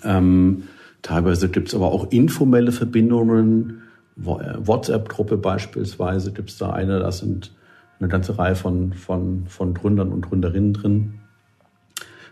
ähm, 0.03 0.63
teilweise 1.01 1.49
gibt 1.49 1.69
es 1.69 1.75
aber 1.75 1.91
auch 1.91 2.11
informelle 2.11 2.71
Verbindungen. 2.71 3.83
Äh, 4.17 4.55
WhatsApp-Gruppe 4.59 5.37
beispielsweise 5.37 6.31
gibt 6.33 6.49
es 6.49 6.57
da 6.57 6.71
eine. 6.71 6.99
Da 6.99 7.11
sind 7.11 7.53
eine 7.99 8.09
ganze 8.09 8.37
Reihe 8.37 8.55
von 8.55 8.93
von 8.93 9.45
von 9.47 9.73
Gründern 9.73 10.11
und 10.11 10.21
Gründerinnen 10.21 10.73
drin. 10.73 11.13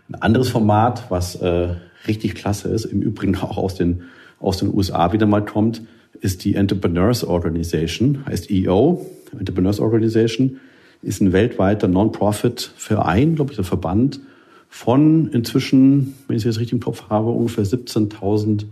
Ein 0.08 0.14
anderes 0.16 0.48
Format, 0.48 1.10
was 1.10 1.34
äh, 1.36 1.74
richtig 2.06 2.34
klasse 2.34 2.68
ist, 2.68 2.84
im 2.84 3.02
Übrigen 3.02 3.36
auch 3.40 3.56
aus 3.56 3.74
den, 3.74 4.02
aus 4.40 4.58
den 4.58 4.72
USA 4.72 5.12
wieder 5.12 5.26
mal 5.26 5.44
kommt, 5.44 5.82
ist 6.20 6.44
die 6.44 6.54
Entrepreneurs 6.54 7.24
Organization, 7.24 8.24
heißt 8.26 8.50
EO, 8.50 9.04
Entrepreneurs 9.38 9.80
Organization, 9.80 10.60
ist 11.02 11.20
ein 11.20 11.32
weltweiter 11.32 11.88
Non-Profit-Verein, 11.88 13.34
glaube 13.36 13.52
ich, 13.52 13.56
der 13.56 13.64
Verband 13.64 14.20
von 14.68 15.28
inzwischen, 15.28 16.14
wenn 16.26 16.36
ich 16.36 16.42
es 16.42 16.44
jetzt 16.44 16.60
richtig 16.60 16.74
im 16.74 16.80
Kopf 16.80 17.04
habe, 17.08 17.30
ungefähr 17.30 17.64
17.000 17.64 18.66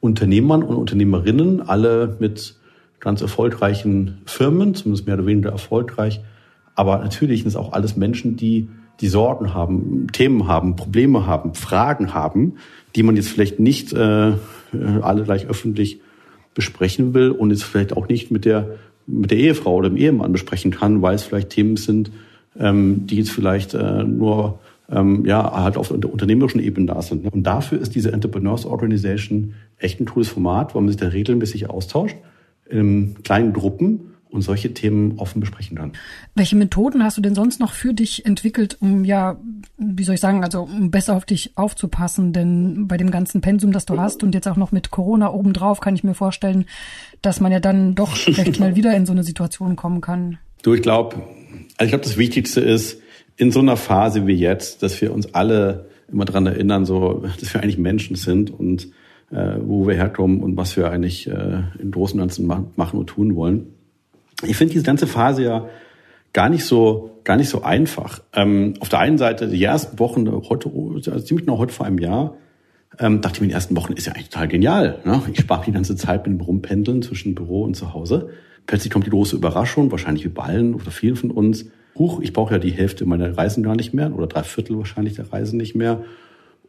Unternehmern 0.00 0.62
und 0.62 0.76
Unternehmerinnen, 0.76 1.62
alle 1.62 2.16
mit 2.18 2.56
ganz 3.00 3.22
erfolgreichen 3.22 4.18
Firmen, 4.26 4.74
zumindest 4.74 5.06
mehr 5.06 5.16
oder 5.16 5.26
weniger 5.26 5.50
erfolgreich. 5.50 6.20
Aber 6.74 6.98
natürlich 6.98 7.40
sind 7.40 7.48
es 7.48 7.56
auch 7.56 7.72
alles 7.72 7.96
Menschen, 7.96 8.36
die 8.36 8.68
die 9.00 9.08
Sorgen 9.08 9.54
haben, 9.54 10.08
Themen 10.12 10.46
haben, 10.46 10.76
Probleme 10.76 11.26
haben, 11.26 11.54
Fragen 11.54 12.12
haben, 12.12 12.56
die 12.94 13.02
man 13.02 13.16
jetzt 13.16 13.28
vielleicht 13.28 13.58
nicht 13.58 13.92
äh, 13.92 14.32
alle 15.00 15.24
gleich 15.24 15.46
öffentlich 15.46 16.00
besprechen 16.54 17.14
will 17.14 17.30
und 17.30 17.50
jetzt 17.50 17.64
vielleicht 17.64 17.96
auch 17.96 18.08
nicht 18.08 18.30
mit 18.30 18.44
der 18.44 18.76
mit 19.10 19.30
der 19.30 19.38
Ehefrau 19.38 19.76
oder 19.76 19.90
dem 19.90 19.96
Ehemann 19.96 20.32
besprechen 20.32 20.70
kann, 20.70 21.02
weil 21.02 21.14
es 21.14 21.22
vielleicht 21.22 21.50
Themen 21.50 21.76
sind, 21.76 22.10
ähm, 22.58 23.06
die 23.06 23.16
jetzt 23.16 23.30
vielleicht 23.30 23.74
äh, 23.74 24.04
nur 24.04 24.58
ähm, 24.90 25.24
ja 25.24 25.52
halt 25.62 25.76
auf 25.76 25.88
der 25.88 26.12
unternehmerischen 26.12 26.60
Ebene 26.60 26.86
da 26.86 27.02
sind. 27.02 27.32
Und 27.32 27.42
dafür 27.44 27.80
ist 27.80 27.94
diese 27.94 28.12
Entrepreneurs 28.12 28.66
Organization 28.66 29.54
echt 29.78 30.00
ein 30.00 30.06
cooles 30.06 30.28
Format, 30.28 30.74
weil 30.74 30.82
man 30.82 30.88
sich 30.88 31.00
da 31.00 31.08
regelmäßig 31.08 31.70
austauscht 31.70 32.16
in 32.68 33.16
kleinen 33.22 33.52
Gruppen 33.52 34.09
und 34.30 34.42
solche 34.42 34.72
Themen 34.72 35.18
offen 35.18 35.40
besprechen 35.40 35.76
kann. 35.76 35.92
Welche 36.34 36.56
Methoden 36.56 37.02
hast 37.02 37.16
du 37.16 37.20
denn 37.20 37.34
sonst 37.34 37.60
noch 37.60 37.72
für 37.72 37.92
dich 37.92 38.26
entwickelt, 38.26 38.76
um 38.80 39.04
ja, 39.04 39.38
wie 39.76 40.04
soll 40.04 40.14
ich 40.14 40.20
sagen, 40.20 40.44
also 40.44 40.62
um 40.62 40.90
besser 40.90 41.16
auf 41.16 41.24
dich 41.24 41.56
aufzupassen? 41.56 42.32
Denn 42.32 42.86
bei 42.86 42.96
dem 42.96 43.10
ganzen 43.10 43.40
Pensum, 43.40 43.72
das 43.72 43.86
du 43.86 43.98
hast 43.98 44.22
und 44.22 44.34
jetzt 44.34 44.48
auch 44.48 44.56
noch 44.56 44.72
mit 44.72 44.90
Corona 44.90 45.32
obendrauf, 45.32 45.80
kann 45.80 45.94
ich 45.94 46.04
mir 46.04 46.14
vorstellen, 46.14 46.66
dass 47.22 47.40
man 47.40 47.52
ja 47.52 47.60
dann 47.60 47.94
doch 47.94 48.14
recht 48.26 48.56
schnell 48.56 48.76
wieder 48.76 48.96
in 48.96 49.06
so 49.06 49.12
eine 49.12 49.24
Situation 49.24 49.76
kommen 49.76 50.00
kann. 50.00 50.38
Du, 50.62 50.74
ich 50.74 50.82
glaube, 50.82 51.16
also 51.76 51.84
ich 51.84 51.88
glaube, 51.88 52.04
das 52.04 52.16
Wichtigste 52.16 52.60
ist 52.60 53.00
in 53.36 53.50
so 53.52 53.60
einer 53.60 53.76
Phase 53.76 54.26
wie 54.26 54.34
jetzt, 54.34 54.82
dass 54.82 55.00
wir 55.00 55.12
uns 55.12 55.34
alle 55.34 55.88
immer 56.12 56.24
dran 56.24 56.46
erinnern, 56.46 56.84
so, 56.84 57.24
dass 57.40 57.54
wir 57.54 57.62
eigentlich 57.62 57.78
Menschen 57.78 58.16
sind 58.16 58.50
und 58.50 58.88
äh, 59.30 59.56
wo 59.62 59.86
wir 59.86 59.94
herkommen 59.94 60.40
und 60.40 60.56
was 60.56 60.76
wir 60.76 60.90
eigentlich 60.90 61.28
äh, 61.28 61.62
im 61.78 61.90
Großen 61.90 62.18
und 62.18 62.26
Ganzen 62.26 62.46
machen 62.46 62.98
und 62.98 63.06
tun 63.06 63.36
wollen. 63.36 63.68
Ich 64.42 64.56
finde 64.56 64.72
diese 64.72 64.84
ganze 64.84 65.06
Phase 65.06 65.44
ja 65.44 65.68
gar 66.32 66.48
nicht 66.48 66.64
so 66.64 67.20
gar 67.24 67.36
nicht 67.36 67.48
so 67.48 67.62
einfach. 67.62 68.22
Ähm, 68.32 68.74
auf 68.80 68.88
der 68.88 69.00
einen 69.00 69.18
Seite 69.18 69.48
die 69.48 69.62
ersten 69.62 69.98
Wochen 69.98 70.30
heute 70.48 70.70
also 70.70 71.20
ziemlich 71.20 71.46
genau 71.46 71.58
heute 71.58 71.72
vor 71.72 71.86
einem 71.86 71.98
Jahr 71.98 72.34
ähm, 72.98 73.20
dachte 73.20 73.36
ich 73.36 73.40
mir 73.40 73.48
den 73.48 73.54
ersten 73.54 73.76
Wochen 73.76 73.92
ist 73.92 74.06
ja 74.06 74.12
eigentlich 74.12 74.30
total 74.30 74.48
genial. 74.48 74.98
Ne? 75.04 75.22
Ich 75.32 75.40
spare 75.40 75.64
die 75.64 75.72
ganze 75.72 75.96
Zeit 75.96 76.26
mit 76.26 76.38
dem 76.38 76.44
Rumpendeln 76.44 77.02
zwischen 77.02 77.34
Büro 77.34 77.62
und 77.62 77.74
zu 77.74 77.94
Hause. 77.94 78.30
Plötzlich 78.66 78.92
kommt 78.92 79.06
die 79.06 79.10
große 79.10 79.36
Überraschung, 79.36 79.90
wahrscheinlich 79.90 80.24
wie 80.24 80.28
bei 80.28 80.42
allen 80.42 80.74
oder 80.74 80.90
vielen 80.90 81.16
von 81.16 81.30
uns. 81.30 81.66
Huch, 81.96 82.20
ich 82.20 82.32
brauche 82.32 82.54
ja 82.54 82.58
die 82.58 82.70
Hälfte 82.70 83.04
meiner 83.06 83.36
Reisen 83.36 83.62
gar 83.62 83.74
nicht 83.74 83.94
mehr 83.94 84.14
oder 84.14 84.26
drei 84.26 84.42
Viertel 84.42 84.78
wahrscheinlich 84.78 85.14
der 85.14 85.32
Reisen 85.32 85.56
nicht 85.56 85.74
mehr. 85.74 86.04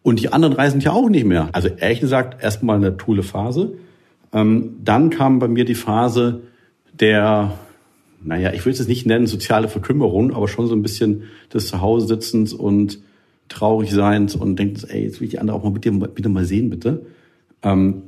Und 0.04 0.20
die 0.20 0.34
anderen 0.34 0.54
reisen 0.54 0.82
ja 0.82 0.92
auch 0.92 1.10
nicht 1.10 1.26
mehr. 1.26 1.50
Also 1.52 1.68
ehrlich 1.68 2.00
gesagt, 2.00 2.42
erstmal 2.42 2.78
eine 2.78 2.98
tolle 2.98 3.24
Phase. 3.24 3.74
Ähm, 4.34 4.78
dann 4.84 5.10
kam 5.10 5.40
bei 5.40 5.48
mir 5.48 5.66
die 5.66 5.76
Phase, 5.76 6.42
der, 7.02 7.58
naja, 8.24 8.54
ich 8.54 8.64
will 8.66 8.72
es 8.72 8.80
jetzt 8.80 8.88
nicht 8.88 9.06
nennen, 9.06 9.28
soziale 9.28 9.68
Verkümmerung, 9.68 10.34
aber 10.34 10.48
schon 10.48 10.68
so 10.68 10.76
ein 10.76 10.84
bisschen 10.84 11.24
des 11.54 11.68
Zuhause-Sitzens 11.68 12.54
und 12.54 13.00
traurig 13.50 13.92
Seins 13.92 14.36
und 14.36 14.58
denkt, 14.58 14.86
ey, 14.88 15.04
jetzt 15.04 15.20
will 15.20 15.26
ich 15.26 15.32
die 15.32 15.40
andere 15.40 15.58
auch 15.58 15.64
mal 15.64 15.72
bitte, 15.72 15.92
bitte 15.92 16.30
mal 16.30 16.46
sehen, 16.46 16.70
bitte. 16.70 17.08
Ähm, 17.64 18.04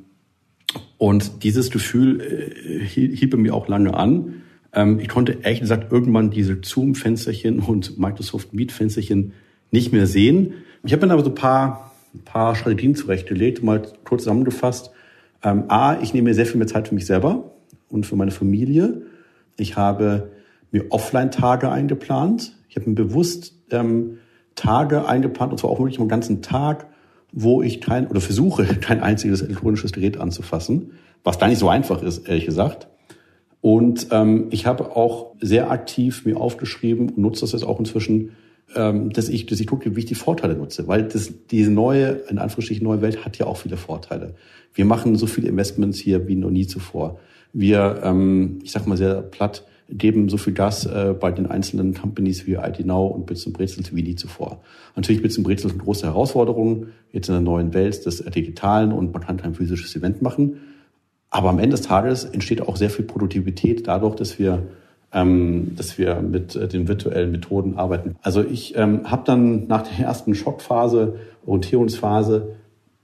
und 0.98 1.44
dieses 1.44 1.70
Gefühl 1.70 2.22
äh, 2.22 2.86
hielt 2.86 3.32
bei 3.32 3.38
mir 3.38 3.54
auch 3.54 3.68
lange 3.68 3.94
an. 3.96 4.44
Ähm, 4.72 5.00
ich 5.00 5.10
konnte 5.10 5.40
ehrlich 5.42 5.60
gesagt 5.60 5.92
irgendwann 5.92 6.30
diese 6.30 6.60
Zoom-Fensterchen 6.64 7.60
und 7.68 7.98
Microsoft 8.00 8.54
Meet-Fensterchen 8.54 9.34
nicht 9.72 9.92
mehr 9.92 10.08
sehen. 10.08 10.54
Ich 10.84 10.94
habe 10.94 11.02
dann 11.02 11.12
aber 11.12 11.24
so 11.24 11.30
ein 11.30 11.36
paar, 11.36 11.92
ein 12.14 12.24
paar 12.24 12.56
Strategien 12.56 12.96
zurechtgelegt, 12.96 13.64
mal 13.64 13.82
kurz 14.04 14.24
zusammengefasst. 14.24 14.92
Ähm, 15.44 15.66
A, 15.68 16.00
ich 16.02 16.14
nehme 16.14 16.30
mir 16.30 16.36
sehr 16.36 16.46
viel 16.46 16.58
mehr 16.58 16.68
Zeit 16.68 16.88
für 16.88 16.96
mich 16.96 17.06
selber 17.06 17.53
und 17.94 18.06
für 18.06 18.16
meine 18.16 18.32
Familie. 18.32 19.04
Ich 19.58 19.78
habe 19.78 20.32
mir 20.72 20.86
Offline-Tage 20.90 21.70
eingeplant. 21.70 22.58
Ich 22.68 22.76
habe 22.76 22.90
mir 22.90 22.96
bewusst 22.96 23.54
ähm, 23.72 24.18
Tage 24.56 25.08
eingeplant, 25.08 25.52
und 25.52 25.60
zwar 25.60 25.70
auch 25.70 25.80
wirklich 25.80 26.00
einen 26.00 26.10
ganzen 26.10 26.42
Tag, 26.42 26.88
wo 27.32 27.62
ich 27.62 27.82
kein 27.82 28.08
oder 28.08 28.22
versuche, 28.22 28.66
kein 28.82 29.02
einziges 29.02 29.42
elektronisches 29.42 29.92
Gerät 29.94 30.18
anzufassen, 30.18 30.92
was 31.24 31.40
gar 31.40 31.48
nicht 31.48 31.60
so 31.60 31.70
einfach 31.70 32.02
ist, 32.02 32.28
ehrlich 32.28 32.46
gesagt. 32.46 32.88
Und 33.62 34.08
ähm, 34.12 34.48
ich 34.50 34.66
habe 34.66 34.96
auch 34.96 35.36
sehr 35.40 35.72
aktiv 35.72 36.26
mir 36.26 36.38
aufgeschrieben 36.38 37.10
und 37.10 37.18
nutze 37.18 37.42
das 37.42 37.54
jetzt 37.54 37.64
auch 37.64 37.80
inzwischen, 37.80 38.32
ähm, 38.76 39.12
dass 39.12 39.30
ich, 39.30 39.46
dass 39.46 39.60
ich 39.60 39.68
gucke, 39.68 39.96
wie 39.96 40.00
ich 40.00 40.06
die 40.06 40.16
Vorteile 40.16 40.56
nutze, 40.56 40.88
weil 40.88 41.04
das, 41.04 41.32
diese 41.50 41.72
neue, 41.72 42.24
in 42.30 42.40
Anführungsstrichen 42.40 42.84
neue 42.84 43.02
Welt 43.02 43.24
hat 43.24 43.38
ja 43.38 43.46
auch 43.46 43.58
viele 43.58 43.78
Vorteile. 43.78 44.36
Wir 44.74 44.86
machen 44.86 45.16
so 45.16 45.28
viele 45.28 45.48
Investments 45.48 45.98
hier 45.98 46.28
wie 46.28 46.36
noch 46.36 46.50
nie 46.50 46.68
zuvor. 46.68 47.20
Wir, 47.54 48.02
ähm, 48.04 48.60
ich 48.64 48.72
sag 48.72 48.88
mal 48.88 48.98
sehr 48.98 49.22
platt, 49.22 49.64
geben 49.90 50.30
so 50.30 50.38
viel 50.38 50.54
Gas 50.54 50.86
äh, 50.86 51.14
bei 51.18 51.32
den 51.32 51.46
einzelnen 51.46 51.94
Companies 51.94 52.48
wie 52.48 52.54
ID 52.54 52.86
Now 52.86 53.06
und 53.08 53.26
Bits 53.26 53.46
und 53.46 53.54
Brezels 53.54 53.96
wie 53.96 54.02
nie 54.02 54.16
zuvor. 54.16 54.62
Natürlich 54.96 55.22
Bits 55.22 55.38
und 55.38 55.44
Brezels 55.44 55.74
eine 55.74 55.84
große 55.84 56.08
Herausforderung 56.08 56.88
jetzt 57.12 57.28
in 57.28 57.36
der 57.36 57.42
neuen 57.42 57.74
Welt 57.74 58.06
des 58.06 58.24
Digitalen 58.24 58.92
und 58.92 59.14
man 59.14 59.22
kann 59.22 59.38
kein 59.38 59.54
physisches 59.54 59.96
Event 59.96 60.22
machen. 60.22 60.62
Aber 61.30 61.50
am 61.50 61.60
Ende 61.60 61.76
des 61.76 61.82
Tages 61.82 62.26
entsteht 62.26 62.62
auch 62.62 62.76
sehr 62.76 62.90
viel 62.90 63.06
Produktivität 63.06 63.88
dadurch, 63.88 64.16
dass 64.16 64.40
wir 64.40 64.64
ähm, 65.14 65.76
dass 65.76 65.98
wir 65.98 66.22
mit 66.22 66.56
äh, 66.56 66.68
den 66.68 66.88
virtuellen 66.88 67.32
Methoden 67.32 67.78
arbeiten. 67.78 68.16
Also 68.22 68.44
ich 68.44 68.76
ähm, 68.76 69.10
habe 69.10 69.24
dann 69.26 69.68
nach 69.68 69.84
der 69.84 70.06
ersten 70.06 70.34
Schockphase, 70.34 71.20
Orientierungsphase, 71.46 72.56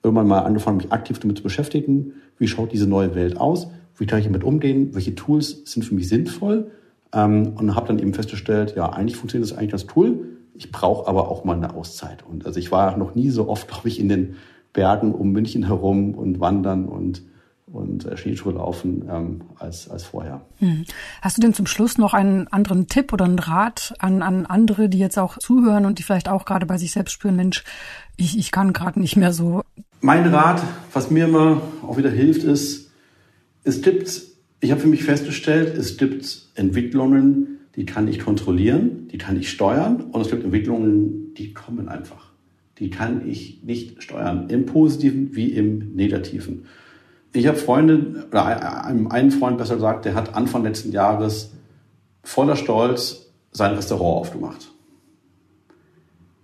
irgendwann 0.01 0.27
mal 0.27 0.39
angefangen, 0.39 0.77
mich 0.77 0.91
aktiv 0.91 1.19
damit 1.19 1.38
zu 1.38 1.43
beschäftigen. 1.43 2.13
Wie 2.38 2.47
schaut 2.47 2.71
diese 2.71 2.88
neue 2.88 3.13
Welt 3.15 3.38
aus? 3.38 3.67
Wie 3.99 4.05
kann 4.05 4.19
ich 4.19 4.25
damit 4.25 4.43
umgehen, 4.43 4.93
welche 4.93 5.15
Tools 5.15 5.62
sind 5.65 5.83
für 5.83 5.93
mich 5.93 6.07
sinnvoll 6.07 6.71
ähm, 7.13 7.53
und 7.55 7.75
habe 7.75 7.88
dann 7.88 7.99
eben 7.99 8.13
festgestellt, 8.13 8.73
ja, 8.75 8.89
eigentlich 8.89 9.17
funktioniert 9.17 9.49
das 9.49 9.57
eigentlich 9.57 9.71
ganz 9.71 9.88
cool. 9.95 10.29
Ich 10.55 10.71
brauche 10.71 11.07
aber 11.07 11.29
auch 11.29 11.43
mal 11.43 11.55
eine 11.55 11.73
Auszeit. 11.73 12.23
Und 12.25 12.45
also 12.45 12.59
ich 12.59 12.71
war 12.71 12.97
noch 12.97 13.15
nie 13.15 13.29
so 13.29 13.47
oft, 13.47 13.67
glaube 13.71 13.88
ich, 13.88 13.99
in 13.99 14.09
den 14.09 14.35
Bergen 14.73 15.13
um 15.13 15.31
München 15.31 15.63
herum 15.63 16.13
und 16.13 16.39
wandern 16.39 16.85
und 16.85 17.23
und 17.71 18.05
äh, 18.05 18.17
Skischuhe 18.17 18.53
laufen 18.53 19.07
ähm, 19.09 19.41
als, 19.59 19.89
als 19.89 20.03
vorher. 20.03 20.41
Hm. 20.57 20.85
Hast 21.21 21.38
du 21.38 21.41
denn 21.41 21.53
zum 21.53 21.67
Schluss 21.67 21.97
noch 21.99 22.15
einen 22.15 22.47
anderen 22.47 22.88
Tipp 22.88 23.13
oder 23.13 23.25
einen 23.25 23.38
Rat 23.39 23.93
an, 23.99 24.21
an 24.21 24.45
andere, 24.47 24.89
die 24.89 24.97
jetzt 24.97 25.19
auch 25.19 25.38
zuhören 25.38 25.85
und 25.85 25.99
die 25.99 26.03
vielleicht 26.03 26.29
auch 26.29 26.45
gerade 26.45 26.65
bei 26.65 26.77
sich 26.77 26.91
selbst 26.91 27.12
spüren, 27.12 27.35
Mensch, 27.35 27.63
ich, 28.17 28.38
ich 28.38 28.51
kann 28.51 28.73
gerade 28.73 28.99
nicht 28.99 29.17
mehr 29.17 29.33
so? 29.33 29.62
Mein 30.01 30.25
Rat, 30.33 30.63
was 30.93 31.12
mir 31.12 31.25
immer 31.25 31.62
auch 31.85 31.97
wieder 31.97 32.09
hilft, 32.09 32.43
ist, 32.43 32.88
es 33.63 33.82
gibt, 33.82 34.22
ich 34.60 34.72
habe 34.72 34.82
für 34.82 34.88
mich 34.88 35.04
festgestellt, 35.04 35.78
es 35.78 35.98
gibt 35.98 36.48
Entwicklungen, 36.56 37.60
die 37.76 37.86
kann 37.86 38.08
ich 38.08 38.19
kontrollieren, 38.19 39.08
die 39.12 39.17
kann 39.17 39.38
ich 39.39 39.50
steuern 39.50 40.02
und 40.12 40.22
es 40.22 40.30
gibt 40.30 40.43
Entwicklungen, 40.43 41.34
die 41.36 41.54
kommen 41.54 41.88
einfach. 41.88 42.32
Die 42.78 42.89
kann 42.89 43.28
ich 43.28 43.63
nicht 43.63 44.02
steuern, 44.02 44.50
im 44.50 44.65
Positiven 44.65 45.36
wie 45.36 45.52
im 45.52 45.95
Negativen. 45.95 46.65
Ich 47.34 47.45
habe 47.45 47.58
Freunde, 47.58 48.26
oder 48.30 48.86
einen 48.86 49.32
Freund 49.32 49.58
besser 49.58 49.76
gesagt, 49.76 50.06
der 50.06 50.15
hat 50.15 50.34
Anfang 50.34 50.63
letzten 50.63 50.91
Jahres 50.91 51.52
voller 52.24 52.56
Stolz 52.56 53.32
sein 53.52 53.76
Restaurant 53.76 54.22
aufgemacht. 54.22 54.72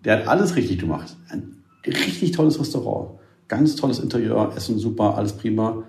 Der 0.03 0.19
hat 0.19 0.27
alles 0.27 0.55
richtig 0.55 0.79
gemacht. 0.79 1.15
Ein 1.29 1.63
richtig 1.87 2.31
tolles 2.31 2.59
Restaurant. 2.59 3.19
Ganz 3.47 3.75
tolles 3.75 3.99
Interieur, 3.99 4.53
Essen 4.55 4.77
super, 4.77 5.17
alles 5.17 5.33
prima 5.33 5.83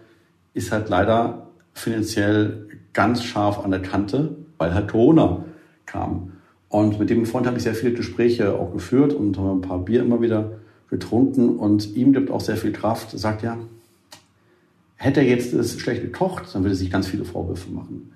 ist 0.56 0.72
halt 0.72 0.88
leider 0.88 1.48
finanziell 1.74 2.66
ganz 2.92 3.22
scharf 3.22 3.58
an 3.62 3.70
der 3.70 3.82
Kante, 3.82 4.36
weil 4.58 4.74
halt 4.74 4.88
Corona 4.88 5.44
kam. 5.84 6.32
Und 6.68 6.98
mit 6.98 7.10
dem 7.10 7.26
Freund 7.26 7.46
habe 7.46 7.58
ich 7.58 7.62
sehr 7.62 7.74
viele 7.74 7.92
Gespräche 7.92 8.54
auch 8.54 8.72
geführt 8.72 9.12
und 9.12 9.38
haben 9.38 9.58
ein 9.58 9.60
paar 9.60 9.84
Bier 9.84 10.00
immer 10.00 10.20
wieder 10.20 10.52
getrunken 10.88 11.58
und 11.58 11.94
ihm 11.94 12.12
gibt 12.12 12.30
auch 12.30 12.40
sehr 12.40 12.56
viel 12.56 12.72
Kraft. 12.72 13.12
Er 13.12 13.18
sagt 13.18 13.42
ja, 13.42 13.58
hätte 14.96 15.20
er 15.20 15.26
jetzt 15.26 15.52
es 15.52 15.78
schlecht 15.78 16.02
gekocht, 16.02 16.54
dann 16.54 16.62
würde 16.62 16.74
er 16.74 16.78
sich 16.78 16.90
ganz 16.90 17.06
viele 17.06 17.24
Vorwürfe 17.24 17.70
machen. 17.70 18.12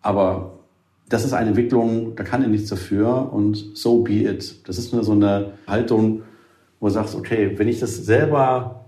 Aber 0.00 0.58
das 1.08 1.24
ist 1.24 1.34
eine 1.34 1.50
Entwicklung, 1.50 2.16
da 2.16 2.24
kann 2.24 2.42
er 2.42 2.48
nichts 2.48 2.70
dafür 2.70 3.30
und 3.32 3.72
so 3.74 4.02
be 4.02 4.24
it. 4.24 4.66
Das 4.66 4.78
ist 4.78 4.94
nur 4.94 5.04
so 5.04 5.12
eine 5.12 5.52
Haltung, 5.66 6.22
wo 6.80 6.86
du 6.86 6.92
sagst, 6.92 7.14
okay, 7.14 7.52
wenn 7.58 7.68
ich 7.68 7.80
das 7.80 7.96
selber 7.96 8.81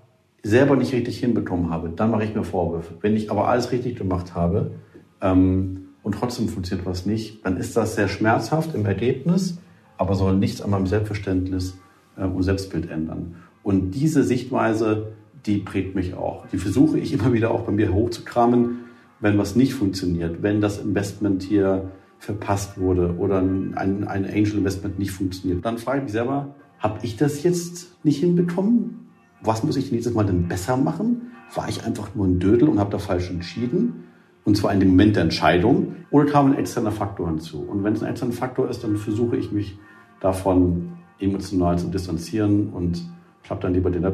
selber 0.45 0.77
nicht 0.77 0.93
richtig 0.93 1.19
hinbekommen 1.19 1.71
habe, 1.71 1.89
dann 1.89 2.11
mache 2.11 2.25
ich 2.25 2.35
mir 2.35 2.45
Vorwürfe. 2.45 2.95
Wenn 3.01 3.17
ich 3.17 3.31
aber 3.31 3.49
alles 3.49 3.73
richtig 3.73 3.97
gemacht 3.97 4.35
habe 4.35 4.73
ähm, 5.21 5.89
und 6.03 6.15
trotzdem 6.15 6.49
funktioniert 6.49 6.87
was 6.87 7.07
nicht, 7.07 7.45
dann 7.45 7.57
ist 7.57 7.77
das 7.77 7.97
sehr 7.97 8.09
schmerzhaft 8.09 8.75
im 8.75 8.85
Ergebnis, 8.85 9.59
aber 9.97 10.15
soll 10.15 10.37
nichts 10.37 10.61
an 10.61 10.71
meinem 10.71 10.87
Selbstverständnis 10.87 11.79
äh, 12.17 12.25
und 12.25 12.43
Selbstbild 12.43 12.91
ändern. 12.91 13.37
Und 13.63 13.93
diese 13.93 14.23
Sichtweise, 14.23 15.13
die 15.47 15.59
prägt 15.59 15.95
mich 15.95 16.13
auch. 16.13 16.47
Die 16.53 16.59
versuche 16.59 16.99
ich 16.99 17.15
immer 17.15 17.33
wieder 17.33 17.51
auch 17.51 17.63
bei 17.63 17.73
mir 17.73 17.95
hochzukramen, 17.95 18.81
wenn 19.21 19.39
was 19.39 19.57
nicht 19.57 19.73
funktioniert, 19.73 20.43
wenn 20.43 20.61
das 20.61 20.79
Investment 20.79 21.43
hier 21.43 21.91
verpasst 22.19 22.79
wurde 22.79 23.17
oder 23.17 23.41
ein, 23.41 23.75
ein 23.77 24.05
Angel 24.07 24.59
Investment 24.59 24.99
nicht 24.99 25.13
funktioniert. 25.13 25.65
Dann 25.65 25.79
frage 25.79 25.99
ich 25.99 26.05
mich 26.05 26.13
selber, 26.13 26.55
habe 26.79 26.99
ich 27.03 27.17
das 27.17 27.43
jetzt 27.43 28.05
nicht 28.05 28.21
hinbekommen? 28.21 29.04
Was 29.45 29.63
muss 29.63 29.77
ich 29.77 29.93
nächstes 29.93 30.15
Mal 30.15 30.25
denn 30.25 30.49
besser 30.49 30.77
machen? 30.79 31.33
War 31.55 31.69
ich 31.69 31.85
einfach 31.85 32.15
nur 32.15 32.27
ein 32.27 32.39
Dödel 32.39 32.67
und 32.69 32.79
habe 32.79 32.91
da 32.91 32.99
falsch 32.99 33.31
entschieden? 33.31 34.05
Und 34.45 34.57
zwar 34.57 34.73
in 34.73 34.81
dem 34.81 34.91
Moment 34.91 35.17
der 35.17 35.23
Entscheidung. 35.23 35.97
Oder 36.11 36.25
kam 36.25 36.53
ein 36.53 36.59
externer 36.59 36.93
Faktor 36.93 37.29
hinzu? 37.29 37.63
Und 37.63 37.85
wenn 37.85 37.93
es 37.93 38.03
ein 38.03 38.09
externer 38.09 38.33
Faktor 38.33 38.71
ist, 38.71 38.83
dann 38.83 38.97
versuche 38.97 39.37
ich 39.37 39.53
mich 39.53 39.79
davon 40.21 40.93
emotional 41.19 41.79
zu 41.79 41.89
distanzieren 41.89 42.71
und 42.71 43.05
klappe 43.43 43.63
dann 43.63 43.75
lieber 43.75 43.91
den, 43.91 44.05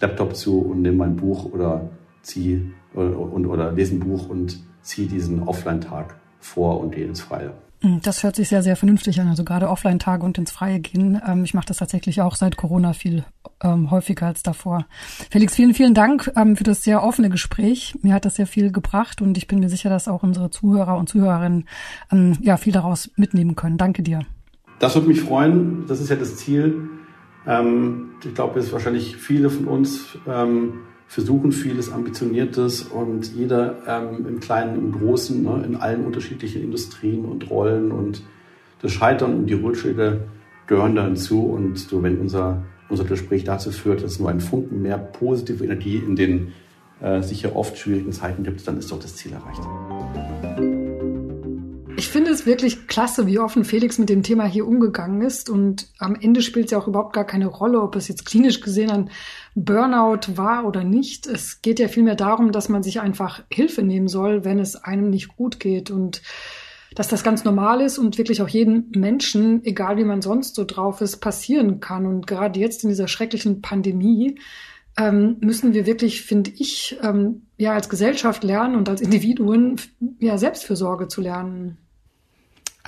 Laptop 0.00 0.34
zu 0.34 0.60
und 0.60 0.82
nehme 0.82 0.98
mein 0.98 1.16
Buch 1.16 1.52
oder 1.52 1.90
ziehe 2.22 2.70
oder, 2.94 3.18
und, 3.18 3.46
oder 3.46 3.72
lese 3.72 3.96
ein 3.96 4.00
Buch 4.00 4.28
und 4.28 4.58
ziehe 4.82 5.08
diesen 5.08 5.42
Offline-Tag 5.42 6.16
vor 6.38 6.80
und 6.80 6.94
gehe 6.94 7.06
ins 7.06 7.20
Freie. 7.20 7.52
Hm, 7.82 8.00
das 8.02 8.22
hört 8.22 8.36
sich 8.36 8.48
sehr, 8.48 8.62
sehr 8.62 8.76
vernünftig 8.76 9.20
an. 9.20 9.28
Also 9.28 9.44
gerade 9.44 9.68
Offline-Tage 9.68 10.24
und 10.24 10.36
ins 10.36 10.50
Freie 10.50 10.80
gehen. 10.80 11.20
Ähm, 11.26 11.44
ich 11.44 11.54
mache 11.54 11.66
das 11.66 11.78
tatsächlich 11.78 12.20
auch 12.20 12.36
seit 12.36 12.56
Corona 12.56 12.92
viel 12.92 13.24
ähm, 13.62 13.90
häufiger 13.90 14.26
als 14.26 14.42
davor. 14.42 14.86
Felix, 15.30 15.54
vielen, 15.54 15.74
vielen 15.74 15.94
Dank 15.94 16.30
ähm, 16.36 16.56
für 16.56 16.64
das 16.64 16.84
sehr 16.84 17.02
offene 17.02 17.30
Gespräch. 17.30 17.94
Mir 18.02 18.14
hat 18.14 18.24
das 18.24 18.36
sehr 18.36 18.46
viel 18.46 18.70
gebracht 18.70 19.22
und 19.22 19.38
ich 19.38 19.46
bin 19.46 19.60
mir 19.60 19.70
sicher, 19.70 19.88
dass 19.88 20.08
auch 20.08 20.22
unsere 20.22 20.50
Zuhörer 20.50 20.96
und 20.96 21.08
Zuhörerinnen 21.08 21.66
ähm, 22.12 22.36
ja 22.40 22.56
viel 22.58 22.72
daraus 22.72 23.10
mitnehmen 23.16 23.56
können. 23.56 23.78
Danke 23.78 24.02
dir. 24.02 24.20
Das 24.78 24.94
würde 24.94 25.08
mich 25.08 25.20
freuen. 25.20 25.86
Das 25.86 26.00
ist 26.00 26.10
ja 26.10 26.16
das 26.16 26.36
Ziel. 26.36 26.88
Ähm, 27.46 28.10
ich 28.24 28.34
glaube, 28.34 28.60
es 28.60 28.72
wahrscheinlich 28.72 29.16
viele 29.16 29.48
von 29.48 29.66
uns 29.66 30.18
ähm, 30.26 30.80
versuchen 31.10 31.50
vieles 31.50 31.90
Ambitioniertes 31.90 32.82
und 32.82 33.34
jeder 33.34 33.78
ähm, 33.84 34.28
im 34.28 34.38
Kleinen, 34.38 34.78
im 34.78 34.92
Großen, 34.92 35.42
ne, 35.42 35.64
in 35.66 35.74
allen 35.74 36.04
unterschiedlichen 36.04 36.62
Industrien 36.62 37.24
und 37.24 37.50
Rollen 37.50 37.90
und 37.90 38.22
das 38.80 38.92
Scheitern 38.92 39.34
und 39.34 39.46
die 39.46 39.54
Rückschläge 39.54 40.20
gehören 40.68 40.94
da 40.94 41.04
hinzu 41.04 41.46
und 41.46 41.80
so, 41.80 42.00
wenn 42.04 42.18
unser, 42.20 42.62
unser 42.88 43.02
Gespräch 43.02 43.42
dazu 43.42 43.72
führt, 43.72 44.04
dass 44.04 44.20
nur 44.20 44.30
ein 44.30 44.38
Funken 44.38 44.82
mehr 44.82 44.98
positive 44.98 45.64
Energie 45.64 45.96
in 45.96 46.14
den 46.14 46.52
äh, 47.00 47.22
sicher 47.22 47.56
oft 47.56 47.76
schwierigen 47.76 48.12
Zeiten 48.12 48.44
gibt, 48.44 48.66
dann 48.68 48.78
ist 48.78 48.92
doch 48.92 49.00
das 49.00 49.16
Ziel 49.16 49.32
erreicht. 49.32 50.69
Ich 52.00 52.08
finde 52.08 52.30
es 52.30 52.46
wirklich 52.46 52.86
klasse, 52.86 53.26
wie 53.26 53.38
offen 53.38 53.62
Felix 53.62 53.98
mit 53.98 54.08
dem 54.08 54.22
Thema 54.22 54.46
hier 54.46 54.66
umgegangen 54.66 55.20
ist. 55.20 55.50
Und 55.50 55.88
am 55.98 56.14
Ende 56.14 56.40
spielt 56.40 56.64
es 56.64 56.70
ja 56.70 56.78
auch 56.78 56.88
überhaupt 56.88 57.12
gar 57.12 57.26
keine 57.26 57.46
Rolle, 57.46 57.78
ob 57.82 57.94
es 57.94 58.08
jetzt 58.08 58.24
klinisch 58.24 58.62
gesehen 58.62 58.90
ein 58.90 59.10
Burnout 59.54 60.34
war 60.34 60.64
oder 60.64 60.82
nicht. 60.82 61.26
Es 61.26 61.60
geht 61.60 61.78
ja 61.78 61.88
vielmehr 61.88 62.14
darum, 62.14 62.52
dass 62.52 62.70
man 62.70 62.82
sich 62.82 63.02
einfach 63.02 63.42
Hilfe 63.52 63.82
nehmen 63.82 64.08
soll, 64.08 64.46
wenn 64.46 64.58
es 64.58 64.76
einem 64.76 65.10
nicht 65.10 65.36
gut 65.36 65.60
geht. 65.60 65.90
Und 65.90 66.22
dass 66.94 67.08
das 67.08 67.22
ganz 67.22 67.44
normal 67.44 67.82
ist 67.82 67.98
und 67.98 68.16
wirklich 68.16 68.40
auch 68.40 68.48
jeden 68.48 68.90
Menschen, 68.96 69.62
egal 69.66 69.98
wie 69.98 70.04
man 70.04 70.22
sonst 70.22 70.54
so 70.54 70.64
drauf 70.64 71.02
ist, 71.02 71.18
passieren 71.18 71.80
kann. 71.80 72.06
Und 72.06 72.26
gerade 72.26 72.58
jetzt 72.58 72.82
in 72.82 72.88
dieser 72.88 73.08
schrecklichen 73.08 73.60
Pandemie 73.60 74.38
ähm, 74.96 75.36
müssen 75.40 75.74
wir 75.74 75.84
wirklich, 75.84 76.22
finde 76.22 76.50
ich, 76.56 76.98
ähm, 77.02 77.42
ja 77.58 77.74
als 77.74 77.90
Gesellschaft 77.90 78.42
lernen 78.42 78.76
und 78.76 78.88
als 78.88 79.02
Individuen 79.02 79.76
ja 80.18 80.38
Selbstfürsorge 80.38 81.06
zu 81.06 81.20
lernen. 81.20 81.76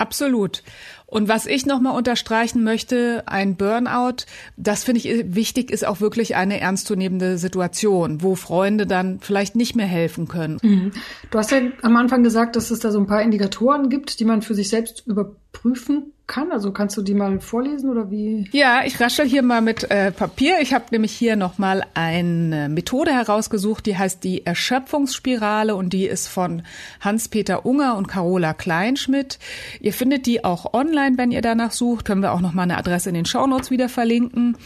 Absolut. 0.03 0.63
Und 1.05 1.29
was 1.29 1.45
ich 1.45 1.65
nochmal 1.65 1.95
unterstreichen 1.95 2.63
möchte, 2.63 3.23
ein 3.27 3.55
Burnout, 3.55 4.25
das 4.57 4.83
finde 4.83 4.99
ich 4.99 5.35
wichtig, 5.35 5.71
ist 5.71 5.85
auch 5.85 6.01
wirklich 6.01 6.35
eine 6.35 6.59
ernstzunehmende 6.59 7.37
Situation, 7.37 8.21
wo 8.21 8.35
Freunde 8.35 8.85
dann 8.85 9.19
vielleicht 9.19 9.55
nicht 9.55 9.75
mehr 9.75 9.85
helfen 9.85 10.27
können. 10.27 10.57
Mhm. 10.61 10.91
Du 11.29 11.37
hast 11.37 11.51
ja 11.51 11.59
am 11.83 11.95
Anfang 11.95 12.23
gesagt, 12.23 12.55
dass 12.55 12.71
es 12.71 12.79
da 12.79 12.91
so 12.91 12.99
ein 12.99 13.07
paar 13.07 13.21
Indikatoren 13.21 13.89
gibt, 13.89 14.19
die 14.19 14.25
man 14.25 14.41
für 14.41 14.55
sich 14.55 14.69
selbst 14.69 15.05
überprüfen 15.05 16.12
kann? 16.27 16.51
Also 16.51 16.71
kannst 16.71 16.95
du 16.97 17.01
die 17.01 17.13
mal 17.13 17.39
vorlesen 17.39 17.89
oder 17.89 18.09
wie? 18.09 18.47
Ja, 18.51 18.83
ich 18.85 18.99
raschel 18.99 19.27
hier 19.27 19.43
mal 19.43 19.61
mit 19.61 19.89
äh, 19.91 20.11
Papier. 20.11 20.59
Ich 20.61 20.73
habe 20.73 20.85
nämlich 20.91 21.11
hier 21.11 21.35
nochmal 21.35 21.83
eine 21.93 22.69
Methode 22.69 23.11
herausgesucht, 23.11 23.85
die 23.85 23.97
heißt 23.97 24.23
die 24.23 24.45
Erschöpfungsspirale 24.45 25.75
und 25.75 25.91
die 25.91 26.05
ist 26.05 26.27
von 26.27 26.63
Hans-Peter 27.01 27.65
Unger 27.65 27.97
und 27.97 28.07
Carola 28.07 28.53
Kleinschmidt. 28.53 29.37
Ihr 29.81 29.93
findet 29.93 30.25
die 30.25 30.43
auch 30.43 30.73
online, 30.73 31.17
wenn 31.17 31.31
ihr 31.31 31.41
danach 31.41 31.71
sucht. 31.71 32.05
Können 32.05 32.21
wir 32.21 32.31
auch 32.31 32.41
nochmal 32.41 32.63
eine 32.63 32.77
Adresse 32.77 33.09
in 33.09 33.15
den 33.15 33.25
Shownotes 33.25 33.69
wieder 33.69 33.89
verlinken. 33.89 34.57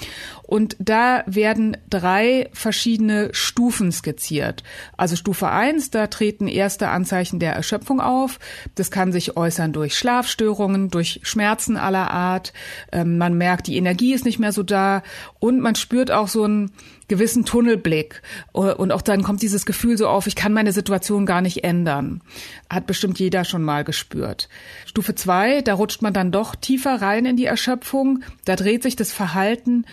Und 0.48 0.78
da 0.80 1.24
werden 1.28 1.78
drei 1.90 2.50
verschiedene 2.54 3.30
Stufen 3.34 3.92
skizziert. 3.92 4.64
Also 4.96 5.18
Stufe 5.18 5.50
eins, 5.50 5.92
da 5.92 6.08
treten 6.08 6.48
erste 6.48 6.88
Anzeichen 6.88 7.40
der 7.40 7.54
Erschöpfung 7.54 8.00
auf. 8.00 8.40
Das 8.74 8.90
kann 8.90 9.12
sich 9.12 9.36
äußern 9.36 9.74
durch 9.74 9.96
Schlafstörungen, 9.96 10.90
durch 10.90 11.20
Schmerzen 11.24 11.76
aller 11.76 12.12
Art. 12.12 12.54
Ähm, 12.94 13.18
man 13.18 13.38
merkt, 13.38 13.68
die 13.68 13.76
Energie 13.76 14.14
ist 14.14 14.24
nicht 14.24 14.40
mehr 14.40 14.54
so 14.54 14.64
da 14.64 15.04
und 15.40 15.60
man 15.60 15.76
spürt 15.76 16.12
auch 16.12 16.30
so 16.30 16.46
einen 16.46 16.72
gewissen 17.10 17.46
Tunnelblick. 17.46 18.22
Und 18.52 18.92
auch 18.92 19.02
dann 19.02 19.24
kommt 19.24 19.42
dieses 19.42 19.66
Gefühl 19.66 19.98
so 19.98 20.08
auf, 20.08 20.28
ich 20.28 20.36
kann 20.36 20.54
meine 20.54 20.72
Situation 20.72 21.26
gar 21.26 21.42
nicht 21.42 21.64
ändern. 21.64 22.22
Hat 22.70 22.88
bestimmt 22.88 23.20
jeder 23.20 23.46
schon 23.46 23.64
mal 23.64 23.84
gespürt. 23.84 24.50
Stufe 24.86 25.16
zwei, 25.16 25.62
da 25.62 25.74
rutscht 25.74 26.02
man 26.02 26.14
dann 26.14 26.32
doch 26.32 26.56
tiefer 26.56 27.02
rein 27.02 27.26
in 27.26 27.38
die 27.38 27.46
Erschöpfung. 27.46 28.24
Da 28.46 28.56
dreht 28.56 28.84
sich 28.84 28.96
das 28.96 29.12
Verhalten 29.12 29.86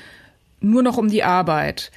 nur 0.65 0.83
noch 0.83 0.97
um 0.97 1.09
die 1.09 1.23
Arbeit. 1.23 1.91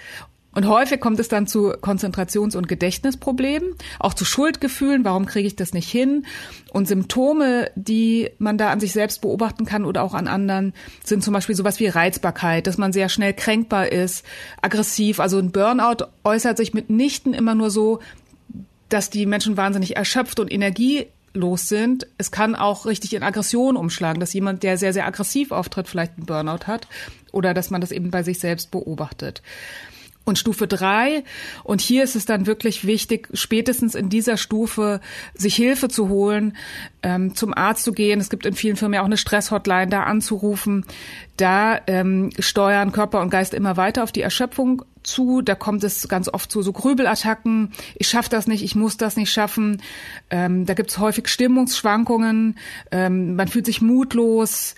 Und 0.58 0.68
häufig 0.68 1.00
kommt 1.00 1.20
es 1.20 1.28
dann 1.28 1.46
zu 1.46 1.74
Konzentrations- 1.74 2.56
und 2.58 2.68
Gedächtnisproblemen, 2.68 3.76
auch 4.00 4.16
zu 4.16 4.26
Schuldgefühlen, 4.26 5.06
warum 5.06 5.28
kriege 5.28 5.46
ich 5.46 5.56
das 5.56 5.72
nicht 5.72 5.88
hin? 5.88 6.26
Und 6.72 6.88
Symptome, 6.88 7.70
die 7.76 8.32
man 8.40 8.58
da 8.58 8.72
an 8.72 8.80
sich 8.80 8.92
selbst 8.92 9.22
beobachten 9.22 9.66
kann 9.66 9.86
oder 9.86 10.02
auch 10.02 10.16
an 10.16 10.28
anderen, 10.28 10.74
sind 11.04 11.24
zum 11.24 11.36
Beispiel 11.36 11.54
sowas 11.54 11.80
wie 11.80 11.86
Reizbarkeit, 11.86 12.66
dass 12.66 12.80
man 12.80 12.92
sehr 12.92 13.08
schnell 13.08 13.34
kränkbar 13.34 13.92
ist, 13.92 14.26
aggressiv. 14.60 15.20
Also 15.20 15.38
ein 15.38 15.52
Burnout 15.52 16.06
äußert 16.24 16.58
sich 16.58 16.74
mitnichten 16.74 17.36
immer 17.36 17.54
nur 17.54 17.70
so, 17.70 18.00
dass 18.90 19.12
die 19.12 19.28
Menschen 19.28 19.58
wahnsinnig 19.58 19.96
erschöpft 19.96 20.40
und 20.40 20.52
Energie 20.52 21.06
los 21.38 21.68
sind. 21.68 22.08
Es 22.18 22.32
kann 22.32 22.56
auch 22.56 22.86
richtig 22.86 23.14
in 23.14 23.24
Aggression 23.24 23.78
umschlagen, 23.78 24.20
dass 24.20 24.34
jemand, 24.34 24.64
der 24.64 24.78
sehr, 24.78 24.94
sehr 24.94 25.06
aggressiv 25.06 25.52
auftritt, 25.52 25.88
vielleicht 25.88 26.18
einen 26.18 26.26
Burnout 26.26 26.68
hat 26.68 26.88
oder 27.32 27.54
dass 27.54 27.70
man 27.70 27.82
das 27.82 27.92
eben 27.92 28.12
bei 28.12 28.24
sich 28.24 28.40
selbst 28.40 28.72
beobachtet. 28.72 29.42
Und 30.28 30.38
Stufe 30.38 30.68
drei, 30.68 31.24
und 31.64 31.80
hier 31.80 32.04
ist 32.04 32.18
es 32.18 32.26
dann 32.26 32.48
wirklich 32.48 32.86
wichtig, 32.86 33.30
spätestens 33.32 33.96
in 33.96 34.10
dieser 34.10 34.36
Stufe 34.36 35.00
sich 35.34 35.56
Hilfe 35.56 35.88
zu 35.88 36.10
holen, 36.10 36.58
ähm, 37.02 37.34
zum 37.34 37.54
Arzt 37.54 37.86
zu 37.86 37.94
gehen. 37.94 38.20
Es 38.20 38.30
gibt 38.30 38.46
in 38.46 38.54
vielen 38.54 38.76
Firmen 38.76 38.96
ja 38.96 39.02
auch 39.04 39.06
eine 39.06 39.16
Stresshotline, 39.16 39.88
da 39.88 40.04
anzurufen. 40.04 40.84
Da 41.38 41.80
ähm, 41.88 42.32
steuern 42.40 42.92
Körper 42.92 43.22
und 43.22 43.30
Geist 43.30 43.54
immer 43.54 43.78
weiter 43.78 44.04
auf 44.04 44.12
die 44.12 44.22
Erschöpfung 44.22 44.84
zu. 45.08 45.42
Da 45.42 45.56
kommt 45.56 45.84
es 45.84 46.08
ganz 46.08 46.30
oft 46.30 46.52
zu 46.52 46.62
so 46.62 46.72
Grübelattacken. 46.72 47.74
Ich 47.96 48.10
schaffe 48.10 48.30
das 48.30 48.48
nicht, 48.48 48.64
ich 48.64 48.76
muss 48.76 48.98
das 48.98 49.16
nicht 49.16 49.32
schaffen. 49.32 49.82
Ähm, 50.30 50.66
da 50.66 50.74
gibt 50.74 50.92
es 50.92 51.00
häufig 51.00 51.28
Stimmungsschwankungen. 51.28 52.58
Ähm, 52.92 53.36
man 53.36 53.48
fühlt 53.48 53.66
sich 53.66 53.82
mutlos. 53.82 54.76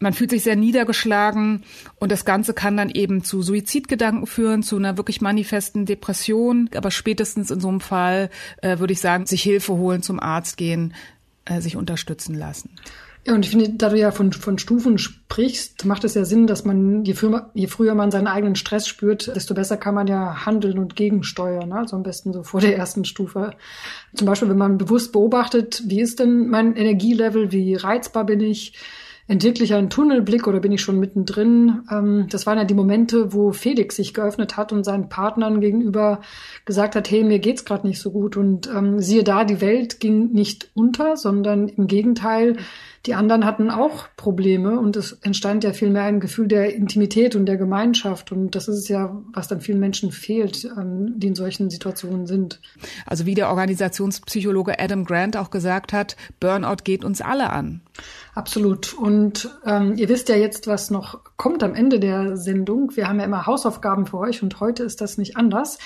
Man 0.00 0.12
fühlt 0.12 0.30
sich 0.30 0.42
sehr 0.42 0.56
niedergeschlagen 0.56 1.62
und 1.98 2.12
das 2.12 2.24
Ganze 2.24 2.52
kann 2.52 2.76
dann 2.76 2.90
eben 2.90 3.22
zu 3.22 3.42
Suizidgedanken 3.42 4.26
führen, 4.26 4.62
zu 4.62 4.76
einer 4.76 4.96
wirklich 4.96 5.20
manifesten 5.20 5.86
Depression. 5.86 6.68
Aber 6.74 6.90
spätestens 6.90 7.50
in 7.50 7.60
so 7.60 7.68
einem 7.68 7.80
Fall 7.80 8.28
äh, 8.60 8.78
würde 8.80 8.92
ich 8.92 9.00
sagen, 9.00 9.24
sich 9.24 9.42
Hilfe 9.42 9.74
holen, 9.74 10.02
zum 10.02 10.20
Arzt 10.20 10.56
gehen, 10.56 10.94
äh, 11.44 11.60
sich 11.60 11.76
unterstützen 11.76 12.34
lassen. 12.34 12.70
Ja, 13.26 13.32
und 13.32 13.44
ich 13.44 13.50
finde, 13.52 13.70
da 13.70 13.88
du 13.88 13.98
ja 13.98 14.10
von, 14.10 14.32
von 14.32 14.58
Stufen 14.58 14.98
sprichst, 14.98 15.86
macht 15.86 16.04
es 16.04 16.12
ja 16.12 16.26
Sinn, 16.26 16.46
dass 16.46 16.66
man, 16.66 17.04
je 17.04 17.14
früher, 17.14 17.50
je 17.54 17.68
früher 17.68 17.94
man 17.94 18.10
seinen 18.10 18.26
eigenen 18.26 18.54
Stress 18.54 18.86
spürt, 18.86 19.34
desto 19.34 19.54
besser 19.54 19.78
kann 19.78 19.94
man 19.94 20.06
ja 20.06 20.44
handeln 20.44 20.78
und 20.78 20.94
gegensteuern. 20.94 21.70
Ne? 21.70 21.76
Also 21.76 21.96
am 21.96 22.02
besten 22.02 22.34
so 22.34 22.42
vor 22.42 22.60
der 22.60 22.76
ersten 22.76 23.06
Stufe. 23.06 23.52
Zum 24.14 24.26
Beispiel, 24.26 24.50
wenn 24.50 24.58
man 24.58 24.76
bewusst 24.76 25.12
beobachtet, 25.12 25.82
wie 25.86 26.02
ist 26.02 26.20
denn 26.20 26.48
mein 26.48 26.76
Energielevel, 26.76 27.50
wie 27.50 27.76
reizbar 27.76 28.26
bin 28.26 28.40
ich, 28.40 28.74
entwickle 29.26 29.64
ich 29.64 29.74
einen 29.74 29.90
Tunnelblick 29.90 30.46
oder 30.46 30.60
bin 30.60 30.72
ich 30.72 30.82
schon 30.82 30.98
mittendrin? 30.98 31.82
Ähm, 31.90 32.26
das 32.30 32.46
waren 32.46 32.58
ja 32.58 32.64
die 32.64 32.74
Momente, 32.74 33.32
wo 33.32 33.52
Felix 33.52 33.96
sich 33.96 34.12
geöffnet 34.12 34.56
hat 34.56 34.72
und 34.72 34.84
seinen 34.84 35.08
Partnern 35.08 35.60
gegenüber 35.60 36.20
gesagt 36.64 36.94
hat, 36.94 37.10
hey, 37.10 37.24
mir 37.24 37.38
geht's 37.38 37.64
gerade 37.64 37.86
nicht 37.86 38.00
so 38.00 38.10
gut. 38.10 38.36
Und 38.36 38.68
ähm, 38.68 39.00
siehe 39.00 39.24
da, 39.24 39.44
die 39.44 39.60
Welt 39.60 40.00
ging 40.00 40.32
nicht 40.32 40.70
unter, 40.74 41.16
sondern 41.16 41.68
im 41.68 41.86
Gegenteil, 41.86 42.56
die 43.06 43.14
anderen 43.14 43.44
hatten 43.44 43.70
auch 43.70 44.06
Probleme 44.16 44.78
und 44.80 44.96
es 44.96 45.12
entstand 45.12 45.62
ja 45.62 45.74
vielmehr 45.74 46.04
ein 46.04 46.20
Gefühl 46.20 46.48
der 46.48 46.74
Intimität 46.74 47.36
und 47.36 47.44
der 47.44 47.58
Gemeinschaft. 47.58 48.32
Und 48.32 48.54
das 48.54 48.66
ist 48.66 48.88
ja, 48.88 49.22
was 49.34 49.46
dann 49.46 49.60
vielen 49.60 49.80
Menschen 49.80 50.10
fehlt, 50.10 50.64
ähm, 50.64 51.14
die 51.18 51.26
in 51.26 51.34
solchen 51.34 51.68
Situationen 51.68 52.26
sind. 52.26 52.60
Also 53.04 53.26
wie 53.26 53.34
der 53.34 53.50
Organisationspsychologe 53.50 54.78
Adam 54.78 55.04
Grant 55.04 55.36
auch 55.36 55.50
gesagt 55.50 55.92
hat, 55.92 56.16
Burnout 56.40 56.84
geht 56.84 57.04
uns 57.04 57.20
alle 57.20 57.50
an. 57.50 57.82
Absolut. 58.34 58.94
Und 58.94 59.48
ähm, 59.64 59.94
ihr 59.96 60.08
wisst 60.08 60.28
ja 60.28 60.34
jetzt, 60.34 60.66
was 60.66 60.90
noch 60.90 61.20
kommt 61.36 61.62
am 61.62 61.74
Ende 61.74 62.00
der 62.00 62.36
Sendung. 62.36 62.96
Wir 62.96 63.08
haben 63.08 63.20
ja 63.20 63.24
immer 63.24 63.46
Hausaufgaben 63.46 64.06
für 64.06 64.18
euch 64.18 64.42
und 64.42 64.58
heute 64.58 64.82
ist 64.82 65.00
das 65.00 65.18
nicht 65.18 65.36
anders. 65.36 65.78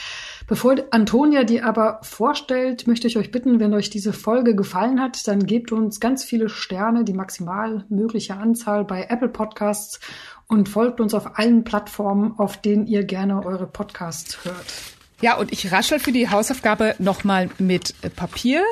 Bevor 0.47 0.77
Antonia 0.91 1.45
die 1.45 1.61
aber 1.61 2.01
vorstellt, 2.03 2.87
möchte 2.87 3.07
ich 3.07 3.19
euch 3.19 3.31
bitten, 3.31 3.61
wenn 3.61 3.75
euch 3.75 3.91
diese 3.91 4.15
Folge 4.15 4.57
gefallen 4.57 4.99
hat, 4.99 5.29
dann 5.29 5.45
gebt 5.45 5.73
uns 5.73 6.01
ganz 6.01 6.25
viele 6.25 6.49
Sterne, 6.49 7.05
die 7.05 7.13
maximal 7.13 7.85
mögliche 7.91 8.35
Anzahl 8.35 8.87
bei 8.87 9.07
Apple 9.11 9.29
Podcasts 9.29 10.01
und 10.47 10.71
folgt 10.71 11.01
uns 11.01 11.13
auf 11.13 11.39
allen 11.39 11.65
Plattformen, 11.65 12.39
auf 12.39 12.57
denen 12.57 12.87
ihr 12.87 13.05
gerne 13.05 13.45
eure 13.45 13.67
Podcasts 13.67 14.43
hört. 14.45 14.98
Ja, 15.21 15.37
und 15.37 15.53
ich 15.53 15.73
raschel 15.73 15.99
für 15.99 16.13
die 16.13 16.31
Hausaufgabe 16.31 16.95
nochmal 17.01 17.51
mit 17.59 17.95
Papier. 18.15 18.63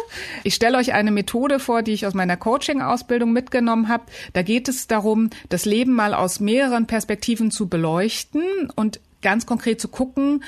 Ich 0.44 0.54
stelle 0.54 0.78
euch 0.78 0.92
eine 0.92 1.10
Methode 1.10 1.58
vor, 1.58 1.82
die 1.82 1.92
ich 1.92 2.06
aus 2.06 2.14
meiner 2.14 2.36
Coaching-Ausbildung 2.36 3.32
mitgenommen 3.32 3.88
habe. 3.88 4.04
Da 4.32 4.42
geht 4.42 4.68
es 4.68 4.86
darum, 4.86 5.30
das 5.48 5.64
Leben 5.64 5.92
mal 5.92 6.14
aus 6.14 6.38
mehreren 6.38 6.86
Perspektiven 6.86 7.50
zu 7.50 7.68
beleuchten 7.68 8.44
und 8.76 9.00
ganz 9.22 9.46
konkret 9.46 9.80
zu 9.80 9.88
gucken, 9.88 10.44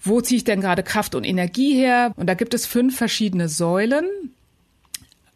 wo 0.00 0.20
ziehe 0.20 0.36
ich 0.36 0.44
denn 0.44 0.60
gerade 0.60 0.84
Kraft 0.84 1.16
und 1.16 1.24
Energie 1.24 1.74
her? 1.74 2.12
Und 2.16 2.28
da 2.28 2.34
gibt 2.34 2.54
es 2.54 2.66
fünf 2.66 2.96
verschiedene 2.96 3.48
Säulen 3.48 4.06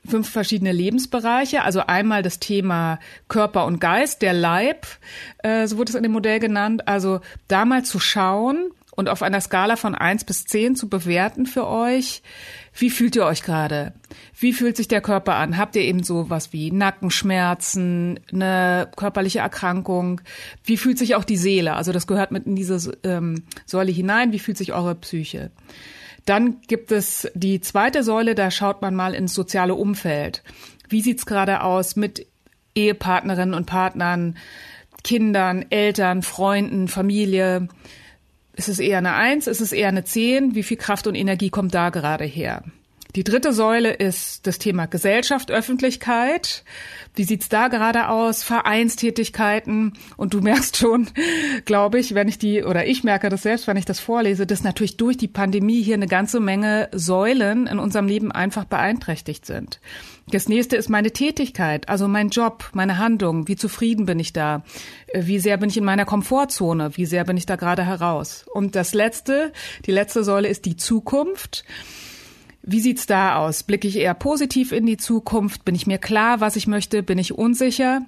fünf 0.06 0.30
verschiedene 0.30 0.72
Lebensbereiche. 0.72 1.62
Also 1.62 1.80
einmal 1.80 2.22
das 2.22 2.38
Thema 2.38 2.98
Körper 3.28 3.66
und 3.66 3.78
Geist, 3.78 4.22
der 4.22 4.32
Leib, 4.32 4.86
äh, 5.42 5.66
so 5.66 5.76
wurde 5.76 5.90
es 5.90 5.96
in 5.96 6.02
dem 6.02 6.12
Modell 6.12 6.40
genannt. 6.40 6.88
Also 6.88 7.20
da 7.46 7.66
mal 7.66 7.84
zu 7.84 8.00
schauen, 8.00 8.70
und 8.98 9.08
auf 9.08 9.22
einer 9.22 9.40
Skala 9.40 9.76
von 9.76 9.94
eins 9.94 10.24
bis 10.24 10.44
zehn 10.44 10.74
zu 10.74 10.88
bewerten 10.88 11.46
für 11.46 11.68
euch. 11.68 12.20
Wie 12.76 12.90
fühlt 12.90 13.14
ihr 13.14 13.26
euch 13.26 13.44
gerade? 13.44 13.92
Wie 14.36 14.52
fühlt 14.52 14.76
sich 14.76 14.88
der 14.88 15.00
Körper 15.00 15.36
an? 15.36 15.56
Habt 15.56 15.76
ihr 15.76 15.82
eben 15.82 16.02
so 16.02 16.30
was 16.30 16.52
wie 16.52 16.72
Nackenschmerzen, 16.72 18.18
eine 18.32 18.90
körperliche 18.96 19.38
Erkrankung? 19.38 20.20
Wie 20.64 20.76
fühlt 20.76 20.98
sich 20.98 21.14
auch 21.14 21.22
die 21.22 21.36
Seele? 21.36 21.74
Also 21.74 21.92
das 21.92 22.08
gehört 22.08 22.32
mit 22.32 22.46
in 22.46 22.56
diese 22.56 22.92
ähm, 23.04 23.44
Säule 23.66 23.92
hinein. 23.92 24.32
Wie 24.32 24.40
fühlt 24.40 24.58
sich 24.58 24.72
eure 24.72 24.96
Psyche? 24.96 25.52
Dann 26.24 26.60
gibt 26.66 26.90
es 26.90 27.30
die 27.34 27.60
zweite 27.60 28.02
Säule, 28.02 28.34
da 28.34 28.50
schaut 28.50 28.82
man 28.82 28.96
mal 28.96 29.14
ins 29.14 29.32
soziale 29.32 29.76
Umfeld. 29.76 30.42
Wie 30.88 31.02
sieht's 31.02 31.24
gerade 31.24 31.62
aus 31.62 31.94
mit 31.94 32.26
Ehepartnerinnen 32.74 33.54
und 33.54 33.66
Partnern, 33.66 34.36
Kindern, 35.04 35.66
Eltern, 35.70 36.22
Freunden, 36.22 36.88
Familie? 36.88 37.68
Ist 38.58 38.68
es 38.68 38.80
eher 38.80 38.98
eine 38.98 39.14
Eins? 39.14 39.46
Ist 39.46 39.60
es 39.60 39.70
eher 39.70 39.86
eine 39.86 40.02
Zehn? 40.02 40.56
Wie 40.56 40.64
viel 40.64 40.76
Kraft 40.76 41.06
und 41.06 41.14
Energie 41.14 41.48
kommt 41.48 41.74
da 41.74 41.90
gerade 41.90 42.24
her? 42.24 42.64
Die 43.14 43.22
dritte 43.22 43.52
Säule 43.52 43.92
ist 43.92 44.48
das 44.48 44.58
Thema 44.58 44.86
Gesellschaft, 44.86 45.52
Öffentlichkeit. 45.52 46.64
Wie 47.14 47.22
sieht's 47.22 47.48
da 47.48 47.68
gerade 47.68 48.08
aus? 48.08 48.42
Vereinstätigkeiten. 48.42 49.92
Und 50.16 50.34
du 50.34 50.40
merkst 50.42 50.76
schon, 50.76 51.06
glaube 51.66 52.00
ich, 52.00 52.14
wenn 52.14 52.26
ich 52.26 52.38
die, 52.38 52.64
oder 52.64 52.84
ich 52.84 53.04
merke 53.04 53.28
das 53.28 53.42
selbst, 53.42 53.68
wenn 53.68 53.76
ich 53.76 53.84
das 53.84 54.00
vorlese, 54.00 54.44
dass 54.44 54.64
natürlich 54.64 54.96
durch 54.96 55.16
die 55.16 55.28
Pandemie 55.28 55.80
hier 55.80 55.94
eine 55.94 56.08
ganze 56.08 56.40
Menge 56.40 56.88
Säulen 56.92 57.68
in 57.68 57.78
unserem 57.78 58.08
Leben 58.08 58.32
einfach 58.32 58.64
beeinträchtigt 58.64 59.46
sind. 59.46 59.78
Das 60.30 60.46
nächste 60.46 60.76
ist 60.76 60.90
meine 60.90 61.10
Tätigkeit, 61.10 61.88
also 61.88 62.06
mein 62.06 62.28
Job, 62.28 62.68
meine 62.74 62.98
Handlung. 62.98 63.48
Wie 63.48 63.56
zufrieden 63.56 64.04
bin 64.04 64.18
ich 64.18 64.34
da? 64.34 64.62
Äh, 65.06 65.22
wie 65.24 65.38
sehr 65.38 65.56
bin 65.56 65.70
ich 65.70 65.78
in 65.78 65.84
meiner 65.84 66.04
Komfortzone? 66.04 66.96
Wie 66.96 67.06
sehr 67.06 67.24
bin 67.24 67.36
ich 67.36 67.46
da 67.46 67.56
gerade 67.56 67.84
heraus? 67.84 68.44
Und 68.52 68.76
das 68.76 68.92
letzte, 68.92 69.52
die 69.86 69.92
letzte 69.92 70.24
Säule 70.24 70.48
ist 70.48 70.66
die 70.66 70.76
Zukunft. 70.76 71.64
Wie 72.62 72.80
sieht's 72.80 73.06
da 73.06 73.36
aus? 73.36 73.62
Blicke 73.62 73.88
ich 73.88 73.96
eher 73.96 74.12
positiv 74.12 74.72
in 74.72 74.84
die 74.84 74.98
Zukunft? 74.98 75.64
Bin 75.64 75.74
ich 75.74 75.86
mir 75.86 75.98
klar, 75.98 76.40
was 76.40 76.56
ich 76.56 76.66
möchte? 76.66 77.02
Bin 77.02 77.16
ich 77.16 77.32
unsicher? 77.32 78.02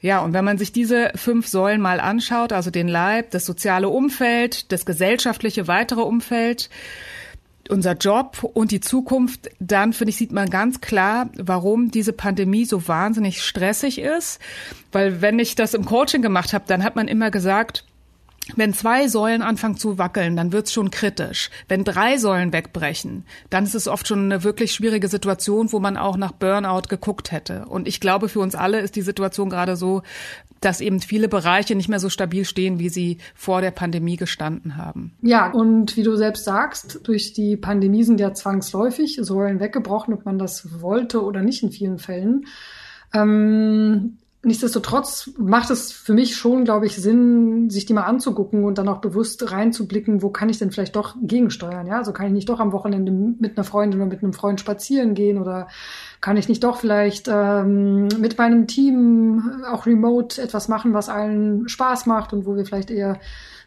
Ja, 0.00 0.20
und 0.20 0.34
wenn 0.34 0.44
man 0.44 0.58
sich 0.58 0.72
diese 0.72 1.10
fünf 1.14 1.48
Säulen 1.48 1.80
mal 1.80 1.98
anschaut, 1.98 2.52
also 2.52 2.70
den 2.70 2.86
Leib, 2.86 3.30
das 3.30 3.46
soziale 3.46 3.88
Umfeld, 3.88 4.70
das 4.70 4.84
gesellschaftliche 4.84 5.66
weitere 5.66 6.02
Umfeld, 6.02 6.68
unser 7.70 7.94
Job 7.94 8.48
und 8.54 8.70
die 8.70 8.80
Zukunft, 8.80 9.50
dann 9.60 9.92
finde 9.92 10.10
ich, 10.10 10.16
sieht 10.16 10.32
man 10.32 10.50
ganz 10.50 10.80
klar, 10.80 11.30
warum 11.36 11.90
diese 11.90 12.12
Pandemie 12.12 12.64
so 12.64 12.88
wahnsinnig 12.88 13.42
stressig 13.42 14.00
ist. 14.00 14.40
Weil 14.92 15.20
wenn 15.20 15.38
ich 15.38 15.54
das 15.54 15.74
im 15.74 15.84
Coaching 15.84 16.22
gemacht 16.22 16.52
habe, 16.52 16.64
dann 16.66 16.82
hat 16.84 16.96
man 16.96 17.08
immer 17.08 17.30
gesagt, 17.30 17.84
wenn 18.56 18.72
zwei 18.72 19.08
Säulen 19.08 19.42
anfangen 19.42 19.76
zu 19.76 19.98
wackeln, 19.98 20.36
dann 20.36 20.52
wird's 20.52 20.72
schon 20.72 20.90
kritisch. 20.90 21.50
Wenn 21.68 21.84
drei 21.84 22.16
Säulen 22.16 22.52
wegbrechen, 22.52 23.24
dann 23.50 23.64
ist 23.64 23.74
es 23.74 23.88
oft 23.88 24.08
schon 24.08 24.24
eine 24.24 24.44
wirklich 24.44 24.72
schwierige 24.72 25.08
Situation, 25.08 25.72
wo 25.72 25.80
man 25.80 25.96
auch 25.96 26.16
nach 26.16 26.32
Burnout 26.32 26.88
geguckt 26.88 27.32
hätte. 27.32 27.66
Und 27.66 27.86
ich 27.88 28.00
glaube, 28.00 28.28
für 28.28 28.40
uns 28.40 28.54
alle 28.54 28.80
ist 28.80 28.96
die 28.96 29.02
Situation 29.02 29.50
gerade 29.50 29.76
so, 29.76 30.02
dass 30.60 30.80
eben 30.80 31.00
viele 31.00 31.28
Bereiche 31.28 31.74
nicht 31.74 31.88
mehr 31.88 32.00
so 32.00 32.08
stabil 32.08 32.44
stehen, 32.44 32.78
wie 32.78 32.88
sie 32.88 33.18
vor 33.34 33.60
der 33.60 33.70
Pandemie 33.70 34.16
gestanden 34.16 34.76
haben. 34.76 35.12
Ja, 35.22 35.50
und 35.50 35.96
wie 35.96 36.02
du 36.02 36.16
selbst 36.16 36.44
sagst, 36.44 37.00
durch 37.04 37.32
die 37.32 37.56
Pandemie 37.56 38.02
sind 38.02 38.18
ja 38.18 38.34
zwangsläufig 38.34 39.18
Säulen 39.20 39.60
weggebrochen, 39.60 40.14
ob 40.14 40.24
man 40.24 40.38
das 40.38 40.80
wollte 40.80 41.22
oder 41.22 41.42
nicht 41.42 41.62
in 41.62 41.70
vielen 41.70 41.98
Fällen. 41.98 42.46
Ähm, 43.14 44.18
Nichtsdestotrotz 44.44 45.30
macht 45.36 45.68
es 45.70 45.90
für 45.90 46.12
mich 46.12 46.36
schon, 46.36 46.64
glaube 46.64 46.86
ich, 46.86 46.94
Sinn, 46.94 47.70
sich 47.70 47.86
die 47.86 47.92
mal 47.92 48.04
anzugucken 48.04 48.64
und 48.64 48.78
dann 48.78 48.88
auch 48.88 49.00
bewusst 49.00 49.50
reinzublicken, 49.50 50.22
wo 50.22 50.30
kann 50.30 50.48
ich 50.48 50.58
denn 50.58 50.70
vielleicht 50.70 50.94
doch 50.94 51.16
gegensteuern, 51.20 51.88
ja? 51.88 51.98
Also 51.98 52.12
kann 52.12 52.26
ich 52.28 52.32
nicht 52.32 52.48
doch 52.48 52.60
am 52.60 52.70
Wochenende 52.70 53.10
mit 53.10 53.56
einer 53.56 53.64
Freundin 53.64 54.00
oder 54.00 54.08
mit 54.08 54.22
einem 54.22 54.32
Freund 54.32 54.60
spazieren 54.60 55.14
gehen 55.14 55.38
oder 55.38 55.66
kann 56.20 56.36
ich 56.36 56.48
nicht 56.48 56.64
doch 56.64 56.78
vielleicht 56.78 57.28
ähm, 57.28 58.08
mit 58.18 58.38
meinem 58.38 58.66
Team 58.66 59.62
auch 59.70 59.86
remote 59.86 60.40
etwas 60.40 60.68
machen, 60.68 60.94
was 60.94 61.08
allen 61.08 61.68
Spaß 61.68 62.06
macht 62.06 62.32
und 62.32 62.46
wo 62.46 62.56
wir 62.56 62.64
vielleicht 62.64 62.90
eher 62.90 63.20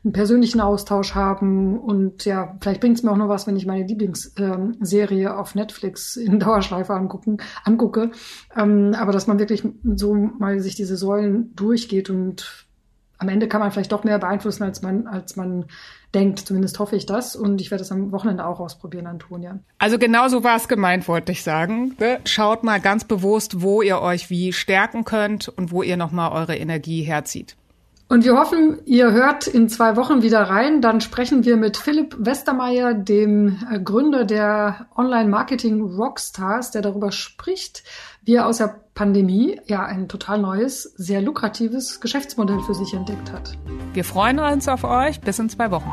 einen 0.03 0.13
persönlichen 0.13 0.61
Austausch 0.61 1.15
haben. 1.15 1.79
Und 1.79 2.25
ja, 2.25 2.57
vielleicht 2.59 2.81
bringt 2.81 2.97
es 2.97 3.03
mir 3.03 3.11
auch 3.11 3.17
noch 3.17 3.29
was, 3.29 3.47
wenn 3.47 3.55
ich 3.55 3.65
meine 3.65 3.85
Lieblingsserie 3.85 5.29
ähm, 5.29 5.35
auf 5.35 5.55
Netflix 5.55 6.15
in 6.17 6.39
Dauerschleife 6.39 6.93
angucken, 6.93 7.37
angucke. 7.63 8.11
Ähm, 8.55 8.95
aber 8.97 9.11
dass 9.11 9.27
man 9.27 9.39
wirklich 9.39 9.63
so 9.95 10.13
mal 10.13 10.59
sich 10.59 10.75
diese 10.75 10.97
Säulen 10.97 11.55
durchgeht 11.55 12.09
und 12.09 12.67
am 13.21 13.29
Ende 13.29 13.47
kann 13.47 13.61
man 13.61 13.71
vielleicht 13.71 13.91
doch 13.91 14.03
mehr 14.03 14.17
beeinflussen, 14.17 14.63
als 14.63 14.81
man, 14.81 15.05
als 15.05 15.35
man 15.35 15.65
denkt. 16.15 16.39
Zumindest 16.39 16.79
hoffe 16.79 16.95
ich 16.95 17.05
das. 17.05 17.35
Und 17.35 17.61
ich 17.61 17.69
werde 17.69 17.83
es 17.83 17.91
am 17.91 18.11
Wochenende 18.11 18.43
auch 18.45 18.59
ausprobieren, 18.59 19.05
Antonia. 19.05 19.59
Also 19.77 19.99
genau 19.99 20.27
so 20.27 20.43
war 20.43 20.55
es 20.55 20.67
gemeint, 20.67 21.07
wollte 21.07 21.31
ich 21.31 21.43
sagen. 21.43 21.95
Schaut 22.25 22.63
mal 22.63 22.79
ganz 22.79 23.03
bewusst, 23.03 23.61
wo 23.61 23.83
ihr 23.83 24.01
euch 24.01 24.31
wie 24.31 24.53
stärken 24.53 25.05
könnt 25.05 25.49
und 25.49 25.71
wo 25.71 25.83
ihr 25.83 25.97
nochmal 25.97 26.31
eure 26.31 26.57
Energie 26.57 27.03
herzieht. 27.03 27.55
Und 28.07 28.25
wir 28.25 28.35
hoffen, 28.35 28.79
ihr 28.85 29.11
hört 29.11 29.47
in 29.47 29.69
zwei 29.69 29.95
Wochen 29.95 30.21
wieder 30.21 30.41
rein. 30.41 30.81
Dann 30.81 30.99
sprechen 30.99 31.45
wir 31.45 31.55
mit 31.55 31.77
Philipp 31.77 32.13
Westermeier, 32.19 32.93
dem 32.93 33.57
Gründer 33.85 34.25
der 34.25 34.87
Online-Marketing 34.97 35.79
Rockstars, 35.79 36.71
der 36.71 36.81
darüber 36.81 37.13
spricht, 37.13 37.83
wie 38.21 38.35
er 38.35 38.47
aus 38.47 38.57
der 38.57 38.81
Pandemie 38.93 39.59
ja 39.65 39.85
ein 39.85 40.07
total 40.07 40.39
neues, 40.39 40.83
sehr 40.95 41.21
lukratives 41.21 42.01
Geschäftsmodell 42.01 42.59
für 42.61 42.73
sich 42.73 42.93
entdeckt 42.93 43.31
hat. 43.31 43.57
Wir 43.93 44.03
freuen 44.03 44.39
uns 44.39 44.67
auf 44.67 44.83
euch. 44.83 45.21
Bis 45.21 45.39
in 45.39 45.49
zwei 45.49 45.71
Wochen. 45.71 45.89